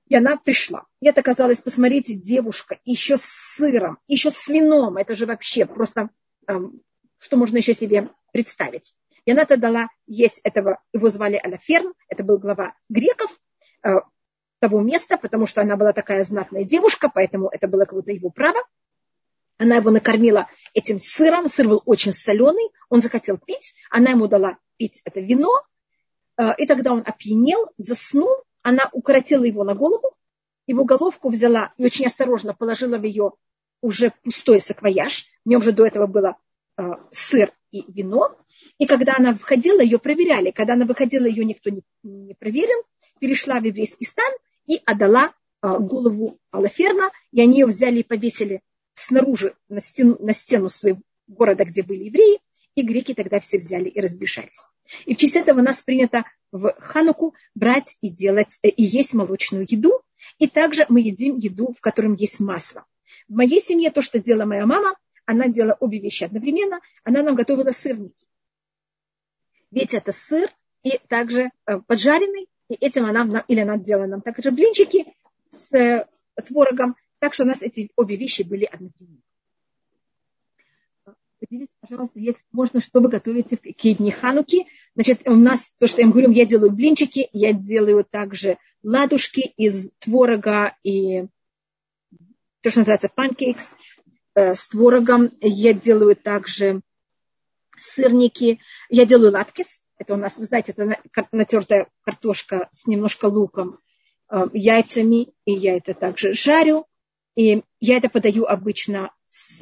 и 0.08 0.16
она 0.16 0.38
пришла. 0.38 0.86
И 1.00 1.08
это 1.08 1.24
казалось, 1.24 1.62
посмотрите, 1.62 2.14
девушка 2.14 2.80
еще 2.86 3.18
с 3.18 3.24
сыром, 3.24 3.98
еще 4.08 4.30
с 4.30 4.48
вином. 4.48 4.98
Это 4.98 5.16
же 5.16 5.26
вообще 5.26 5.66
просто, 5.66 6.10
что 6.46 7.38
можно 7.38 7.58
еще 7.58 7.74
себе 7.74 8.12
представить. 8.32 8.94
И 9.26 9.32
она 9.32 9.46
тогда 9.46 9.70
дала 9.70 9.88
есть 10.06 10.40
этого, 10.44 10.80
его 10.94 11.10
звали 11.10 11.40
Аляферн, 11.42 11.94
это 12.08 12.24
был 12.24 12.38
глава 12.38 12.76
греков, 12.90 13.36
того 14.60 14.82
места, 14.82 15.18
потому 15.18 15.46
что 15.46 15.62
она 15.62 15.76
была 15.76 15.94
такая 15.94 16.24
знатная 16.24 16.64
девушка, 16.64 17.10
поэтому 17.14 17.50
это 17.50 17.68
было 17.68 17.86
как 17.86 17.94
будто 17.94 18.12
его 18.12 18.30
право. 18.30 18.60
Она 19.58 19.78
его 19.78 19.92
накормила 19.92 20.48
этим 20.74 21.00
сыром, 21.00 21.48
сыр 21.48 21.68
был 21.68 21.82
очень 21.86 22.12
соленый, 22.12 22.72
он 22.90 23.00
захотел 23.00 23.38
пить, 23.38 23.76
она 23.90 24.12
ему 24.12 24.28
дала 24.28 24.58
пить 24.78 25.02
это 25.06 25.22
вино, 25.22 25.52
э, 26.38 26.56
и 26.58 26.66
тогда 26.66 26.92
он 26.92 27.04
опьянел, 27.06 27.72
заснул, 27.78 28.44
она 28.64 28.90
укоротила 28.92 29.44
его 29.44 29.64
на 29.64 29.76
голову, 29.76 30.16
его 30.68 30.84
головку 30.84 31.30
взяла 31.30 31.74
и 31.78 31.86
очень 31.86 32.08
осторожно 32.08 32.54
положила 32.54 32.98
в 32.98 33.04
ее 33.04 33.34
уже 33.82 34.12
пустой 34.24 34.60
саквояж. 34.60 35.28
В 35.46 35.50
нем 35.50 35.62
же 35.62 35.72
до 35.72 35.86
этого 35.86 36.08
было 36.08 36.38
э, 36.78 36.84
сыр 37.12 37.54
и 37.72 37.86
вино. 37.92 38.36
И 38.78 38.88
когда 38.88 39.14
она 39.18 39.34
входила, 39.34 39.80
ее 39.80 40.00
проверяли. 40.00 40.52
Когда 40.52 40.74
она 40.74 40.86
выходила, 40.86 41.26
ее 41.26 41.46
никто 41.46 41.70
не, 41.70 41.84
не 42.04 42.34
проверил. 42.34 42.84
Перешла 43.26 43.60
в 43.60 43.64
еврейский 43.64 44.06
стан 44.06 44.32
и 44.68 44.80
отдала 44.86 45.34
э, 45.64 45.80
голову 45.80 46.38
Алаферна. 46.52 47.10
И 47.32 47.42
они 47.42 47.62
ее 47.62 47.66
взяли 47.66 48.02
и 48.02 48.04
повесили 48.04 48.62
снаружи 48.94 49.56
на 49.68 49.80
стену, 49.80 50.16
на 50.20 50.32
стену 50.32 50.70
своего 50.70 51.00
города, 51.26 51.66
где 51.66 51.82
были 51.82 52.04
евреи, 52.04 52.40
и 52.76 52.84
греки 52.84 53.16
тогда 53.16 53.40
все 53.40 53.58
взяли 53.58 53.90
и 53.90 54.00
разбежались. 54.00 54.62
И 55.08 55.16
в 55.16 55.18
честь 55.18 55.38
этого 55.38 55.62
у 55.62 55.64
нас 55.64 55.82
принято 55.82 56.24
в 56.52 56.76
Хануку 56.78 57.34
брать 57.56 57.98
и 58.02 58.10
делать, 58.10 58.60
э, 58.62 58.68
и 58.68 58.84
есть 58.84 59.16
молочную 59.16 59.66
еду. 59.68 60.04
И 60.38 60.46
также 60.48 60.86
мы 60.88 61.02
едим 61.02 61.38
еду, 61.38 61.74
в 61.76 61.82
котором 61.82 62.14
есть 62.14 62.40
масло. 62.40 62.86
В 63.28 63.34
моей 63.34 63.60
семье 63.60 63.90
то, 63.90 64.04
что 64.04 64.20
делала 64.20 64.46
моя 64.46 64.68
мама, 64.68 64.96
она 65.26 65.48
делала 65.48 65.78
обе 65.80 66.00
вещи 66.00 66.26
одновременно. 66.26 66.80
Она 67.04 67.24
нам 67.24 67.34
готовила 67.34 67.72
сырники. 67.72 68.28
Ведь 69.72 69.96
это 69.96 70.12
сыр 70.12 70.52
и 70.84 71.00
также 71.08 71.50
э, 71.66 71.80
поджаренный. 71.88 72.48
И 72.70 72.76
этим 72.76 73.06
она, 73.06 73.44
или 73.48 73.60
она 73.60 73.78
делала 73.78 74.08
нам 74.08 74.22
также 74.22 74.52
блинчики 74.52 75.06
с 75.52 75.74
э, 75.74 76.08
творогом. 76.46 76.96
Так 77.20 77.34
что 77.34 77.44
у 77.44 77.48
нас 77.48 77.62
эти 77.62 77.92
обе 77.96 78.16
вещи 78.16 78.42
были 78.44 78.66
одновременно 78.66 79.22
поделитесь, 81.46 81.76
пожалуйста, 81.80 82.20
если 82.20 82.42
можно, 82.52 82.82
что 82.82 83.00
вы 83.00 83.10
готовите 83.10 83.58
к 83.58 83.98
дни 83.98 84.12
Хануки. 84.12 84.66
Значит, 84.96 85.28
у 85.28 85.36
нас, 85.36 85.74
то, 85.80 85.88
что 85.88 86.02
я 86.02 86.06
им 86.06 86.12
говорю, 86.12 86.32
я 86.32 86.46
делаю 86.46 86.72
блинчики, 86.72 87.30
я 87.34 87.54
делаю 87.54 88.04
также 88.04 88.58
ладушки 88.84 89.52
из 89.58 89.92
творога 90.00 90.76
и 90.84 91.26
то, 92.62 92.72
что 92.72 92.80
называется 92.80 93.12
pancakes 93.16 93.74
э, 94.36 94.56
с 94.56 94.68
творогом. 94.70 95.32
Я 95.42 95.74
делаю 95.74 96.16
также 96.16 96.82
сырники. 97.80 98.60
Я 98.90 99.06
делаю 99.06 99.32
латкис. 99.32 99.85
Это 99.98 100.14
у 100.14 100.18
нас, 100.18 100.38
вы 100.38 100.46
знаете, 100.46 100.74
это 100.74 100.98
натертая 101.32 101.88
картошка 102.02 102.68
с 102.72 102.86
немножко 102.88 103.26
луком, 103.26 103.80
э, 104.30 104.46
яйцами. 104.54 105.34
И 105.46 105.54
я 105.54 105.78
это 105.78 105.94
также 105.94 106.34
жарю. 106.34 106.86
И 107.36 107.64
я 107.80 107.98
это 107.98 108.10
подаю 108.10 108.46
обычно 108.46 109.12
с 109.28 109.62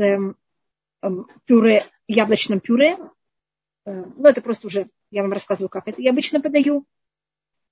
Эм, 1.03 1.27
пюре, 1.45 1.85
яблочном 2.07 2.61
пюре. 2.61 2.97
Э, 3.85 4.05
ну, 4.15 4.29
это 4.29 4.41
просто 4.41 4.67
уже, 4.67 4.87
я 5.11 5.21
вам 5.21 5.33
рассказываю, 5.33 5.67
как 5.69 5.89
это 5.89 6.01
я 6.01 6.11
обычно 6.11 6.39
подаю. 6.39 6.85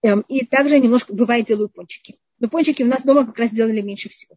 Эм, 0.01 0.26
и 0.28 0.45
также 0.45 0.80
немножко, 0.80 1.14
бывает, 1.14 1.45
делаю 1.45 1.70
пончики. 1.70 2.20
Но 2.39 2.49
пончики 2.49 2.84
у 2.84 2.88
нас 2.88 3.03
дома 3.03 3.26
как 3.26 3.38
раз 3.38 3.51
делали 3.51 3.80
меньше 3.80 4.09
всего. 4.09 4.36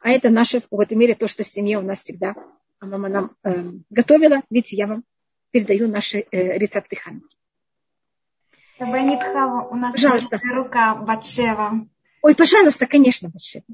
А 0.00 0.10
это 0.10 0.28
наше, 0.28 0.62
в 0.70 0.80
этом 0.80 0.98
мире, 0.98 1.14
то, 1.14 1.28
что 1.28 1.44
в 1.44 1.48
семье 1.48 1.78
у 1.78 1.82
нас 1.82 2.02
всегда 2.02 2.34
мама 2.80 3.08
нам 3.08 3.36
э, 3.44 3.70
готовила. 3.90 4.42
Видите, 4.50 4.74
я 4.74 4.88
вам 4.88 5.04
передаю 5.52 5.86
наши 5.86 6.26
э, 6.32 6.58
рецепты 6.58 6.96
ханки. 8.78 9.72
у 9.72 9.74
нас 9.76 9.92
пожалуйста. 9.92 10.40
рука 10.54 10.94
Батшева. 10.94 11.86
Ой, 12.22 12.34
пожалуйста, 12.34 12.86
конечно, 12.86 13.28
Батшева. 13.28 13.64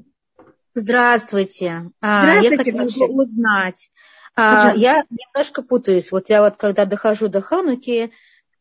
Здравствуйте. 0.75 1.91
Здравствуйте, 2.01 2.49
Я 2.49 2.57
хотела 2.57 3.07
бы 3.07 3.23
узнать, 3.23 3.91
а, 4.35 4.73
я 4.75 5.03
немножко 5.09 5.61
путаюсь. 5.61 6.11
Вот 6.11 6.29
я 6.29 6.41
вот 6.41 6.57
когда 6.57 6.85
дохожу 6.85 7.27
до 7.27 7.41
Хануки, 7.41 8.11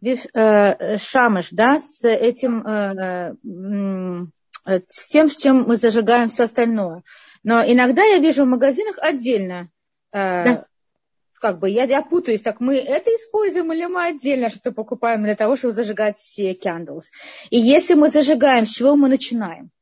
э, 0.02 0.98
шамыш, 0.98 1.50
да, 1.52 1.78
с 1.78 2.04
этим, 2.04 2.66
э, 2.66 3.34
с 4.88 5.08
тем, 5.08 5.30
с 5.30 5.36
чем 5.36 5.62
мы 5.62 5.76
зажигаем 5.76 6.28
все 6.28 6.44
остальное. 6.44 7.02
Но 7.42 7.62
иногда 7.64 8.02
я 8.02 8.18
вижу 8.18 8.44
в 8.44 8.48
магазинах 8.48 8.98
отдельно. 8.98 9.68
Э, 10.12 10.44
да. 10.44 10.64
Как 11.42 11.58
бы 11.58 11.68
я, 11.68 11.82
я 11.82 12.02
путаюсь, 12.02 12.40
так 12.40 12.60
мы 12.60 12.76
это 12.76 13.10
используем 13.10 13.72
или 13.72 13.86
мы 13.86 14.06
отдельно 14.06 14.48
что-то 14.48 14.70
покупаем 14.70 15.24
для 15.24 15.34
того, 15.34 15.56
чтобы 15.56 15.72
зажигать 15.72 16.16
все 16.16 16.54
candles. 16.54 17.06
И 17.50 17.58
если 17.58 17.94
мы 17.94 18.10
зажигаем, 18.10 18.64
с 18.64 18.70
чего 18.70 18.94
мы 18.94 19.08
начинаем? 19.08 19.72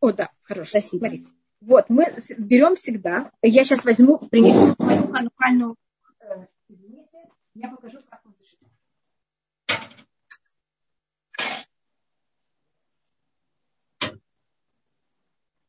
О, 0.00 0.10
да, 0.10 0.28
хорошо. 0.42 0.70
Спасибо. 0.70 0.98
Смотрите. 0.98 1.30
Вот, 1.60 1.84
мы 1.88 2.12
берем 2.36 2.74
всегда, 2.74 3.30
я 3.42 3.62
сейчас 3.62 3.84
возьму, 3.84 4.18
принесу 4.18 4.74
мою 4.78 5.06
ханукальную, 5.06 5.76
э, 6.20 6.46
я 7.54 7.68
покажу, 7.68 7.98
как 8.10 8.20
он 8.24 8.34
зажигать. 8.40 8.72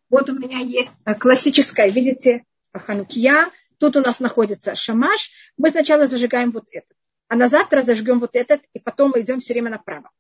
Вот 0.10 0.28
у 0.28 0.34
меня 0.34 0.58
есть 0.58 0.98
э, 1.06 1.14
классическая, 1.14 1.88
видите, 1.90 2.46
ханукия. 2.74 3.52
Тут 3.80 3.96
у 3.96 4.02
нас 4.02 4.20
находится 4.20 4.76
шамаш. 4.76 5.32
Мы 5.58 5.72
сначала 5.72 6.08
зажигаем 6.08 6.52
вот 6.52 6.66
этот. 6.72 6.96
А 7.28 7.36
на 7.36 7.48
завтра 7.48 7.82
зажгем 7.82 8.20
вот 8.20 8.36
этот, 8.36 8.62
и 8.74 8.80
потом 8.80 9.12
мы 9.12 9.22
идем 9.22 9.40
все 9.40 9.54
время 9.54 9.72
направо 9.72 10.12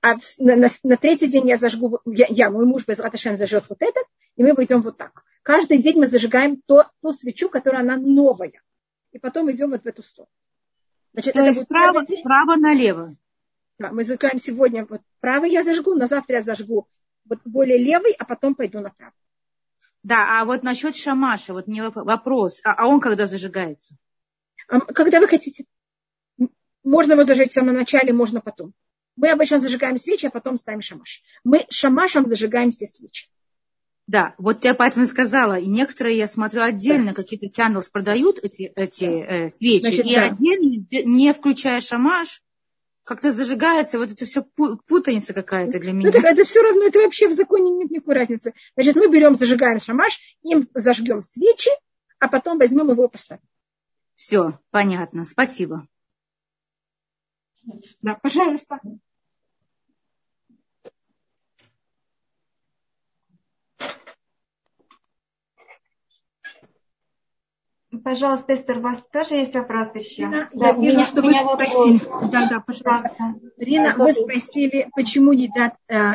а 0.00 0.14
на, 0.38 0.56
на, 0.56 0.68
на 0.82 0.96
третий 0.96 1.26
день 1.26 1.48
я 1.48 1.56
зажгу, 1.56 2.00
я, 2.06 2.26
я 2.28 2.50
мой 2.50 2.64
муж 2.64 2.86
без 2.86 2.98
Раташем 3.00 3.36
зажжет 3.36 3.64
вот 3.68 3.82
этот, 3.82 4.04
и 4.36 4.42
мы 4.42 4.54
пойдем 4.54 4.82
вот 4.82 4.96
так. 4.96 5.24
Каждый 5.42 5.78
день 5.78 5.98
мы 5.98 6.06
зажигаем 6.06 6.62
то, 6.66 6.86
ту 7.00 7.12
свечу, 7.12 7.48
которая 7.48 7.82
она 7.82 7.96
новая. 7.96 8.62
И 9.12 9.18
потом 9.18 9.50
идем 9.50 9.70
вот 9.70 9.82
в 9.82 9.86
эту 9.86 10.02
сторону. 10.02 10.30
Значит, 11.14 11.34
то 11.34 11.40
есть 11.40 11.62
справа, 11.62 12.04
справа 12.06 12.56
налево. 12.56 13.16
Да, 13.78 13.90
мы 13.90 14.04
зажигаем 14.04 14.38
сегодня 14.38 14.84
вот 14.84 15.00
правый 15.20 15.50
я 15.50 15.62
зажгу, 15.62 15.94
на 15.94 16.06
завтра 16.06 16.36
я 16.36 16.42
зажгу 16.42 16.86
вот 17.24 17.40
более 17.44 17.78
левый, 17.78 18.12
а 18.12 18.24
потом 18.24 18.54
пойду 18.54 18.80
направо. 18.80 19.12
Да, 20.02 20.40
а 20.40 20.44
вот 20.44 20.62
насчет 20.62 20.96
шамаша, 20.96 21.52
вот 21.52 21.66
мне 21.66 21.88
вопрос, 21.88 22.60
а, 22.64 22.72
а 22.74 22.86
он 22.86 23.00
когда 23.00 23.26
зажигается? 23.26 23.96
Когда 24.66 25.20
вы 25.20 25.28
хотите. 25.28 25.64
Можно 26.84 27.12
его 27.12 27.24
зажечь 27.24 27.50
в 27.50 27.54
самом 27.54 27.74
начале, 27.74 28.12
можно 28.12 28.40
потом. 28.40 28.72
Мы 29.16 29.30
обычно 29.30 29.60
зажигаем 29.60 29.98
свечи, 29.98 30.26
а 30.26 30.30
потом 30.30 30.56
ставим 30.56 30.80
шамаш. 30.80 31.22
Мы 31.42 31.66
шамашем 31.70 32.26
зажигаем 32.26 32.70
все 32.70 32.86
свечи. 32.86 33.28
Да, 34.06 34.34
вот 34.38 34.64
я 34.64 34.74
поэтому 34.74 35.06
сказала, 35.06 35.58
и 35.58 35.66
некоторые, 35.66 36.16
я 36.16 36.26
смотрю, 36.26 36.62
отдельно 36.62 37.08
да. 37.08 37.14
какие-то 37.14 37.46
candles 37.46 37.90
продают, 37.92 38.38
эти, 38.38 38.72
эти 38.74 39.04
э, 39.04 39.50
свечи, 39.50 39.80
Значит, 39.82 40.06
и 40.06 40.14
да. 40.14 40.24
отдельно, 40.26 40.86
не 40.90 41.34
включая 41.34 41.80
шамаш, 41.80 42.40
как-то 43.08 43.32
зажигается, 43.32 43.98
вот 43.98 44.12
это 44.12 44.26
все 44.26 44.42
путаница 44.42 45.32
какая-то 45.32 45.80
для 45.80 45.94
ну, 45.94 45.98
меня. 45.98 46.10
Ну, 46.12 46.18
это, 46.18 46.28
это 46.28 46.44
все 46.44 46.60
равно, 46.60 46.84
это 46.84 46.98
вообще 46.98 47.28
в 47.28 47.32
законе 47.32 47.70
нет 47.70 47.90
никакой 47.90 48.16
разницы. 48.16 48.52
Значит, 48.74 48.96
мы 48.96 49.08
берем, 49.08 49.34
зажигаем 49.34 49.80
шамаш, 49.80 50.20
им 50.42 50.68
зажгем 50.74 51.22
свечи, 51.22 51.70
а 52.18 52.28
потом 52.28 52.58
возьмем 52.58 52.90
его 52.90 53.06
и 53.06 53.08
поставим. 53.08 53.42
Все, 54.14 54.58
понятно, 54.70 55.24
спасибо. 55.24 55.86
Да, 58.02 58.14
пожалуйста. 58.20 58.78
Пожалуйста, 68.04 68.54
Эстер, 68.54 68.78
у 68.78 68.82
вас 68.82 69.02
тоже 69.12 69.34
есть 69.34 69.54
вопрос 69.54 69.94
еще? 69.94 70.22
Рина, 70.22 70.48
да, 70.52 70.68
я 70.68 70.72
вижу, 70.74 71.04
что 71.04 71.22
вы 71.22 71.32
спросили. 71.32 72.04
Вопрос. 72.04 72.30
Да, 72.30 72.48
да, 72.48 72.60
пожалуйста. 72.60 73.34
Рина, 73.56 73.94
вы 73.96 74.12
спросили, 74.12 74.88
почему 74.94 75.32
едят 75.32 75.74
э, 75.88 76.14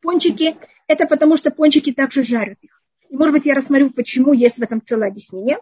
пончики. 0.00 0.56
Это 0.86 1.06
потому, 1.06 1.36
что 1.36 1.50
пончики 1.50 1.92
также 1.92 2.22
жарят 2.22 2.58
их. 2.62 2.77
И, 3.08 3.16
может 3.16 3.32
быть, 3.32 3.46
я 3.46 3.54
рассмотрю, 3.54 3.90
почему 3.90 4.32
есть 4.32 4.58
в 4.58 4.62
этом 4.62 4.82
целое 4.84 5.08
объяснение. 5.08 5.58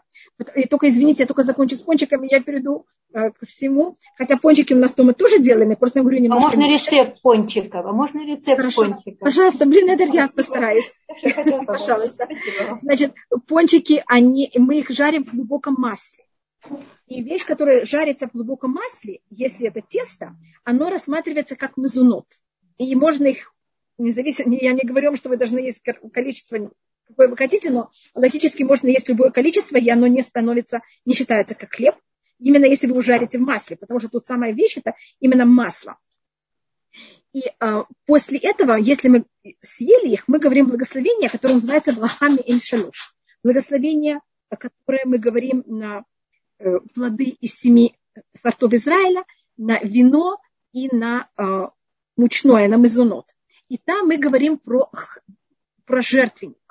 И 0.55 0.67
только, 0.67 0.89
извините, 0.89 1.23
я 1.23 1.27
только 1.27 1.43
закончу 1.43 1.77
с 1.77 1.81
пончиками, 1.81 2.29
я 2.31 2.41
перейду 2.41 2.87
э, 3.13 3.31
ко 3.31 3.47
всему. 3.47 3.99
Хотя 4.17 4.37
пончики 4.37 4.73
у 4.73 4.79
нас 4.79 4.95
дома 4.95 5.13
тоже 5.13 5.39
делаем, 5.39 5.71
я 5.71 5.77
просто 5.77 6.01
говорю 6.01 6.19
немножко. 6.19 6.49
А 6.49 6.57
можно 6.57 6.73
рецепт 6.73 7.23
пончиков? 7.23 7.87
А 7.87 7.93
можно 7.93 8.27
рецепт 8.27 8.59
Хорошо. 8.59 8.83
пончиков? 8.83 9.19
Пожалуйста, 9.21 9.67
блин, 9.67 9.89
это 9.91 10.05
я 10.05 10.29
постараюсь. 10.29 10.93
Пожалуйста. 11.67 12.29
Значит, 12.83 13.15
пончики, 13.47 14.03
они, 14.07 14.51
мы 14.57 14.81
их 14.81 14.91
жарим 14.91 15.25
в 15.25 15.33
глубоком 15.33 15.75
масле. 15.79 16.25
И 17.07 17.23
вещь, 17.23 17.45
которая 17.45 17.85
жарится 17.85 18.27
в 18.27 18.33
глубоком 18.33 18.73
масле, 18.73 19.21
если 19.31 19.69
это 19.69 19.81
тесто, 19.81 20.37
оно 20.65 20.91
рассматривается 20.91 21.55
как 21.55 21.77
мазунот. 21.77 22.27
И 22.79 22.95
можно 22.97 23.27
их, 23.27 23.55
независимо, 23.99 24.57
я 24.57 24.73
не 24.73 24.83
говорю 24.83 25.15
что 25.15 25.29
вы 25.29 25.37
должны 25.37 25.61
есть 25.61 25.83
количество 26.13 26.59
какое 27.07 27.29
вы 27.29 27.37
хотите, 27.37 27.71
но 27.71 27.91
логически 28.15 28.63
можно 28.63 28.89
есть 28.89 29.09
любое 29.09 29.31
количество, 29.31 29.77
и 29.77 29.89
оно 29.89 30.07
не 30.07 30.23
становится, 30.23 30.81
не 31.05 31.15
считается 31.15 31.55
как 31.55 31.73
хлеб, 31.73 31.95
именно 32.39 32.65
если 32.65 32.87
вы 32.87 32.99
ужарите 32.99 33.39
в 33.39 33.43
масле, 33.43 33.77
потому 33.77 34.01
что 34.01 34.09
тут 34.09 34.27
самая 34.27 34.53
вещь 34.53 34.77
это 34.77 34.95
именно 35.21 35.45
масло. 35.45 35.99
И 37.33 37.43
э, 37.49 37.83
после 38.07 38.39
этого, 38.39 38.77
если 38.77 39.09
мы 39.09 39.27
съели 39.61 40.13
их, 40.13 40.27
мы 40.27 40.39
говорим 40.39 40.69
благословение, 40.69 41.29
которое 41.29 41.55
называется 41.55 41.93
Блахами 41.93 42.43
Иншалуш. 42.47 43.15
Благословение, 43.43 44.21
которое 44.49 45.05
мы 45.05 45.19
говорим 45.19 45.63
на 45.67 46.05
э, 46.59 46.79
плоды 46.95 47.37
из 47.41 47.55
семи 47.55 47.95
сортов 48.41 48.73
Израиля, 48.73 49.25
на 49.59 49.79
вино 49.81 50.39
и 50.73 50.89
на 50.95 51.29
э, 51.37 51.67
мучное, 52.17 52.69
на 52.69 52.77
мезонот. 52.77 53.27
И 53.69 53.77
там 53.77 54.07
мы 54.07 54.17
говорим 54.17 54.57
про, 54.59 54.91
про 55.85 56.01
жертвенник 56.01 56.66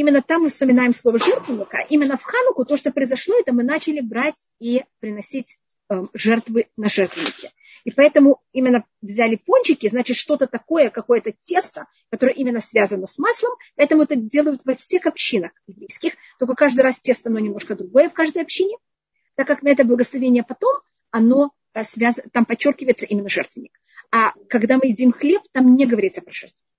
именно 0.00 0.22
там 0.22 0.42
мы 0.42 0.48
вспоминаем 0.48 0.92
слово 0.92 1.18
жертвенника. 1.18 1.84
Именно 1.88 2.16
в 2.16 2.22
Хануку 2.22 2.64
то, 2.64 2.76
что 2.76 2.90
произошло, 2.90 3.38
это 3.38 3.52
мы 3.52 3.62
начали 3.62 4.00
брать 4.00 4.48
и 4.58 4.84
приносить 4.98 5.58
э, 5.90 6.02
жертвы 6.14 6.68
на 6.76 6.88
жертвеннике. 6.88 7.50
И 7.84 7.90
поэтому 7.90 8.40
именно 8.52 8.84
взяли 9.02 9.36
пончики, 9.36 9.88
значит, 9.88 10.16
что-то 10.16 10.46
такое, 10.46 10.90
какое-то 10.90 11.32
тесто, 11.32 11.86
которое 12.10 12.32
именно 12.32 12.60
связано 12.60 13.06
с 13.06 13.18
маслом. 13.18 13.52
Поэтому 13.76 14.02
это 14.02 14.16
делают 14.16 14.62
во 14.64 14.74
всех 14.74 15.06
общинах 15.06 15.52
еврейских. 15.66 16.14
Только 16.38 16.54
каждый 16.54 16.80
раз 16.80 16.98
тесто, 16.98 17.28
оно 17.28 17.38
немножко 17.38 17.74
другое 17.74 18.08
в 18.08 18.14
каждой 18.14 18.42
общине. 18.42 18.76
Так 19.36 19.46
как 19.46 19.62
на 19.62 19.68
это 19.68 19.84
благословение 19.84 20.42
потом, 20.42 20.80
оно 21.10 21.52
э, 21.74 21.82
связано, 21.82 22.28
там 22.32 22.46
подчеркивается 22.46 23.06
именно 23.06 23.28
жертвенник. 23.28 23.78
А 24.12 24.32
когда 24.48 24.76
мы 24.76 24.86
едим 24.86 25.12
хлеб, 25.12 25.42
там 25.52 25.76
не 25.76 25.86
говорится 25.86 26.22
про 26.22 26.32
жертвенник. 26.32 26.69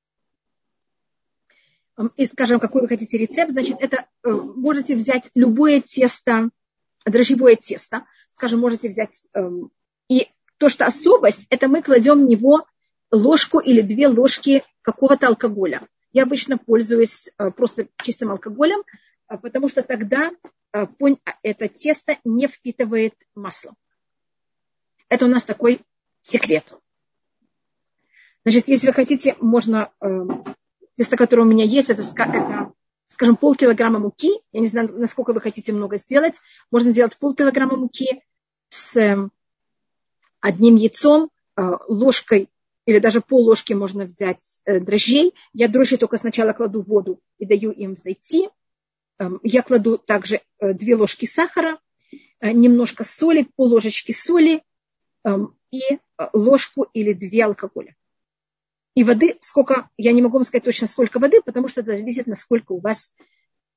И 2.16 2.26
скажем, 2.26 2.60
какой 2.60 2.82
вы 2.82 2.88
хотите 2.88 3.18
рецепт, 3.18 3.52
значит, 3.52 3.78
это 3.80 4.06
э, 4.24 4.32
можете 4.32 4.96
взять 4.96 5.30
любое 5.36 5.82
тесто, 5.82 6.50
дрожжевое 7.06 7.56
тесто, 7.56 8.06
скажем, 8.30 8.60
можете 8.60 8.89
взять 8.89 9.24
эм, 9.34 9.72
и 10.08 10.28
то, 10.58 10.70
что 10.70 10.86
особость, 10.86 11.46
это 11.50 11.68
мы 11.68 11.82
кладем 11.82 12.26
в 12.26 12.30
него 12.30 12.66
ложку 13.12 13.60
или 13.60 13.82
две 13.82 14.08
ложки 14.08 14.64
какого-то 14.82 15.28
алкоголя. 15.28 15.88
Я 16.14 16.24
обычно 16.24 16.58
пользуюсь 16.58 17.30
э, 17.38 17.52
просто 17.52 17.88
чистым 18.02 18.32
алкоголем, 18.32 18.84
э, 19.28 19.38
потому 19.38 19.70
что 19.70 19.84
тогда 19.84 20.32
э, 20.74 20.86
это 21.44 21.68
тесто 21.68 22.18
не 22.24 22.48
впитывает 22.48 23.14
масло. 23.36 23.74
Это 25.10 25.26
у 25.26 25.30
нас 25.30 25.44
такой 25.44 25.82
секрет. 26.22 26.74
Значит, 28.44 28.68
если 28.70 28.88
вы 28.88 28.94
хотите, 28.94 29.36
можно 29.39 29.92
тесто, 30.96 31.18
которое 31.18 31.44
у 31.44 31.46
меня 31.46 31.66
есть, 31.66 31.89
это, 31.89 32.02
это 32.02 32.74
скажем, 33.08 33.36
полкилограмма 33.36 34.00
муки. 34.00 34.32
Я 34.52 34.62
не 34.62 34.68
знаю, 34.68 34.89
насколько 34.98 35.34
вы 35.34 35.42
хотите 35.42 35.74
много 35.74 35.98
сделать. 35.98 36.36
Можно 36.72 36.92
сделать 36.92 37.18
полкилограмма 37.18 37.76
муки 37.76 38.24
с 38.70 39.30
одним 40.39 40.76
яйцом, 40.76 41.30
э, 41.56 41.62
ложкой 41.88 42.50
или 42.86 43.00
даже 43.00 43.22
пол 43.22 43.44
ложки 43.44 43.74
можно 43.74 44.06
взять 44.06 44.60
э, 44.66 44.80
дрожжей. 44.80 45.34
Я 45.54 45.68
дрожжи 45.68 45.98
только 45.98 46.18
сначала 46.18 46.54
кладу 46.54 46.82
в 46.82 46.88
воду 46.88 47.22
и 47.38 47.46
даю 47.46 47.72
им 47.72 47.96
зайти. 47.96 48.50
Эм, 49.20 49.39
я 49.44 49.62
кладу 49.62 49.98
также 49.98 50.42
э, 50.60 50.74
две 50.74 50.96
ложки 50.96 51.26
сахара, 51.26 51.80
немножко 52.42 53.04
соли, 53.04 53.48
пол 53.56 53.68
ложечки 53.68 54.14
соли 54.14 54.64
эм, 55.24 55.56
и 55.70 55.82
ложку 56.34 56.88
или 56.94 57.14
две 57.14 57.46
алкоголя. 57.46 57.96
И 58.94 59.04
воды, 59.04 59.38
сколько, 59.39 59.89
я 59.98 60.12
не 60.12 60.22
могу 60.22 60.38
вам 60.38 60.44
сказать 60.44 60.66
точно 60.66 60.88
сколько 60.88 61.20
воды, 61.20 61.42
потому 61.44 61.68
что 61.68 61.82
это 61.82 61.96
зависит, 61.96 62.28
насколько 62.28 62.74
у 62.74 62.80
вас, 62.80 63.12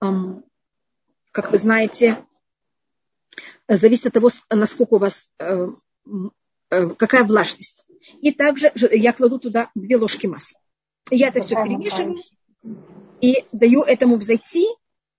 как 0.00 1.52
вы 1.52 1.58
знаете, 1.58 2.24
зависит 3.68 4.06
от 4.06 4.14
того, 4.14 4.30
насколько 4.50 4.94
у 4.94 4.98
вас 4.98 5.28
Э, 6.74 6.90
какая 6.90 7.24
влажность. 7.24 7.86
И 8.20 8.32
также 8.32 8.70
я 8.74 9.12
кладу 9.12 9.38
туда 9.38 9.70
две 9.74 9.96
ложки 9.96 10.26
масла. 10.26 10.58
Я 11.10 11.28
это 11.28 11.40
все 11.40 11.54
перемешиваю 11.54 12.22
и 13.20 13.44
даю 13.52 13.82
этому 13.82 14.16
взойти. 14.16 14.66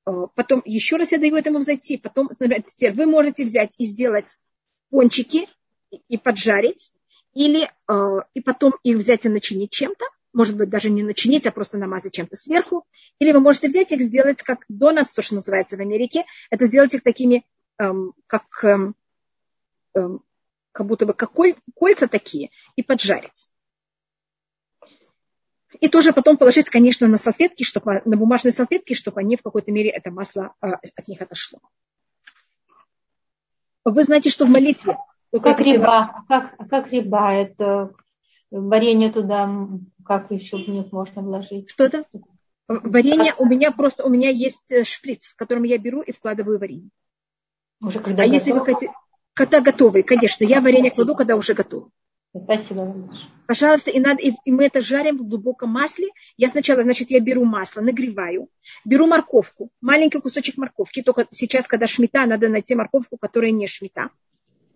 Э, 0.06 0.28
потом 0.36 0.62
еще 0.66 0.98
раз 0.98 1.12
я 1.12 1.18
даю 1.18 1.36
этому 1.36 1.60
взойти. 1.60 1.98
Потом, 1.98 2.30
теперь 2.30 2.94
вы 2.94 3.06
можете 3.06 3.46
взять 3.46 3.72
и 3.78 3.86
сделать 3.86 4.38
пончики 4.90 5.48
и 6.10 6.18
поджарить. 6.18 6.92
Или 7.36 7.70
э, 7.88 8.20
и 8.34 8.42
потом 8.42 8.74
их 8.82 8.98
взять 8.98 9.26
и 9.26 9.30
начинить 9.30 9.72
чем-то. 9.72 10.06
Может 10.34 10.58
быть, 10.58 10.70
даже 10.70 10.90
не 10.90 11.04
начинить, 11.04 11.46
а 11.46 11.52
просто 11.52 11.78
намазать 11.78 12.14
чем-то 12.14 12.36
сверху. 12.36 12.86
Или 13.20 13.32
вы 13.32 13.40
можете 13.40 13.68
взять 13.68 13.92
их, 13.92 14.02
сделать 14.02 14.42
как 14.42 14.66
донатс, 14.68 15.14
то, 15.14 15.22
что 15.22 15.36
называется 15.36 15.78
в 15.78 15.82
Америке. 15.82 16.26
Это 16.50 16.66
сделать 16.66 16.94
их 16.94 17.04
такими, 17.04 17.46
эм, 17.78 18.14
как 18.28 18.46
эм, 18.64 18.96
эм, 19.94 20.24
как 20.72 20.88
будто 20.88 21.06
бы 21.06 21.14
как 21.14 21.32
кольца 21.32 22.08
такие, 22.08 22.50
и 22.76 22.84
поджарить. 22.84 23.50
И 25.80 25.88
тоже 25.88 26.14
потом 26.14 26.38
положить, 26.38 26.70
конечно, 26.70 27.08
на 27.08 27.18
салфетки, 27.18 27.64
чтобы, 27.64 28.02
на 28.06 28.18
бумажные 28.18 28.52
салфетки, 28.52 28.94
чтобы 28.94 29.22
они 29.22 29.38
в 29.38 29.42
какой-то 29.42 29.72
мере 29.72 29.90
это 29.90 30.12
масло 30.12 30.54
а, 30.60 30.74
от 30.74 31.08
них 31.08 31.22
отошло. 31.22 31.60
Вы 33.84 34.04
знаете, 34.04 34.30
что 34.30 34.46
в 34.46 34.50
молитве... 34.50 34.98
Как 35.42 35.60
риба, 35.60 36.24
как, 36.28 36.56
как 36.70 36.92
риба, 36.92 37.34
это 37.34 37.92
варенье 38.52 39.12
туда, 39.12 39.50
как 40.06 40.32
еще 40.32 40.58
в 40.58 40.68
них 40.68 40.92
можно 40.92 41.22
вложить? 41.22 41.70
Что 41.70 41.86
это? 41.86 42.06
Варенье 42.68 43.34
у 43.38 43.46
меня 43.46 43.72
просто, 43.72 44.06
у 44.06 44.10
меня 44.10 44.30
есть 44.30 44.72
э, 44.72 44.84
шприц, 44.84 45.34
которым 45.36 45.64
я 45.64 45.78
беру 45.78 46.02
и 46.02 46.12
вкладываю 46.12 46.60
варенье. 46.60 46.90
Уже 47.82 48.00
когда 48.00 48.24
а 48.24 48.26
если 48.26 48.52
вы 48.52 48.66
хотите... 48.66 48.92
Когда 49.34 49.60
готовый, 49.62 50.04
конечно. 50.04 50.46
Я 50.46 50.62
варенье 50.62 50.90
кладу, 50.90 51.14
когда 51.14 51.36
уже 51.36 51.54
готов. 51.54 51.90
Спасибо. 52.44 53.10
Пожалуйста, 53.48 53.92
и, 53.92 54.00
надо, 54.00 54.22
и, 54.22 54.34
и 54.44 54.52
мы 54.52 54.66
это 54.66 54.82
жарим 54.82 55.18
в 55.18 55.28
глубоком 55.28 55.70
масле. 55.70 56.08
Я 56.38 56.48
сначала, 56.50 56.84
значит, 56.84 57.12
я 57.12 57.20
беру 57.20 57.46
масло, 57.46 57.82
нагреваю, 57.82 58.50
беру 58.84 59.08
морковку, 59.08 59.70
маленький 59.80 60.20
кусочек 60.20 60.58
морковки. 60.58 61.02
Только 61.02 61.28
сейчас, 61.32 61.68
когда 61.68 61.88
шмита, 61.88 62.26
надо 62.26 62.50
найти 62.50 62.76
морковку, 62.76 63.18
которая 63.18 63.52
не 63.52 63.68
шмита, 63.68 64.10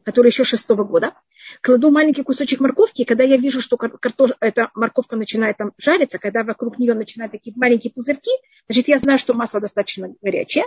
которая 0.04 0.32
еще 0.32 0.44
шестого 0.44 0.84
года. 0.84 1.14
Кладу 1.62 1.92
маленький 1.92 2.24
кусочек 2.24 2.60
морковки, 2.60 3.02
и 3.02 3.06
когда 3.06 3.24
я 3.24 3.38
вижу, 3.38 3.62
что 3.62 3.78
картош... 3.78 4.32
эта 4.40 4.70
морковка 4.74 5.16
начинает 5.16 5.58
там 5.58 5.74
жариться, 5.78 6.20
когда 6.20 6.44
вокруг 6.44 6.80
нее 6.80 6.94
начинают 6.94 7.32
такие 7.32 7.56
маленькие 7.56 7.92
пузырьки, 7.92 8.32
значит, 8.68 8.88
я 8.88 9.00
знаю, 9.00 9.20
что 9.20 9.34
масло 9.34 9.60
достаточно 9.60 10.14
горячее. 10.22 10.66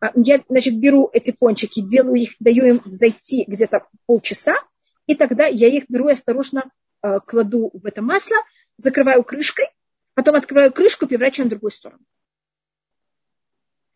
А, 0.00 0.12
я, 0.14 0.42
значит, 0.48 0.78
беру 0.78 1.10
эти 1.12 1.30
пончики, 1.32 1.80
делаю 1.80 2.16
их, 2.16 2.30
даю 2.40 2.64
им 2.64 2.82
зайти 2.84 3.44
где-то 3.46 3.86
полчаса, 4.06 4.56
и 5.06 5.14
тогда 5.14 5.46
я 5.46 5.68
их 5.68 5.84
беру 5.88 6.08
и 6.08 6.12
осторожно 6.12 6.70
э, 7.02 7.18
кладу 7.26 7.70
в 7.72 7.86
это 7.86 8.02
масло, 8.02 8.36
закрываю 8.78 9.24
крышкой, 9.24 9.66
потом 10.14 10.36
открываю 10.36 10.72
крышку 10.72 11.04
и 11.04 11.08
переворачиваю 11.08 11.46
на 11.46 11.50
другую 11.50 11.70
сторону. 11.70 12.02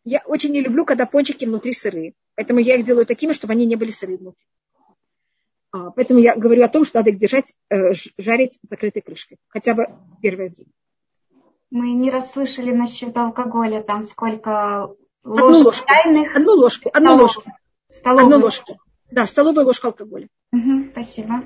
Я 0.05 0.23
очень 0.27 0.53
не 0.53 0.61
люблю, 0.61 0.85
когда 0.85 1.07
пончики 1.07 1.47
внутри 1.47 1.73
сырые. 1.73 2.13
Поэтому 2.35 2.61
я 2.61 2.77
их 2.77 2.85
делаю 2.85 3.07
такими, 3.07 3.33
чтобы 3.33 3.53
они 3.53 3.65
не 3.65 3.77
были 3.77 3.91
внутри. 3.91 4.35
А, 5.75 5.91
поэтому 5.91 6.21
я 6.21 6.37
говорю 6.37 6.63
о 6.63 6.69
том, 6.69 6.85
что 6.85 6.99
надо 6.99 7.11
их 7.11 7.19
держать, 7.19 7.57
э, 7.69 7.93
жарить 8.17 8.61
закрытой 8.63 9.01
крышкой. 9.01 9.39
Хотя 9.49 9.75
бы 9.75 9.89
первое 10.23 10.51
время. 10.51 10.71
Мы 11.73 11.91
не 11.95 12.13
расслышали 12.13 12.71
насчет 12.71 13.17
алкоголя, 13.17 13.83
там 13.83 14.03
сколько 14.03 14.95
Одну 15.25 15.47
ложку. 15.49 15.85
Чайных... 15.89 16.37
Одну 16.37 16.53
ложку. 16.53 16.91
Одну 16.93 17.17
ложку. 17.17 17.43
Столовую. 17.89 18.37
Одну 18.37 18.45
ложку. 18.45 18.79
Да, 19.11 19.27
столовая 19.27 19.65
ложка 19.65 19.89
алкоголя. 19.89 20.29
Угу, 20.53 20.91
спасибо. 20.93 21.41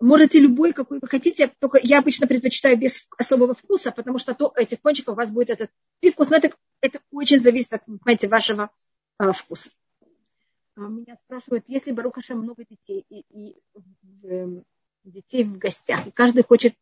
Можете 0.00 0.38
любой, 0.38 0.72
какой 0.72 1.00
вы 1.00 1.06
хотите, 1.06 1.52
только 1.58 1.78
я 1.82 1.98
обычно 1.98 2.26
предпочитаю 2.26 2.78
без 2.78 3.06
особого 3.18 3.54
вкуса, 3.54 3.92
потому 3.92 4.16
что 4.16 4.32
то 4.32 4.50
этих 4.56 4.80
пончиков 4.80 5.12
у 5.12 5.16
вас 5.16 5.28
будет 5.30 5.50
этот 5.50 5.70
привкус, 6.00 6.30
но 6.30 6.36
это, 6.36 6.52
это 6.80 7.00
очень 7.10 7.42
зависит 7.42 7.74
от, 7.74 7.84
понимаете, 7.84 8.28
вашего 8.28 8.70
а, 9.18 9.32
вкуса. 9.32 9.72
А, 10.78 10.82
меня 10.82 11.16
спрашивают, 11.24 11.64
если 11.66 11.90
Барухаша 11.90 12.36
много 12.36 12.64
детей 12.64 13.04
и, 13.10 13.24
и 13.30 13.56
э, 14.22 14.46
детей 15.02 15.42
в 15.42 15.58
гостях, 15.58 16.06
и 16.06 16.12
каждый 16.12 16.44
хочет 16.44 16.74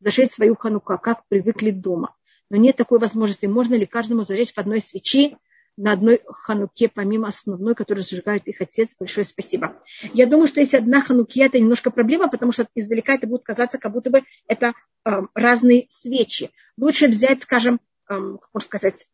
зажечь 0.00 0.32
свою 0.32 0.56
ханука, 0.56 0.98
как 0.98 1.24
привыкли 1.28 1.70
дома, 1.70 2.16
но 2.50 2.56
нет 2.56 2.76
такой 2.76 2.98
возможности, 2.98 3.46
можно 3.46 3.74
ли 3.74 3.86
каждому 3.86 4.24
зажечь 4.24 4.52
по 4.52 4.62
одной 4.62 4.80
свечи, 4.80 5.36
на 5.76 5.92
одной 5.92 6.22
хануке, 6.26 6.88
помимо 6.88 7.28
основной, 7.28 7.74
которую 7.74 8.04
зажигают 8.04 8.46
их 8.46 8.60
отец. 8.60 8.94
Большое 8.98 9.24
спасибо. 9.24 9.82
Я 10.12 10.26
думаю, 10.26 10.46
что 10.46 10.60
если 10.60 10.76
одна 10.76 11.00
хануке, 11.00 11.44
это 11.44 11.58
немножко 11.58 11.90
проблема, 11.90 12.28
потому 12.30 12.52
что 12.52 12.68
издалека 12.76 13.14
это 13.14 13.26
будет 13.26 13.42
казаться, 13.42 13.78
как 13.78 13.92
будто 13.92 14.10
бы 14.10 14.22
это 14.46 14.72
э, 15.04 15.22
разные 15.34 15.86
свечи. 15.90 16.50
Лучше 16.76 17.08
взять, 17.08 17.42
скажем, 17.42 17.80
э, 18.08 18.14
как 18.14 18.50
можно 18.52 18.66
сказать, 18.66 19.08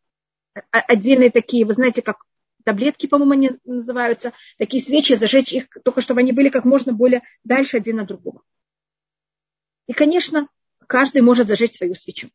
отдельные 0.71 1.31
такие, 1.31 1.65
вы 1.65 1.73
знаете, 1.73 2.03
как 2.03 2.25
таблетки, 2.63 3.07
по-моему, 3.07 3.33
они 3.33 3.51
называются, 3.65 4.33
такие 4.57 4.83
свечи, 4.83 5.13
зажечь 5.13 5.53
их, 5.53 5.67
только 5.83 6.01
чтобы 6.01 6.21
они 6.21 6.31
были 6.31 6.49
как 6.49 6.65
можно 6.65 6.93
более 6.93 7.21
дальше 7.43 7.77
один 7.77 7.99
от 7.99 8.07
другого. 8.07 8.43
И, 9.87 9.93
конечно, 9.93 10.47
каждый 10.87 11.21
может 11.21 11.47
зажечь 11.47 11.75
свою 11.75 11.95
свечу. 11.95 12.29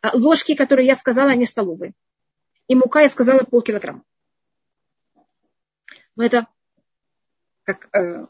А 0.00 0.16
ложки, 0.16 0.54
которые 0.54 0.86
я 0.86 0.94
сказала, 0.94 1.30
они 1.30 1.46
столовые 1.46 1.94
и 2.68 2.74
мука, 2.74 3.00
я 3.00 3.08
сказала, 3.08 3.44
полкилограмма. 3.44 4.02
Но 6.16 6.24
это 6.24 6.46
как... 7.64 7.88
Э, 7.94 8.26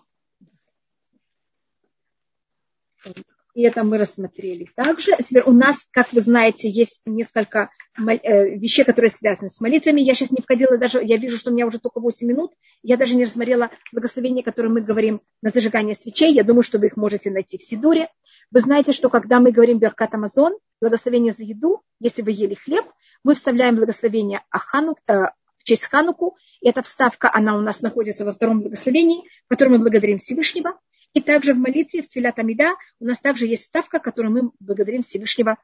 и 3.54 3.62
это 3.62 3.84
мы 3.84 3.98
рассмотрели 3.98 4.70
также. 4.74 5.12
Теперь 5.18 5.44
у 5.44 5.52
нас, 5.52 5.86
как 5.90 6.12
вы 6.12 6.20
знаете, 6.20 6.68
есть 6.68 7.02
несколько 7.04 7.70
вещей, 7.96 8.84
которые 8.84 9.10
связаны 9.10 9.50
с 9.50 9.60
молитвами. 9.60 10.00
Я 10.00 10.14
сейчас 10.14 10.30
не 10.30 10.42
входила 10.42 10.76
даже, 10.78 11.02
я 11.02 11.16
вижу, 11.16 11.38
что 11.38 11.50
у 11.50 11.54
меня 11.54 11.66
уже 11.66 11.78
только 11.78 12.00
8 12.00 12.26
минут. 12.26 12.52
Я 12.82 12.96
даже 12.96 13.14
не 13.14 13.24
рассмотрела 13.24 13.70
благословения, 13.92 14.42
которые 14.42 14.72
мы 14.72 14.80
говорим 14.80 15.20
на 15.42 15.50
зажигание 15.50 15.94
свечей. 15.94 16.32
Я 16.32 16.44
думаю, 16.44 16.62
что 16.62 16.78
вы 16.78 16.86
их 16.86 16.96
можете 16.96 17.30
найти 17.30 17.58
в 17.58 17.62
Сидуре. 17.62 18.08
Вы 18.50 18.60
знаете, 18.60 18.92
что 18.92 19.10
когда 19.10 19.40
мы 19.40 19.52
говорим 19.52 19.78
Беркат 19.78 20.14
Амазон, 20.14 20.58
благословение 20.80 21.32
за 21.32 21.44
еду, 21.44 21.82
если 22.00 22.22
вы 22.22 22.32
ели 22.32 22.54
хлеб, 22.54 22.84
мы 23.22 23.34
вставляем 23.34 23.76
благословение 23.76 24.42
Ахану, 24.50 24.96
э, 25.06 25.14
в 25.58 25.64
честь 25.64 25.86
Хануку. 25.86 26.36
И 26.60 26.68
эта 26.68 26.82
вставка, 26.82 27.30
она 27.32 27.56
у 27.56 27.60
нас 27.60 27.80
находится 27.80 28.24
во 28.24 28.32
втором 28.32 28.60
благословении, 28.60 29.22
в 29.46 29.48
котором 29.48 29.72
мы 29.72 29.78
благодарим 29.78 30.18
Всевышнего. 30.18 30.78
И 31.14 31.20
также 31.20 31.54
в 31.54 31.58
молитве, 31.58 32.02
в 32.02 32.08
Твилят 32.08 32.38
Амида, 32.38 32.72
у 32.98 33.04
нас 33.06 33.18
также 33.18 33.46
есть 33.46 33.64
вставка, 33.64 34.00
которой 34.00 34.28
мы 34.28 34.50
благодарим 34.58 35.02
Всевышнего 35.02 35.58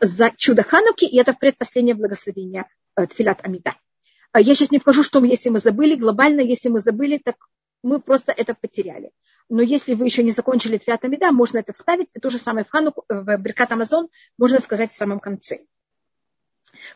за 0.00 0.32
чудо 0.36 0.62
Хануки, 0.62 1.04
и 1.04 1.18
это 1.18 1.32
в 1.32 1.38
предпоследнее 1.38 1.94
благословение 1.94 2.66
э, 2.96 3.06
Тфилят 3.06 3.44
Амида. 3.44 3.74
А 4.32 4.40
я 4.40 4.54
сейчас 4.54 4.70
не 4.70 4.78
вхожу, 4.78 5.02
что 5.02 5.22
если 5.24 5.50
мы 5.50 5.58
забыли, 5.58 5.96
глобально, 5.96 6.40
если 6.40 6.68
мы 6.68 6.80
забыли, 6.80 7.18
так 7.18 7.36
мы 7.82 8.00
просто 8.00 8.32
это 8.32 8.54
потеряли. 8.54 9.10
Но 9.48 9.62
если 9.62 9.94
вы 9.94 10.06
еще 10.06 10.22
не 10.22 10.30
закончили 10.30 10.78
Тфилят 10.78 11.04
Амида, 11.04 11.30
можно 11.30 11.58
это 11.58 11.72
вставить, 11.72 12.10
и 12.14 12.20
то 12.20 12.30
же 12.30 12.38
самое 12.38 12.64
в 12.64 12.70
Хануку, 12.70 13.04
э, 13.08 13.20
в 13.20 13.36
Беркат 13.36 13.72
Амазон 13.72 14.08
можно 14.38 14.60
сказать 14.60 14.92
в 14.92 14.96
самом 14.96 15.20
конце. 15.20 15.60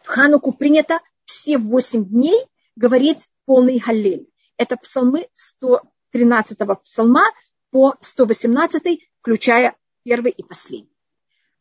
В 0.03 0.07
Хануку 0.07 0.53
принято 0.53 1.01
все 1.27 1.59
восемь 1.59 2.07
дней 2.07 2.47
говорить 2.77 3.29
полный 3.45 3.79
Галлель. 3.79 4.29
Это 4.57 4.77
псалмы 4.77 5.27
113 5.35 6.59
псалма 6.83 7.25
по 7.71 7.95
118, 8.01 9.01
включая 9.21 9.77
первый 10.03 10.33
и 10.33 10.43
последний. 10.43 10.91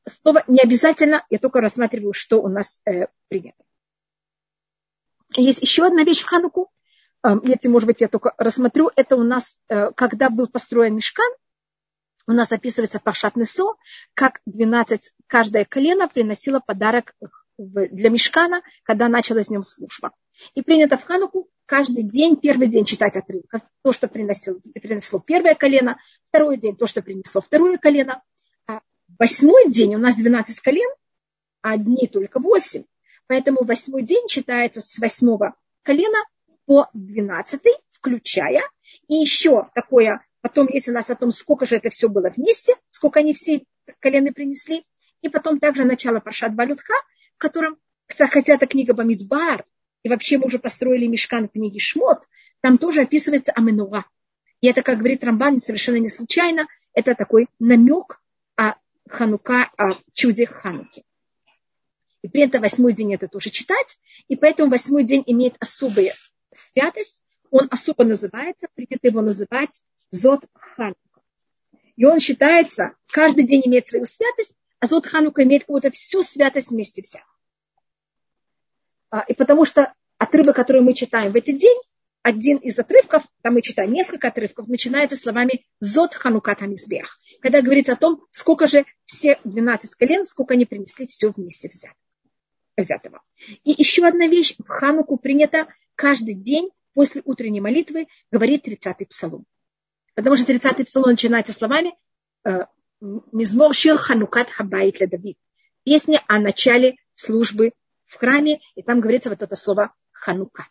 Снова 0.08 0.44
не 0.48 0.60
обязательно, 0.60 1.26
я 1.30 1.40
только 1.40 1.62
рассматриваю, 1.62 2.14
что 2.14 2.42
у 2.42 2.48
нас 2.48 2.82
э, 2.86 3.08
принято. 3.28 3.64
Есть 5.36 5.62
еще 5.62 5.86
одна 5.86 6.04
вещь 6.04 6.22
в 6.22 6.26
Хануку. 6.26 6.72
Э, 7.24 7.36
если, 7.44 7.68
может 7.68 7.88
быть, 7.88 8.02
я 8.02 8.08
только 8.08 8.34
рассмотрю. 8.38 8.90
Это 8.96 9.16
у 9.16 9.24
нас, 9.24 9.58
э, 9.68 9.92
когда 9.96 10.30
был 10.30 10.48
построен 10.48 10.96
мешкан, 10.96 11.32
у 12.28 12.32
нас 12.32 12.52
описывается 12.52 13.00
Пашат 13.00 13.36
Несо, 13.36 13.78
как 14.14 14.42
12, 14.46 15.14
каждое 15.28 15.66
колено 15.66 16.08
приносило 16.08 16.60
подарок 16.60 17.16
для 17.58 18.10
мешкана, 18.10 18.62
когда 18.84 19.08
началась 19.10 19.48
в 19.48 19.52
нем 19.52 19.64
служба. 19.64 20.12
И 20.54 20.62
принято 20.62 20.98
в 20.98 21.04
Хануку 21.04 21.50
каждый 21.66 22.04
день, 22.04 22.38
первый 22.38 22.68
день 22.68 22.86
читать 22.86 23.16
отрывок. 23.16 23.52
То, 23.84 23.92
что 23.92 24.08
приносило, 24.08 24.60
принесло 24.74 25.20
первое 25.20 25.56
колено, 25.56 26.00
второй 26.30 26.58
день 26.58 26.76
то, 26.76 26.88
что 26.88 27.02
принесло 27.02 27.42
второе 27.42 27.78
колено. 27.78 28.22
Восьмой 29.20 29.70
день 29.70 29.96
у 29.96 29.98
нас 29.98 30.16
12 30.16 30.62
колен, 30.62 30.90
а 31.62 31.78
дней 31.78 32.08
только 32.08 32.40
8. 32.40 32.86
Поэтому 33.28 33.66
восьмой 33.66 34.04
день 34.04 34.28
читается 34.30 34.80
с 34.80 34.98
восьмого 34.98 35.56
колена 35.84 36.18
по 36.66 36.88
двенадцатый, 36.94 37.74
включая. 37.92 38.64
И 39.10 39.16
еще 39.16 39.70
такое, 39.76 40.26
потом 40.40 40.68
есть 40.70 40.88
у 40.88 40.94
нас 40.94 41.10
о 41.10 41.16
том, 41.16 41.32
сколько 41.32 41.66
же 41.66 41.76
это 41.76 41.90
все 41.90 42.08
было 42.08 42.30
вместе, 42.30 42.76
сколько 42.88 43.20
они 43.20 43.34
все 43.34 43.66
колены 44.00 44.32
принесли. 44.32 44.86
И 45.22 45.28
потом 45.28 45.60
также 45.60 45.84
начало 45.84 46.22
Паршат 46.22 46.56
Балютха, 46.56 46.94
в 47.36 47.40
котором, 47.40 47.78
хотя 48.08 48.54
это 48.54 48.68
книга 48.68 48.94
Бамидбар, 48.94 49.66
и 50.04 50.10
вообще 50.10 50.38
мы 50.38 50.46
уже 50.46 50.60
построили 50.60 51.08
мешкан 51.08 51.50
в 51.50 51.52
книге 51.52 51.80
Шмот, 51.80 52.24
там 52.62 52.78
тоже 52.78 53.02
описывается 53.02 53.52
Аменуа. 53.52 54.06
И 54.62 54.68
это, 54.68 54.82
как 54.82 55.00
говорит 55.00 55.26
Рамбан, 55.26 55.60
совершенно 55.60 55.98
не 55.98 56.10
случайно, 56.10 56.68
это 56.94 57.16
такой 57.16 57.48
намек 57.60 58.19
Ханука, 59.10 59.70
о 59.78 59.92
чуде 60.14 60.46
Хануки. 60.46 61.04
И 62.22 62.28
при 62.28 62.42
этом 62.42 62.62
восьмой 62.62 62.94
день 62.94 63.14
это 63.14 63.28
тоже 63.28 63.50
читать, 63.50 63.98
и 64.28 64.36
поэтому 64.36 64.70
восьмой 64.70 65.04
день 65.04 65.24
имеет 65.26 65.56
особую 65.60 66.12
святость, 66.52 67.22
он 67.50 67.68
особо 67.72 68.04
называется, 68.04 68.68
принято 68.76 69.08
его 69.08 69.22
называть 69.22 69.82
Зод 70.12 70.46
Ханука. 70.54 70.98
И 71.96 72.06
он 72.06 72.20
считается, 72.20 72.94
каждый 73.08 73.46
день 73.46 73.64
имеет 73.66 73.88
свою 73.88 74.06
святость, 74.06 74.56
а 74.80 74.86
Зод 74.86 75.08
Ханука 75.08 75.44
имеет 75.44 75.64
какую-то 75.64 75.92
всю 75.92 76.24
святость 76.24 76.70
вместе 76.70 77.02
вся. 77.02 77.24
А, 79.10 79.22
и 79.22 79.34
потому 79.34 79.66
что 79.66 79.94
отрывок, 80.18 80.56
который 80.56 80.82
мы 80.82 80.94
читаем 80.94 81.32
в 81.32 81.36
этот 81.36 81.58
день, 81.58 81.78
один 82.22 82.58
из 82.58 82.78
отрывков, 82.78 83.24
там 83.42 83.54
мы 83.56 83.62
читаем 83.62 83.92
несколько 83.92 84.28
отрывков, 84.28 84.68
начинается 84.68 85.16
словами 85.16 85.66
«Зод 85.80 86.14
ханукат 86.14 86.62
амизбех», 86.62 87.18
когда 87.42 87.62
говорится 87.62 87.94
о 87.94 87.98
том, 87.98 88.26
сколько 88.32 88.68
же 88.68 88.86
все 89.06 89.40
12 89.44 89.96
колен, 89.96 90.26
сколько 90.26 90.54
они 90.54 90.66
принесли 90.66 91.08
все 91.08 91.32
вместе 91.32 91.70
взятого. 92.78 93.22
И 93.64 93.72
еще 93.72 94.06
одна 94.06 94.28
вещь, 94.28 94.56
в 94.58 94.68
Хануку 94.68 95.18
принято 95.18 95.68
каждый 95.96 96.34
день 96.34 96.70
после 96.94 97.22
утренней 97.26 97.62
молитвы 97.62 98.08
говорить 98.32 98.68
30-й 98.68 99.06
псалом. 99.06 99.46
Потому 100.16 100.36
что 100.36 100.52
30-й 100.52 100.86
псалом 100.86 101.12
начинается 101.12 101.54
словами 101.54 101.96
э, 102.44 102.66
«Мизмор 103.00 103.74
шир 103.74 103.98
ханукат 103.98 104.50
хабайт 104.50 104.98
Давид». 105.10 105.38
Песня 105.84 106.24
о 106.28 106.40
начале 106.40 106.98
службы 107.14 107.72
в 108.06 108.16
храме, 108.16 108.60
и 108.76 108.82
там 108.82 109.00
говорится 109.00 109.30
вот 109.30 109.42
это 109.42 109.56
слово 109.56 109.94
ханука. 110.12 110.68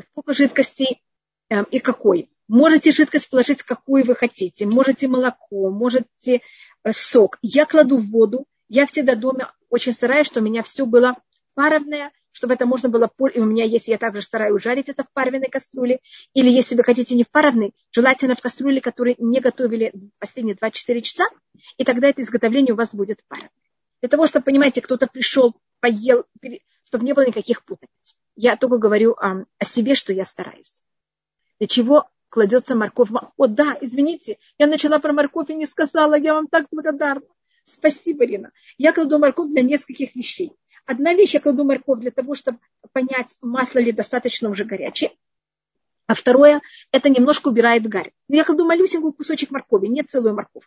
Сколько 0.00 0.32
жидкостей 0.32 1.02
э, 1.50 1.64
и 1.70 1.78
какой? 1.78 2.30
Можете 2.48 2.92
жидкость 2.92 3.28
положить, 3.28 3.62
какую 3.62 4.06
вы 4.06 4.14
хотите. 4.14 4.66
Можете 4.66 5.06
молоко, 5.06 5.70
можете 5.70 6.40
э, 6.82 6.92
сок. 6.92 7.38
Я 7.42 7.66
кладу 7.66 7.98
воду. 7.98 8.46
Я 8.68 8.86
всегда 8.86 9.14
дома 9.14 9.54
очень 9.68 9.92
стараюсь, 9.92 10.26
чтобы 10.26 10.46
у 10.46 10.50
меня 10.50 10.62
все 10.62 10.86
было 10.86 11.16
паровное, 11.54 12.10
чтобы 12.32 12.54
это 12.54 12.64
можно 12.64 12.88
было... 12.88 13.10
И 13.34 13.40
у 13.40 13.44
меня 13.44 13.64
есть, 13.64 13.88
я 13.88 13.98
также 13.98 14.22
стараюсь 14.22 14.62
жарить 14.62 14.88
это 14.88 15.04
в 15.04 15.12
паровой 15.12 15.48
кастрюле. 15.48 16.00
Или 16.32 16.50
если 16.50 16.74
вы 16.74 16.84
хотите 16.84 17.14
не 17.14 17.24
в 17.24 17.30
паровной, 17.30 17.74
желательно 17.92 18.34
в 18.34 18.40
кастрюле, 18.40 18.80
которую 18.80 19.16
не 19.18 19.40
готовили 19.40 19.92
последние 20.18 20.56
24 20.56 21.02
часа, 21.02 21.24
и 21.76 21.84
тогда 21.84 22.08
это 22.08 22.22
изготовление 22.22 22.72
у 22.72 22.76
вас 22.76 22.94
будет 22.94 23.20
паровое. 23.28 23.50
Для 24.00 24.08
того, 24.08 24.26
чтобы, 24.26 24.44
понимаете, 24.44 24.80
кто-то 24.80 25.06
пришел, 25.06 25.54
поел, 25.80 26.24
чтобы 26.84 27.04
не 27.04 27.12
было 27.12 27.26
никаких 27.26 27.64
путаниц. 27.64 28.16
Я 28.36 28.56
только 28.56 28.78
говорю 28.78 29.12
о, 29.12 29.44
о 29.58 29.64
себе, 29.64 29.94
что 29.94 30.12
я 30.12 30.24
стараюсь. 30.24 30.82
Для 31.58 31.66
чего 31.66 32.08
кладется 32.28 32.74
морковь? 32.74 33.10
О, 33.36 33.46
да, 33.46 33.76
извините, 33.80 34.38
я 34.58 34.66
начала 34.66 34.98
про 34.98 35.12
морковь 35.12 35.50
и 35.50 35.54
не 35.54 35.66
сказала, 35.66 36.14
я 36.14 36.34
вам 36.34 36.46
так 36.46 36.66
благодарна. 36.70 37.26
Спасибо, 37.64 38.24
Рина. 38.24 38.52
Я 38.78 38.92
кладу 38.92 39.18
морковь 39.18 39.50
для 39.50 39.62
нескольких 39.62 40.16
вещей. 40.16 40.52
Одна 40.86 41.12
вещь, 41.14 41.34
я 41.34 41.40
кладу 41.40 41.64
морковь 41.64 42.00
для 42.00 42.10
того, 42.10 42.34
чтобы 42.34 42.58
понять, 42.92 43.36
масло 43.42 43.78
ли 43.78 43.92
достаточно 43.92 44.48
уже 44.48 44.64
горячее. 44.64 45.12
А 46.06 46.14
второе, 46.14 46.62
это 46.92 47.10
немножко 47.10 47.48
убирает 47.48 47.86
гарь. 47.86 48.12
Но 48.28 48.36
я 48.36 48.44
кладу 48.44 48.64
малюсенький 48.64 49.12
кусочек 49.12 49.50
моркови, 49.50 49.88
не 49.88 50.02
целую 50.02 50.34
морковь. 50.34 50.64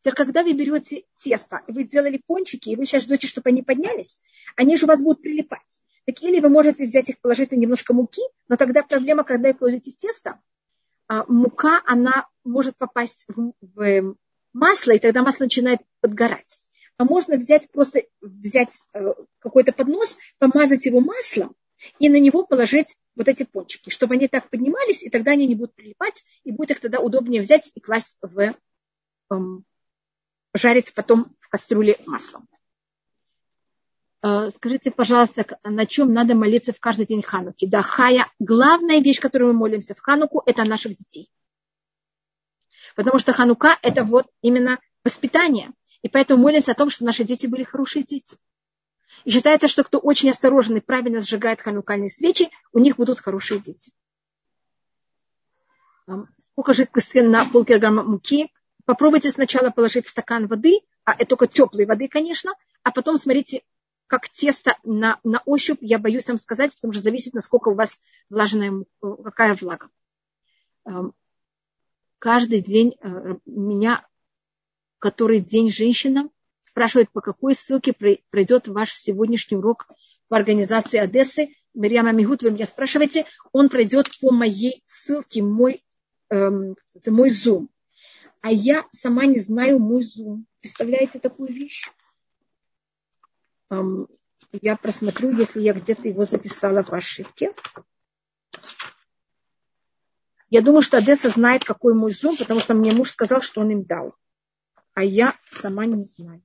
Теперь, 0.00 0.14
когда 0.14 0.42
вы 0.42 0.54
берете 0.54 1.04
тесто, 1.14 1.62
и 1.68 1.72
вы 1.72 1.84
сделали 1.84 2.20
пончики, 2.26 2.70
и 2.70 2.76
вы 2.76 2.86
сейчас 2.86 3.04
ждете, 3.04 3.28
чтобы 3.28 3.50
они 3.50 3.62
поднялись, 3.62 4.20
они 4.56 4.76
же 4.76 4.86
у 4.86 4.88
вас 4.88 5.02
будут 5.02 5.22
прилипать. 5.22 5.60
Так 6.06 6.22
или 6.22 6.40
вы 6.40 6.48
можете 6.48 6.86
взять 6.86 7.10
их, 7.10 7.20
положить 7.20 7.52
немножко 7.52 7.94
муки, 7.94 8.22
но 8.48 8.56
тогда 8.56 8.82
проблема, 8.82 9.22
когда 9.22 9.50
вы 9.50 9.54
кладете 9.54 9.92
в 9.92 9.96
тесто, 9.96 10.40
мука, 11.28 11.82
она 11.86 12.26
может 12.44 12.76
попасть 12.76 13.24
в, 13.28 13.52
в 13.60 14.16
масло, 14.52 14.92
и 14.92 14.98
тогда 14.98 15.22
масло 15.22 15.44
начинает 15.44 15.80
подгорать. 16.00 16.60
А 16.96 17.04
можно 17.04 17.36
взять, 17.36 17.70
просто 17.70 18.02
взять 18.20 18.82
э, 18.92 19.14
какой-то 19.38 19.72
поднос, 19.72 20.18
помазать 20.38 20.86
его 20.86 21.00
маслом, 21.00 21.56
и 21.98 22.08
на 22.08 22.20
него 22.20 22.44
положить 22.44 22.96
вот 23.16 23.28
эти 23.28 23.44
пончики, 23.44 23.90
чтобы 23.90 24.14
они 24.14 24.28
так 24.28 24.50
поднимались, 24.50 25.02
и 25.02 25.10
тогда 25.10 25.32
они 25.32 25.46
не 25.46 25.54
будут 25.54 25.74
прилипать, 25.74 26.24
и 26.44 26.52
будет 26.52 26.72
их 26.72 26.80
тогда 26.80 27.00
удобнее 27.00 27.42
взять 27.42 27.70
и 27.74 27.80
класть 27.80 28.16
в 28.20 28.54
эм, 29.30 29.64
жарить 30.54 30.92
потом 30.94 31.34
в 31.40 31.48
кастрюле 31.48 31.96
маслом. 32.06 32.48
Э, 34.22 34.50
скажите, 34.54 34.90
пожалуйста, 34.90 35.58
на 35.64 35.86
чем 35.86 36.12
надо 36.12 36.34
молиться 36.34 36.72
в 36.72 36.80
каждый 36.80 37.06
день 37.06 37.22
Хануки? 37.22 37.66
Да, 37.66 37.82
Хая, 37.82 38.26
главная 38.38 39.00
вещь, 39.00 39.20
которую 39.20 39.52
мы 39.52 39.58
молимся 39.60 39.94
в 39.94 40.00
Хануку, 40.00 40.42
это 40.46 40.64
наших 40.64 40.96
детей. 40.96 41.30
Потому 42.96 43.18
что 43.18 43.32
Ханука– 43.32 43.78
это 43.82 44.04
вот 44.04 44.26
именно 44.42 44.78
воспитание. 45.04 45.72
И 46.02 46.08
поэтому 46.08 46.42
молимся 46.42 46.72
о 46.72 46.74
том, 46.74 46.90
что 46.90 47.04
наши 47.04 47.24
дети 47.24 47.46
были 47.46 47.62
хорошие 47.62 48.02
дети. 48.02 48.36
И 49.24 49.30
считается, 49.30 49.68
что 49.68 49.84
кто 49.84 49.98
очень 49.98 50.30
осторожен 50.30 50.76
и 50.76 50.80
правильно 50.80 51.20
сжигает 51.20 51.60
ханукальные 51.60 52.10
свечи, 52.10 52.50
у 52.72 52.78
них 52.78 52.96
будут 52.96 53.20
хорошие 53.20 53.60
дети. 53.60 53.92
Сколько 56.52 56.72
жидкости 56.72 57.18
на 57.18 57.44
полкилограмма 57.44 58.02
муки, 58.02 58.50
Попробуйте 58.90 59.30
сначала 59.30 59.70
положить 59.70 60.08
стакан 60.08 60.48
воды, 60.48 60.80
а 61.04 61.12
это 61.12 61.26
только 61.26 61.46
теплой 61.46 61.86
воды, 61.86 62.08
конечно, 62.08 62.52
а 62.82 62.90
потом 62.90 63.18
смотрите, 63.18 63.62
как 64.10 64.28
тесто 64.28 64.76
на, 64.82 65.20
на 65.22 65.40
ощупь, 65.46 65.78
я 65.80 66.00
боюсь 66.00 66.28
вам 66.28 66.36
сказать, 66.36 66.74
потому 66.74 66.92
что 66.92 67.02
зависит, 67.02 67.32
насколько 67.32 67.68
у 67.68 67.74
вас 67.74 67.96
влажная, 68.28 68.84
какая 69.00 69.54
влага. 69.54 69.88
Эм, 70.84 71.14
каждый 72.18 72.60
день 72.60 72.96
э, 73.00 73.36
меня, 73.46 74.04
который 74.98 75.38
день 75.38 75.70
женщина, 75.70 76.28
спрашивает, 76.62 77.08
по 77.10 77.20
какой 77.20 77.54
ссылке 77.54 77.94
пройдет 78.30 78.66
ваш 78.66 78.94
сегодняшний 78.94 79.58
урок 79.58 79.86
по 80.26 80.36
организации 80.36 80.98
Одессы. 80.98 81.54
Мирьяма 81.72 82.10
Мигут, 82.10 82.42
вы 82.42 82.50
меня 82.50 82.66
спрашиваете, 82.66 83.26
он 83.52 83.68
пройдет 83.68 84.08
по 84.20 84.32
моей 84.32 84.82
ссылке, 84.86 85.40
мой, 85.40 85.80
эм, 86.30 86.74
мой 87.06 87.30
Zoom 87.30 87.68
а 88.42 88.50
я 88.50 88.86
сама 88.92 89.26
не 89.26 89.38
знаю 89.38 89.78
мой 89.78 90.02
зум. 90.02 90.46
Представляете 90.60 91.18
такую 91.18 91.52
вещь? 91.52 91.90
Я 94.52 94.76
просмотрю, 94.76 95.36
если 95.36 95.60
я 95.60 95.72
где-то 95.72 96.08
его 96.08 96.24
записала 96.24 96.82
по 96.82 96.96
ошибке. 96.96 97.54
Я 100.48 100.62
думаю, 100.62 100.82
что 100.82 100.96
Одесса 100.96 101.30
знает, 101.30 101.64
какой 101.64 101.94
мой 101.94 102.10
зум, 102.10 102.36
потому 102.36 102.58
что 102.58 102.74
мне 102.74 102.92
муж 102.92 103.10
сказал, 103.10 103.42
что 103.42 103.60
он 103.60 103.70
им 103.70 103.84
дал. 103.84 104.16
А 104.94 105.04
я 105.04 105.36
сама 105.48 105.86
не 105.86 106.02
знаю. 106.02 106.42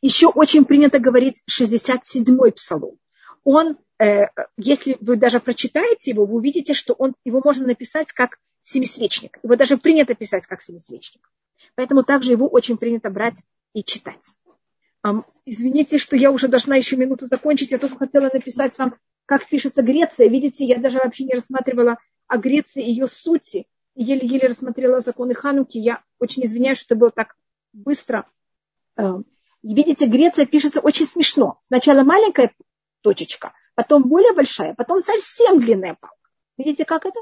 Еще 0.00 0.28
очень 0.28 0.64
принято 0.64 0.98
говорить 1.00 1.42
67-й 1.50 2.52
псалом. 2.52 2.96
Он, 3.44 3.76
э, 3.98 4.28
если 4.56 4.96
вы 5.00 5.16
даже 5.16 5.38
прочитаете 5.38 6.12
его, 6.12 6.24
вы 6.24 6.36
увидите, 6.36 6.72
что 6.72 6.94
он, 6.94 7.14
его 7.24 7.42
можно 7.44 7.66
написать 7.66 8.12
как 8.12 8.38
семисвечник. 8.62 9.38
Его 9.42 9.56
даже 9.56 9.76
принято 9.76 10.14
писать 10.14 10.46
как 10.46 10.62
семисвечник. 10.62 11.30
Поэтому 11.74 12.02
также 12.02 12.32
его 12.32 12.46
очень 12.48 12.76
принято 12.76 13.10
брать 13.10 13.42
и 13.72 13.82
читать. 13.84 14.34
Извините, 15.46 15.98
что 15.98 16.16
я 16.16 16.30
уже 16.30 16.48
должна 16.48 16.76
еще 16.76 16.96
минуту 16.96 17.26
закончить. 17.26 17.70
Я 17.70 17.78
только 17.78 17.96
хотела 17.98 18.30
написать 18.32 18.76
вам, 18.78 18.96
как 19.26 19.48
пишется 19.48 19.82
Греция. 19.82 20.28
Видите, 20.28 20.64
я 20.64 20.78
даже 20.78 20.98
вообще 20.98 21.24
не 21.24 21.34
рассматривала 21.34 21.98
о 22.26 22.36
Греции, 22.36 22.82
ее 22.82 23.06
сути. 23.06 23.66
Еле-еле 23.94 24.48
рассмотрела 24.48 25.00
законы 25.00 25.34
Хануки. 25.34 25.78
Я 25.78 26.02
очень 26.18 26.44
извиняюсь, 26.44 26.78
что 26.78 26.96
было 26.96 27.10
так 27.10 27.36
быстро. 27.72 28.26
Видите, 29.62 30.06
Греция 30.06 30.46
пишется 30.46 30.80
очень 30.80 31.06
смешно. 31.06 31.58
Сначала 31.62 32.02
маленькая 32.02 32.54
точечка, 33.02 33.52
потом 33.74 34.02
более 34.02 34.32
большая, 34.32 34.74
потом 34.74 35.00
совсем 35.00 35.60
длинная 35.60 35.96
палка. 36.00 36.16
Видите, 36.58 36.84
как 36.84 37.06
это? 37.06 37.18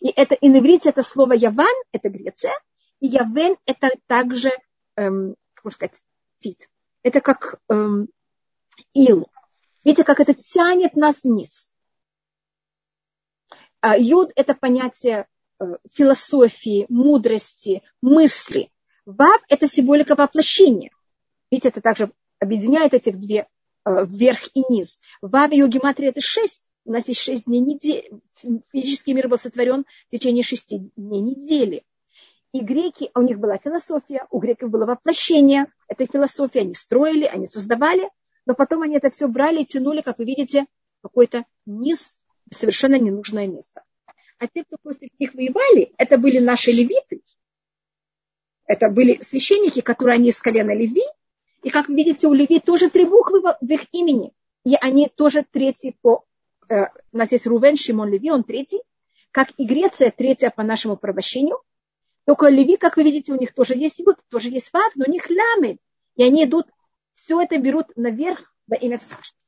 И 0.00 0.08
это 0.08 0.34
и 0.34 0.48
на 0.48 0.58
иврите 0.58 0.90
это 0.90 1.02
слово 1.02 1.32
Яван, 1.32 1.74
это 1.92 2.08
Греция, 2.08 2.52
и 3.00 3.06
Явен 3.06 3.56
это 3.66 3.90
также, 4.06 4.50
эм, 4.96 5.36
как 5.54 5.64
можно 5.64 5.76
сказать, 5.76 6.02
тит. 6.40 6.70
Это 7.02 7.20
как 7.20 7.60
эм, 7.68 8.08
ил. 8.94 9.28
Видите, 9.84 10.04
как 10.04 10.20
это 10.20 10.34
тянет 10.34 10.96
нас 10.96 11.22
вниз. 11.22 11.70
А 13.80 13.96
юд 13.96 14.32
это 14.34 14.54
понятие 14.54 15.26
э, 15.60 15.64
философии, 15.92 16.86
мудрости, 16.88 17.82
мысли. 18.02 18.70
Вав 19.04 19.40
это 19.48 19.68
символика 19.68 20.16
воплощения. 20.16 20.90
Видите, 21.50 21.68
это 21.68 21.80
также 21.80 22.12
объединяет 22.40 22.94
этих 22.94 23.18
две 23.18 23.46
э, 23.84 24.04
вверх 24.04 24.48
и 24.54 24.64
низ. 24.68 24.98
Вав 25.20 25.52
ее 25.52 25.68
гематрия 25.68 26.10
это 26.10 26.20
шесть, 26.20 26.70
у 26.86 26.92
нас 26.92 27.08
есть 27.08 27.20
шесть 27.20 27.46
дней 27.46 27.60
недели. 27.60 28.10
Физический 28.72 29.12
мир 29.12 29.28
был 29.28 29.38
сотворен 29.38 29.84
в 30.06 30.10
течение 30.10 30.44
шести 30.44 30.90
дней 30.96 31.20
недели. 31.20 31.84
И 32.52 32.60
греки, 32.60 33.10
у 33.14 33.22
них 33.22 33.38
была 33.38 33.58
философия, 33.58 34.26
у 34.30 34.38
греков 34.38 34.70
было 34.70 34.86
воплощение 34.86 35.66
этой 35.88 36.06
философии. 36.06 36.60
Они 36.60 36.74
строили, 36.74 37.24
они 37.24 37.48
создавали, 37.48 38.08
но 38.46 38.54
потом 38.54 38.82
они 38.82 38.96
это 38.96 39.10
все 39.10 39.26
брали 39.26 39.62
и 39.62 39.66
тянули, 39.66 40.00
как 40.00 40.18
вы 40.18 40.24
видите, 40.24 40.66
какой-то 41.02 41.44
низ, 41.66 42.18
совершенно 42.50 42.98
ненужное 42.98 43.48
место. 43.48 43.82
А 44.38 44.46
те, 44.46 44.62
кто 44.64 44.76
после 44.80 45.08
них 45.18 45.34
воевали, 45.34 45.92
это 45.98 46.18
были 46.18 46.38
наши 46.38 46.70
левиты, 46.70 47.22
это 48.66 48.90
были 48.90 49.22
священники, 49.22 49.80
которые 49.80 50.14
они 50.14 50.28
из 50.28 50.40
колена 50.40 50.74
Леви, 50.74 51.02
и, 51.62 51.70
как 51.70 51.88
вы 51.88 51.96
видите, 51.96 52.28
у 52.28 52.32
Леви 52.32 52.60
тоже 52.60 52.90
три 52.90 53.04
буквы 53.04 53.40
в 53.40 53.64
их 53.66 53.86
имени, 53.92 54.32
и 54.64 54.76
они 54.80 55.08
тоже 55.08 55.44
третьи 55.50 55.96
по 56.00 56.24
у 56.68 57.16
нас 57.16 57.32
есть 57.32 57.46
Рувен, 57.46 57.76
Шимон, 57.76 58.10
Леви, 58.10 58.30
он 58.30 58.44
третий, 58.44 58.80
как 59.30 59.52
и 59.56 59.64
Греция 59.64 60.10
третья 60.10 60.50
по 60.50 60.62
нашему 60.62 60.96
правощению. 60.96 61.60
Только 62.24 62.48
Леви, 62.48 62.76
как 62.76 62.96
вы 62.96 63.04
видите, 63.04 63.32
у 63.32 63.38
них 63.38 63.54
тоже 63.54 63.74
есть 63.76 64.00
Юд, 64.00 64.16
тоже 64.28 64.48
есть 64.48 64.72
Вав, 64.72 64.94
но 64.96 65.04
у 65.06 65.10
них 65.10 65.28
ламет. 65.30 65.78
И 66.16 66.24
они 66.24 66.44
идут, 66.44 66.66
все 67.14 67.40
это 67.40 67.58
берут 67.58 67.96
наверх 67.96 68.52
во 68.66 68.76
имя 68.76 68.98
Всевышнего. 68.98 69.38